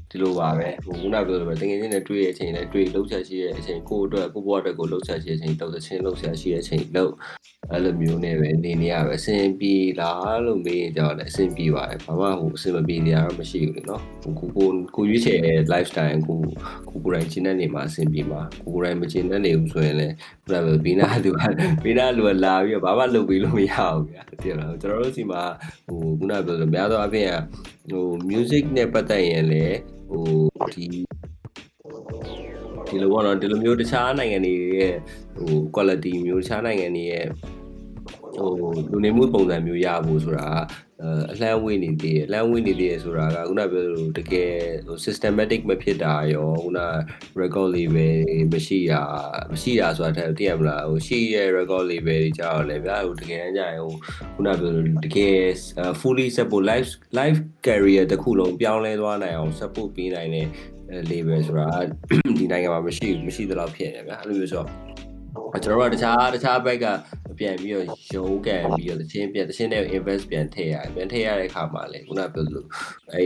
[0.10, 7.14] ဒီလိုပါပဲဟိုခုနပြောလိုပဲတကယ်ချင်းနဲ့တွေ့ရတဲ့အချိန်နဲ့တွေ့လှုပ်ချက်ရှိတဲ့အချိန်ကိုယ့်အတွက်ကိုယ့်ဘဝအတွက်ကိုလှုပ်ချက်ရှိတဲ့အချိန်လှုပ်သချင်းလှုပ်ချက်ရှိတဲ့အချိန်လှုပ်
[7.72, 16.38] အဲ့လိုမျိုးနဲ့ပဲနေနေရပဲအဆင်ပြေလားလို့မေးရင်ကြောက်တယ်အဆင်ပြေပါတယ်ဘာမှဟိုအဆင်မပြေနေရတော့မရှိဘူးလေနော်ဟိုကိုကိုကိုရွေးချယ်တဲ့ lifestyle ကို
[16.90, 21.36] ကိုကိုယ်တိုင်ရှင်းတဲ့နေမှာအဆင်ပြေမှာကိုကိုယ်တိုင်မရှင်းတဲ့နေဘူးဆိုရင်လည်းခုနကပြောဘီနာလူက
[21.84, 25.42] ဘီနာလူကလာပြီးတော့ဘာမှလုပ်ပြီးလို့မရဘူးဗျာတကယ်လားကျွန်တော်တို့စီမှာ
[25.88, 27.30] ဟိုခုနကပြောလို့များသောအားဖြင့်
[27.92, 29.78] ဟို music နဲ့ပတ်သက်ရင်လည်း
[30.10, 30.26] ဟို
[30.74, 30.86] ဒီ
[32.94, 34.96] ဒီလိုပေါ့နော်ဒီလိုမျိုးတခြားနိုင်ငံတွေရဲ့
[35.38, 37.26] ဟို quality မျိုးတခြားနိုင်ငံတွေရဲ့
[38.36, 38.50] ဟို
[38.92, 40.50] လူနေမှုပုံစံမျိုးရဖို့ဆိုတာ
[41.32, 44.54] အလှမ်းဝေးနေသေးတယ်အလှမ်းဝေးနေသေးတယ်ဆိုတာကခုနပြောလို့တကယ်
[44.88, 46.82] ဟို systematic မဖြစ်တာရောခုန
[47.42, 48.16] record label
[48.54, 49.02] မရှိတာ
[49.52, 53.96] မရှိတာဆိုတာတဲ့သိရမလားဟိုရှိရဲ့ record label တွေကြောက်လဲဗျာဟိုတကယ်တမ်းကျရင်ဟို
[54.36, 55.38] ခုနပြောလို့တကယ်
[56.00, 56.90] fully support live
[57.20, 60.48] live career တစ်ခုလုံးပြောင်းလဲသွားနိုင်အောင် support ပေးနိုင်တဲ့
[61.12, 61.68] label ဆိုတာ
[62.38, 64.68] ဒီနိုင်ငံမှာမရှိဘူးမရှိသလောက်ဖြစ်နေဗျာအဲ့လိုမျိုးဆိုတော့
[65.64, 66.86] ကျွန်တော်တို့ကတခြားတခြားဘက်က
[67.40, 67.86] ပြန်ပြီးတော့
[68.16, 72.68] ရုံးကန်ပြီးတော့တချင်းပြန်တချင်းနဲ့ invest ပြန်ထည့်ရတယ်ပြန်ထည့်ရတဲ့အခါမှာလေခုနပြောလို့
[73.14, 73.26] အဲ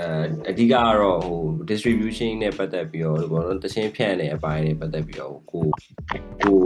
[0.00, 0.06] အဲ
[0.50, 5.64] အဓိကကတော့ဟို distribution နဲ့ပတ်သက်ပြီးတော့ဘောနော်တချင်းဖြန့်နေအပိုင်းနဲ့ပတ်သက်ပြီးတော့ကို
[6.42, 6.60] ကို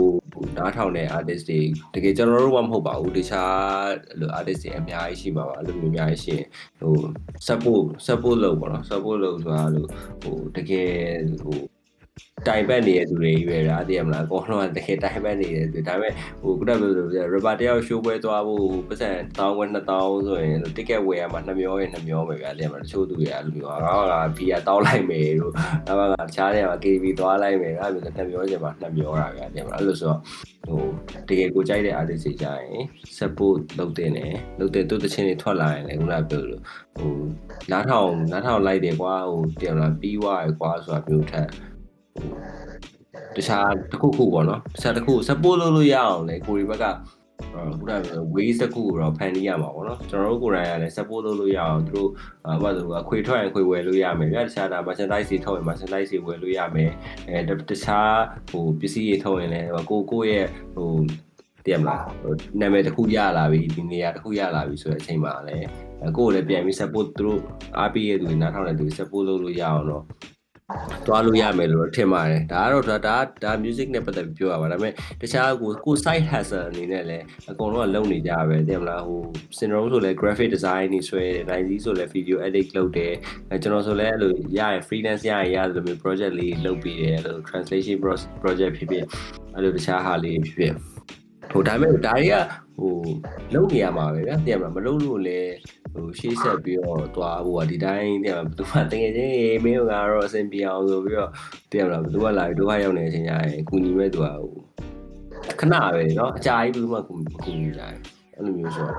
[0.57, 1.61] နားထောင်တဲ့ artist တွေ
[1.95, 3.89] တကယ်ကျွန်တော်တို့ကမဟုတ်ပါဘူးတခြား
[4.19, 6.47] လို artist တွေအများကြီးရှိမှာပါအဲ့လိုမျိုးအများကြီးရှိရင်
[6.79, 6.95] ဟို
[7.47, 9.89] support support လုပ်ပါတော့ support လုပ်ဆိုတာလို့
[10.21, 10.91] ဟိုတကယ်
[11.43, 11.59] ဟို
[12.47, 16.95] တိုင်ပတ်နေတဲ့သူတွေကြီးပဲဒါသိရမလားအကုန်လုံးကတကယ်တိုင်ပတ်နေတဲ့သူဒါပေမဲ့ဟိုခုနကပြောလို့
[17.33, 25.53] rapper တယောက် show ပွဲသွားဖို့ပတ်စံ1000ခွဲ2000ဆိုရင် ticket ဝယ်ရမှာ2မျောရင်2မျောပဲဗျာသိရမလားတချို့သူတွေအဲ့လိုမျိုးဟာငါကဘီယာတောင်းလိုက်မယ်တို့
[25.87, 30.19] ဒါမှကတခြားတွေက KB သွားလိုက်မယ်အဲ့လို2မျောချင်မှာ2မျောတာဗျာသိရမလားအဲ့လိုဆိုတော့
[30.67, 30.81] ဟို
[31.29, 32.79] တကယ်ကိုကြိုက်တဲ့ artist တွေကြရင်
[33.17, 36.61] support လုပ်တင်တယ်လုပ်တဲ့သူတချင်းတွေထွက်လာရင်လည်းခုနကပြောလို့
[36.97, 37.13] ဟို
[37.71, 41.47] နားထောင်နားထောင်လိုက်တယ်ကွာဟိုသိရမလားပြီးွားရယ်ကွာဆိုတာမျိုးထက်
[43.35, 46.85] တခြားတစ်ခုခုပေါ့နော်တခြားတစ်ခု support လုပ်လို့ရအောင်လေကိုရီဘက်က
[47.53, 47.93] ခုနက
[48.35, 52.09] ways တစ်ခုတော့ဖန်တီးရမှာပေါ့နော်ကျွန်တော်တို့ကိုယ်တိုင်ကလည်း support လုပ်လို့ရအောင်သူတို့
[52.45, 56.91] အမှဆိုအခွေထွက်ရင်ခွေဝယ်လို့ရမယ်ဗျာတခြားဒါ merchandise တွေထုတ်ရင် merchandise တွေဝယ်လို့ရမယ်
[57.29, 57.39] အဲ
[57.69, 58.15] တခြား
[58.49, 60.45] ဟိုပစ္စည်းတွေထုတ်ရင်လည်းကိုကိုရဲ့
[60.75, 60.91] ဟို
[61.65, 65.67] တည်မလားဟိုနာမည်တစ်ခုရလာပြီဒီနေရာတစ်ခုရလာပြီဆိုတဲ့အချိန်မှာလည်း
[66.17, 67.41] ကိုယ်လည်းပြန်ပြီး support သူတို့
[67.77, 70.03] အားပေးရတဲ့သူတွေနားထောင်တဲ့သူတွေ support လုပ်လို့ရအောင်တော့
[71.07, 79.21] တွားလို့ရမယ်လို့ထင်ပါတယ်ဒါကတော့ဒါဒါဒါ music နဲ့ပတ်သက်ပြီးပြောရပါဒါပေမဲ့တခြားကိုကို side hustle အနေနဲ့လည်းအကုန်လုံးကလုပ်နေကြပဲသိမလားဟို
[79.57, 83.13] syndrome ဆိုလည်း graphic design နေဆွဲတယ်90ဆိုလည်း video edit လုပ်တယ်
[83.51, 87.97] အဲကျွန်တော်ဆိုလည်းအဲ့လိုရရင် freelance ရရင်ရတယ်လို့မျိုး project လေးလုပ်ပြီးတယ်အဲ့လို translation
[88.43, 89.05] project ဖြစ်ဖြစ်
[89.55, 90.73] အဲ့လိုတခြားဟာလေးဖြစ်ဖြစ်
[91.51, 92.35] ဟိုဒါပေမဲ့ဒါတွေက
[92.79, 92.93] ဟို
[93.53, 95.53] လုပ်နေရမှာပဲဗျာသိရမလားမလုပ်လို့လည်း
[95.94, 101.30] ဟိုရှေ့ဆက်ပြီးတော့သွားဖို့ကဒီတိုင်းတဲ့သူကတကယ်ချင်းမင်းကတော့အဆင်ပြေအောင်ဆိုပြီးတော့
[101.72, 104.50] တဲ့မလားဘသူကလာပြီးဒုက္ခရောက်နေတဲ့အချိန်ကျရင်ကူညီမဲ့သူကဟို
[105.60, 107.94] ခဏပဲเนาะအကြာကြီးဘူးမှကိုကိုကြီးကြတယ်
[108.36, 108.98] အဲ့လိုမျိုးဆိုတော့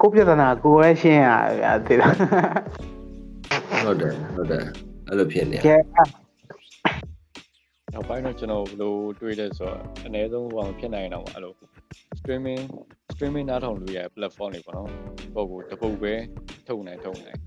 [0.00, 1.28] ကိုပြဿနာကိုယ်လည်းရှင်းရ
[1.60, 2.14] ဗျာသိလား
[3.84, 4.64] ဟုတ်တယ်ဟုတ်တယ်
[5.08, 5.76] အဲ့လိုဖြစ်နေ ကဲ
[7.92, 11.52] နောက်ပိုင်းတော့ကျွန်တော်ဘယ်လိုတွေးလဲဆိုတော့အနည်းဆုံးဟိုဖြစ်နိုင်တော့အဲ့လို
[12.18, 12.62] streaming
[13.19, 14.89] streaming နားထောင်လို့ရတဲ့ platform တွေပေါ့နော်
[15.35, 16.13] ပုံကိုတစ်ပုတ်ပဲ
[16.67, 17.39] ထုတ်နိုင်ထုတ်နိုင်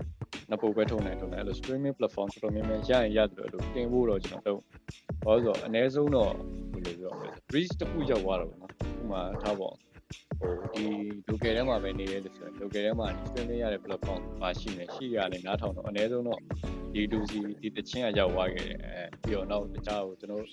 [0.49, 4.61] နှစ်ပုတ်ပဲထုတ်နိုင်ထုတ်နိုင်အဲ့လို streaming platform တော်တော်များများရရင်ရတယ်လို့တင်ဖို့တော့ကျွန်တော်တော့
[5.25, 6.33] ဘာလို့ဆိုတော့အနည်းဆုံးတော့
[6.73, 9.73] ဘယ်လိုပြောမလဲ reach တစ်ခုရောက်သွားတော့ပေါ့နော်ဥပမာထားပေါ့
[10.39, 10.85] ဟိုဒီ
[11.29, 16.39] local ထဲမှာပဲနေရတယ်ဆိုရင် local ထဲမှာ streaming ရတဲ့ platform ပါရှိနေရှိရတယ်နားထောင်တော့အနည်းဆုံးတော့
[16.93, 20.43] ဒီလူစီဒီတချင်းကရောက်သွားခဲ့တယ်အဲပြီးတော့နောက်တခြားကိုကျွန်တော်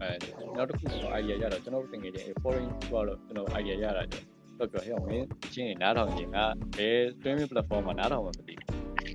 [0.00, 0.08] အဲ
[0.56, 4.31] နောက်တစ်ခုကျွန်တော် idea ရတော့ကျွန်တော်တကယ်ချင်း foreign ဆိုတော့ကျွန်တော် idea ရတာတော့
[4.72, 6.38] ပြောဟဲ့မင်းချင်းနားထောင်ခြင်းက
[6.76, 8.68] ဘယ် streaming platform မှာနားထောင်မှာမသိဘူး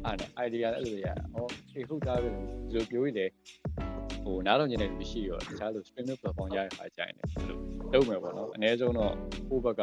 [0.06, 2.42] အဲ့ဒါ idea လည်းအဲ့လိုရဟောဒီဟုတ်သားပဲဒီ
[2.74, 3.32] လိုပြောရည်
[4.24, 7.58] ဟိုနားထောင်ခြင်းလည်းမရှိရောတခြားလို streaming platform ရရခါကြိုင်တယ်အဲ့လို
[7.94, 9.14] လုပ်မယ်ပေါ့နော်အနည်းဆုံးတော့
[9.50, 9.82] ကိုယ့်ဘက်က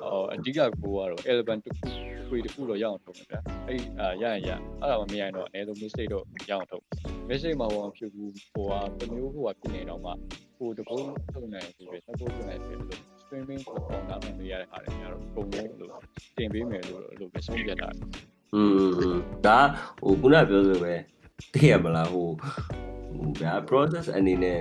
[0.00, 4.50] ဟောအဓိကကိုကတော့ element တစ်ခုတစ်ခုတစ်ခုတော့ရအောင်ထုတ်မယ်ဗျာအဲ့အာရရင်ရ
[4.80, 6.84] အဲ့ဒါမှမရရင်တော့အနည်းဆုံး mistake တော့ရအောင်ထုတ်
[7.28, 10.10] mistake မှာဟောဖြစ်ဘူးဟိုဟာတစ်မျိုးဟိုဟာဖြစ်နေတော့မှ
[10.56, 15.90] ဟိုတကုန်းထုတ်နိုင်ပြီပဲနှစ်ကုန်းထုတ်နိုင်ပြီလို့ streaming platform နားထောင်ရတဲ့ဟာတွေများတော့ပုံလုံးလို့
[16.36, 17.88] တင်ပေးမယ်လို့လို့ပဲဆုံးဖြတ်တာ
[18.54, 18.62] อื
[19.14, 19.58] มဒါ
[20.00, 20.94] ဟိုခုနပြောဆိုပဲ
[21.52, 24.60] သိရမလားဟိုဟိုဗျာ process အနေနဲ့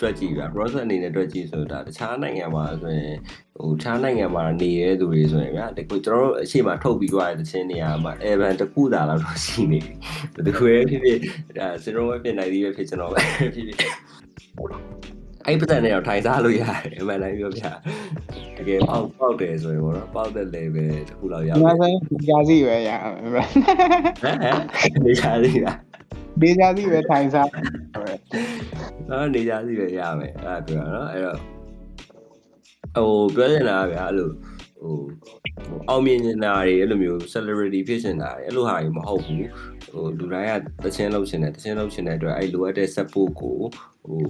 [0.00, 3.16] တွက်ကြည့်ဗျာ process အနေနဲ့တွက်ကြည့်ဆိုတာတခြားနိုင်ငံမှာဆိုရင်
[3.56, 9.92] ဟိုတခြားနိုင်ငံမှာနေတဲ့သူတွေဆိုရင်ဗျာတကူကျွန်တော်တို့အရှိမထုတ်ပြီးသွားတဲ့တခြင်းနေရာမှာ event တစ်ခုသာလောက်တော့ရှိနေပြီ
[10.34, 11.18] ဘယ်သူပဲဖြစ်ဖြစ်
[11.58, 17.62] ဒါစင်ရောပဲဖြစ်နိုင်သေးပဲဖြစ်ကျွန်တော်ပဲဖြစ်ဖြစ် အဲ့ပတ်စံနဲ့တော့ထိုင်စားလို့ရတယ်အမှန်တိုင်းပြောပြ
[18.56, 22.90] တကယ်ပေါက်ပေါက်တယ်ဆိုရင်ပေါ့နော်ပေါက်တဲ့ level တစ်ခုလောက်ရဒီပြီမှာဆိုရင်ကြာစီပဲရ
[23.22, 23.56] မယ်ဗျာဟမ်
[24.22, 24.38] ဟမ်
[25.04, 25.78] နေကြသေးလား
[26.40, 27.48] ဒီကြာစီပဲထိုင်စား
[29.10, 31.38] နော်နေကြစီပဲရမယ်အဲ့ဒါပြောတာနော်အဲ့တော့
[32.96, 34.28] ဟိုပြောနေတာဗျာအဲ့လို
[34.80, 34.96] ဟို
[35.66, 39.48] ဟိုအောင်မြင်နေတာတွေအဲ့လိုမျိုး celebrity ဖြစ်နေတာတွေအဲ့လိုဟာတွေမဟုတ်ဘူး
[39.92, 40.52] ဟိုလူတိုင်းက
[40.84, 43.58] တချင်းလောက်ချင်တယ်တချင်းလောက်ချင်တဲ့အတွက်အဲ့လိုအပ်တဲ့ support ကို
[44.08, 44.20] ဟို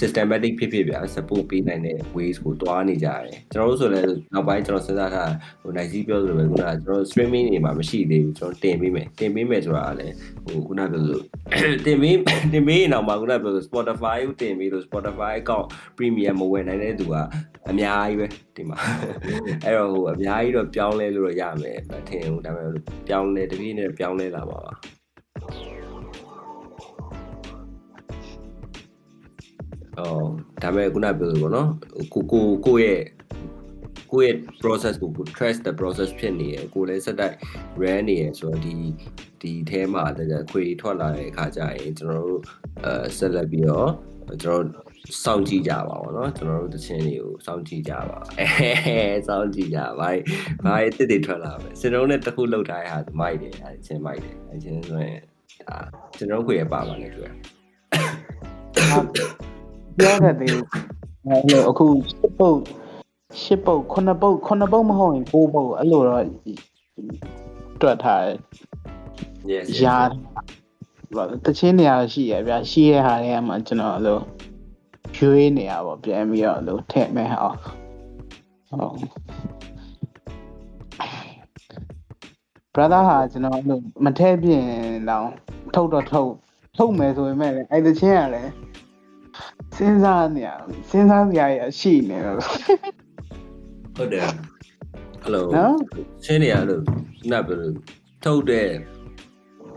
[0.00, 5.32] systematic ဖြစ်ဖြစ်ဗျာ support ပေးနိုင်တဲ့ ways ကိုတွားနေကြတယ်ကျွန်တော်တို့ဆိုလည်းနောက်ပိုင်းကျွန်တော်စဉ်းစားထား
[5.62, 11.24] ဟိုနိုင်စီပြောသလိုပဲခုနကကျွန်တော် streaming တွေမှာမရှိသေးဘူးကျွန်တော်တင်ပေးမယ်တင်ပေးမယ်ဆိုတာကလည်းဟိုခုနပြောလို့
[11.86, 12.16] တင်ပေး
[12.52, 17.14] တင်ပေးရင်တော့မှခုနပြောလို့ Spotify ကိုတင်ပြီးလို့ Spotify account premium မဝယ်နိုင်တဲ့သူက
[17.70, 18.26] အများကြီးပဲ
[18.56, 18.78] ဒီမှာ
[19.64, 24.72] အဲ့တော့ဟိုအများကြီးတော့ပြောင်းလဲလို့တော့ရမယ်မထင်ဘူးဒါပေမဲ့ပြောင်းလဲတပြေးနဲ့ပြောင်းလဲလာပါပါ
[29.99, 30.29] အော်
[30.61, 31.69] ဒါပေမဲ့ခုနပြောလို့ပေါ့နော်
[32.13, 33.01] ကိုကိုကိုရဲ့
[34.11, 37.35] ကိုရဲ့ process ကိုကို trust the process ဖြစ်နေရယ်ကိုလည်းစက်တိုက်
[37.81, 38.75] run နေရယ်ဆိုတော့ဒီ
[39.41, 42.41] ဒီအဲမှာတကယ်ခွေထွက်လာတဲ့အခါကျရင်ကျွန်တော်တို့
[42.83, 43.89] အဲဆက်လက်ပြီးတော့
[44.43, 44.91] ကျွန်တော်
[45.23, 48.47] စောင့်ကြည့်ကြပါဘောเนาะကျွန်တော်တို့တခြင်းတွေကိုစောင့်ကြည့်ကြပါအဲ
[49.27, 50.09] စောင့်ကြည့်ကြပါဘာ
[50.65, 55.19] ဘာတစ်တွေထွက်လာပဲစင်တုံးနဲ့တစ်ခုလောက်ထားရဟာမိုက်တယ်အဲချင်းမိုက်တယ်အဲချင်းဆိုရင်
[55.61, 55.77] ဒါ
[56.17, 57.31] ကျွန်တော်ခွေရပါပါလေတွေ့
[59.98, 60.50] ပြောတဲ့တေး
[61.26, 62.58] အဲ့လိုအခုရှစ်ပုတ်
[63.42, 66.24] ရှစ်ပုတ်ခုနှစ်ပုတ်ခုနှစ်ပုတ်မဟုတ်ရင်ကိုးပုတ်အဲ့လိုတော့
[67.82, 68.36] တွက်ထားတယ်
[69.50, 69.98] yes ရာ
[71.16, 74.18] ဘာတချင်းနေရာရှိရဗျာရှိရဟာတွေကမှကျွန်တော်အဲ့လို
[75.16, 78.96] ရွေးနေရပါပြန်ပြီးတော့အဲ့လိုထည့်မယ်ဟောဟုတ်
[82.74, 84.64] brother ဟာကျွန်တော်အဲ့လိုမထည့်ပြင်
[85.10, 85.28] တော့
[85.74, 86.32] ထုတ်တော့ထုတ်
[86.76, 88.50] ထုတ်မယ်ဆိုပေမဲ့လည်းအဲ့တချင်းကလည်း
[89.76, 90.50] စဉ်းစားနေရ
[90.90, 92.36] စဉ်းစားစရာရရှိနေတော့
[93.96, 94.26] ဟုတ်တယ်
[95.22, 95.76] ဟယ်လိုနော်
[96.24, 96.94] ချင်းနေရလို့ခု
[97.32, 97.74] နပြောလို့
[98.24, 98.68] ထုတ်တဲ့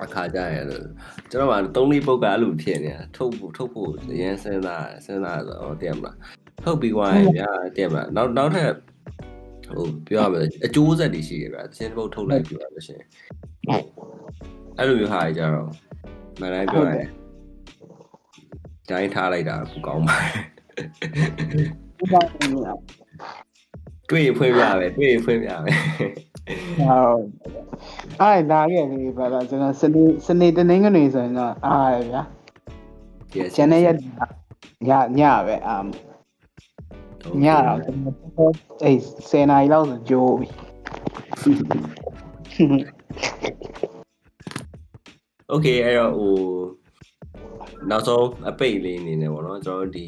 [0.03, 0.85] အခါကျရင်လို့
[1.29, 6.17] ကျွန်တော်ကသုံးလေးပုတ်ကအဲ့လိုဖြစ်နေတာထုတ်ဖို့ထုတ်ဖို့အရင်စဉ်းစားစဉ်းစားဆိုတော့တည်မလား
[6.63, 8.71] ထုတ်ပြီးသွားရင်ဗျာတည်မလားနောက်နောက်ထပ်
[9.75, 13.05] ဟိုပြောရမယ်အကျိုးဆက်တွေရှိတယ်ဗျာချင်းပုတ်ထုတ်လိုက်ပြီးပါလို့ရှိရင်
[14.77, 15.69] အဲ့လိုမျိုးဟာကြတော့
[16.39, 17.18] မန်တိုင်းပြောရင်
[18.89, 20.43] တိုင်းထားလိုက်တာပူကောင်းပါတယ်
[24.09, 25.71] တွေ့ရဖွင့်ပြပဲတွေ့ရဖွင့်ပြပဲ
[26.77, 27.21] ဟုတ်
[28.21, 32.21] အဲ့ဒါရဲ့ဒီဘာသာကျွန်တော်စနေစနေတနင်္ဂနွေဆိုရင်တော့အားရဗျာ
[33.37, 33.87] yes ကျွန်내ရ
[34.87, 35.75] ညညပဲအာ
[37.43, 37.79] ညတော့
[38.83, 40.47] အေးစနေလောက်ဆိုကြိုးပြီ
[45.51, 46.33] okay အဲ့တော့ဟို
[47.89, 50.07] နောက်ဆုံးအပိတ်လေးအနေနဲ့ပေါ့နော်ကျွန်တော်တို့ဒီ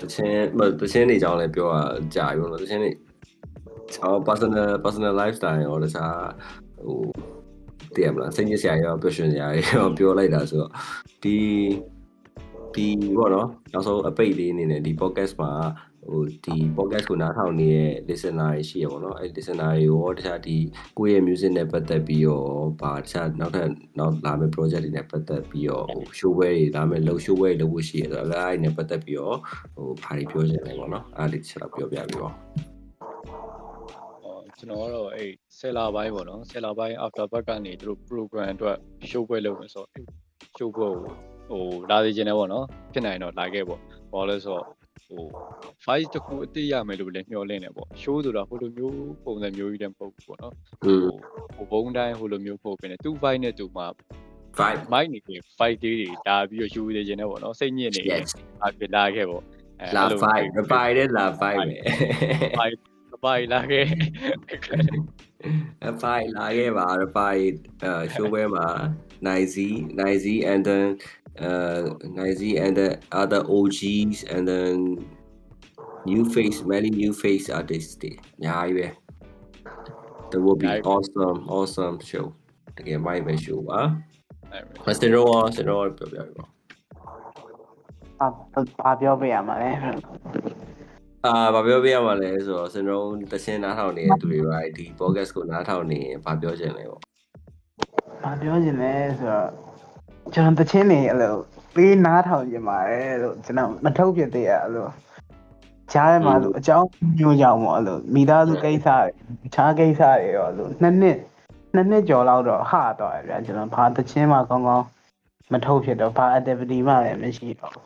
[0.00, 1.82] တချင်းမတချင်းနေကြောင်းလည်းပြောတာ
[2.14, 2.90] ကြာပြီပေါ့နော်တချင်းနေ
[3.94, 6.16] ကျွန်တော် personal personal lifestyle ရောတခြား
[6.84, 7.00] ဟို
[7.94, 10.72] တည်ရမလားစိတ်ညစ်စရာရောပျော်ရွှင်စရာရောပြောလိုက်တာဆိုတော့
[11.22, 11.36] ဒီ
[12.74, 12.86] ဒီ
[13.18, 15.50] ပေါ့နော်နောက်ဆုံးအပိတ်လေးအနေနဲ့ဒီ podcast မှာ
[16.10, 20.56] ဟိုဒီ podcast ကိုနားထောင်နေတဲ့ listener တွေရှိရပေါ့နော်အဲ့ listener တွေရောတခြားဒီ
[20.98, 22.48] ကိုယ့်ရဲ့ music နဲ့ပတ်သက်ပြီးတော့
[22.80, 29.38] ဗာတခြားနောက်ထပ်နောက်လာမယ့် project တွေနဲ့ပတ်သက်ပြီးတော့ဟို show ပွဲတွေလာမယ့် low show ပွဲတွေလုပ်ဖို့ရှိရဆိုတော့အဲ့ဒါတွေနဲ့ပတ်သက်ပြီးတော့
[29.74, 32.34] ဟိုဘာတွေပြောချင်လဲပေါ့နော်အဲ့ဒါလေးချက်တော့ပြောပြပြီးတော့
[34.24, 38.76] အော်ကျွန်တော်ကတော့အဲ့ဆယ်လာပိုင်းပေါ့နော်ဆယ်လာပိုင်း after back ကနေသူတို့ program အတွက်
[39.10, 39.90] show ပွဲလုပ်မယ်ဆိုတော့
[40.58, 41.14] show ပွဲကို
[41.50, 43.80] ဟိုလာသေးခြင်းနဲ့ပေါ့နော်ဖြစ်နိုင်တော့လာခဲ့ပေါ့
[44.12, 44.77] ဘာလို့လဲဆိုတော့
[45.08, 45.24] ဟို
[45.84, 50.54] five တခုအတိရမယ်လို့လည်းမျှော်လင့်နေပေါ့ show ဆိုတာဟိုလိုမျိုးပုံစံမျိုးကြီးတည်းမဟုတ်ဘူးပေါ့နော်
[50.84, 51.08] อืม
[51.56, 53.84] ဟိုဘုံတိုင်းဟိုလိုမျိုးပို့ပေးနေသူ five နဲ့သူမှ
[54.58, 58.30] vibe mic နေပြီး five day တွေဒါပြီးတော့ယူနေခြင်းနဲ့ပေါ့နော်စိတ်ညစ်နေတယ် yes
[58.64, 59.42] အပြလာခဲ့ပေါ့
[59.80, 61.76] အဲလာအဲ့လို vibe မပိုင်တဲ့လာ vibe ပဲ
[62.58, 62.74] five
[63.24, 63.86] ပိုင်လာခဲ့
[65.86, 67.42] အပိုင်လာခဲ့ပါအပိုင်
[67.84, 68.66] အဲ show ပွဲမှာ
[69.26, 70.84] Nizy Nizy and then
[71.40, 74.74] uh Nizy and the other OGs and then
[76.04, 78.86] new face many new face artists တွေအများကြီးပဲ
[80.30, 82.26] There will be awesome awesome show
[82.76, 83.80] တကယ်မိုက်ပဲ show ပါ
[84.84, 85.26] Master Row
[85.56, 86.44] စင်ရောပြောပြပါ
[88.20, 88.28] အာ
[88.80, 89.70] ဘာပြောပြရမှာလဲ
[91.24, 97.02] အာဘာပြောပြရမှာလဲဆိုတော့စင်ရောတချင်းနားထောင်နေတဲ့သူတွေပါဒီ podcast ကိုနားထောင်နေရင်ဘာပြောချင်လဲပေါ့
[98.22, 99.67] ဘာပြောချင်လဲဆိုတော့
[100.32, 101.34] ကျွန်တော်တချင်းနေအဲ့လို
[101.74, 104.86] ပေးနားထောင်ကြပါတယ်လို့ကျွန်တော်မထုတ်ပြသေးရအဲ့လို
[105.92, 106.86] ကြားထဲမှာလို့အကြောင်း
[107.18, 109.04] မျိုးကြောင့်ပေါ့အဲ့လိုမိသားစုကိစ္စတွေ
[109.46, 111.18] အခြားကိစ္စတွေရောအဲ့လိုနှစ်နှစ်
[111.74, 114.86] နှစ်နှစ်ကျော်လောက်တော့ဟတော့ရဗျာကျွန်တော်ဘာတချင်းမှကောင်းကောင်း
[115.52, 117.84] မထုတ်ဖြစ်တော့ဘာ activity မှလည်းမရှိတော့ဘူး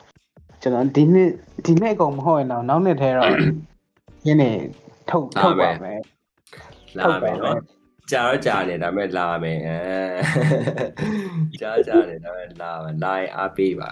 [0.61, 1.29] ကျွန်တော်ဒီနှစ်
[1.65, 3.29] ဒီနှစ်အကုန်မဟုတ်ရင်တော့နောက်နှစ်ထဲတော့
[4.27, 4.49] ရင်းနေ
[5.09, 5.99] ထုတ်ထုတ်ပါမယ်
[6.97, 7.57] လာမယ်နော်
[8.11, 9.79] ကြာတော့ကြာတယ်ဒါပေမဲ့လာမယ်အဲ
[11.61, 13.89] ကြာကြာတယ်ဒါပေမဲ့လာမယ်လာရင်အားပေးပါ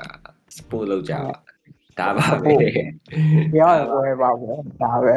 [0.56, 1.34] စပို့လုပ်ကြပါ
[2.00, 2.56] ဒါပါပဲ
[3.54, 4.52] ပြောရပွဲပါပဲ
[4.82, 5.16] ဒါပဲ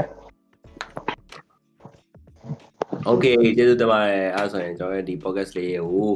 [3.11, 6.11] Okay ကျေးဇူးတင်ပါတယ်အဲဆိုရင်ကျွန်တော်ရဲ့ဒီ podcast လေးကို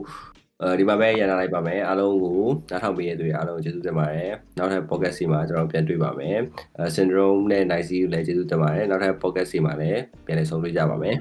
[0.63, 6.39] အဲဒီမှာပဲရန်လာလိုက်ပါမယ်အားလုံးကိုနားထောင်ပေးရတဲ့အားလုံးကျေးဇူးတင်ပါတယ်နောက်ထပ် podcast စီမှာကျွန်တော်ပြန်တွေ့ပါမယ်
[6.79, 11.17] အဲ syndrome နဲ့ nice ကိုလည်းကျေးဇူးတင်ပါတယ်နောက်ထပ် podcast စီမှာလည်းပြန်လည်ဆုံတွေ့ကြပါမယ်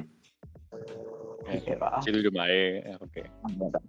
[1.47, 2.67] ဟုတ်ကဲ့ပါကျေးဇူးတင်ပါတယ်
[2.99, 3.25] ဟုတ်ကဲ့
[3.59, 3.83] ဟုတ်ကဲ့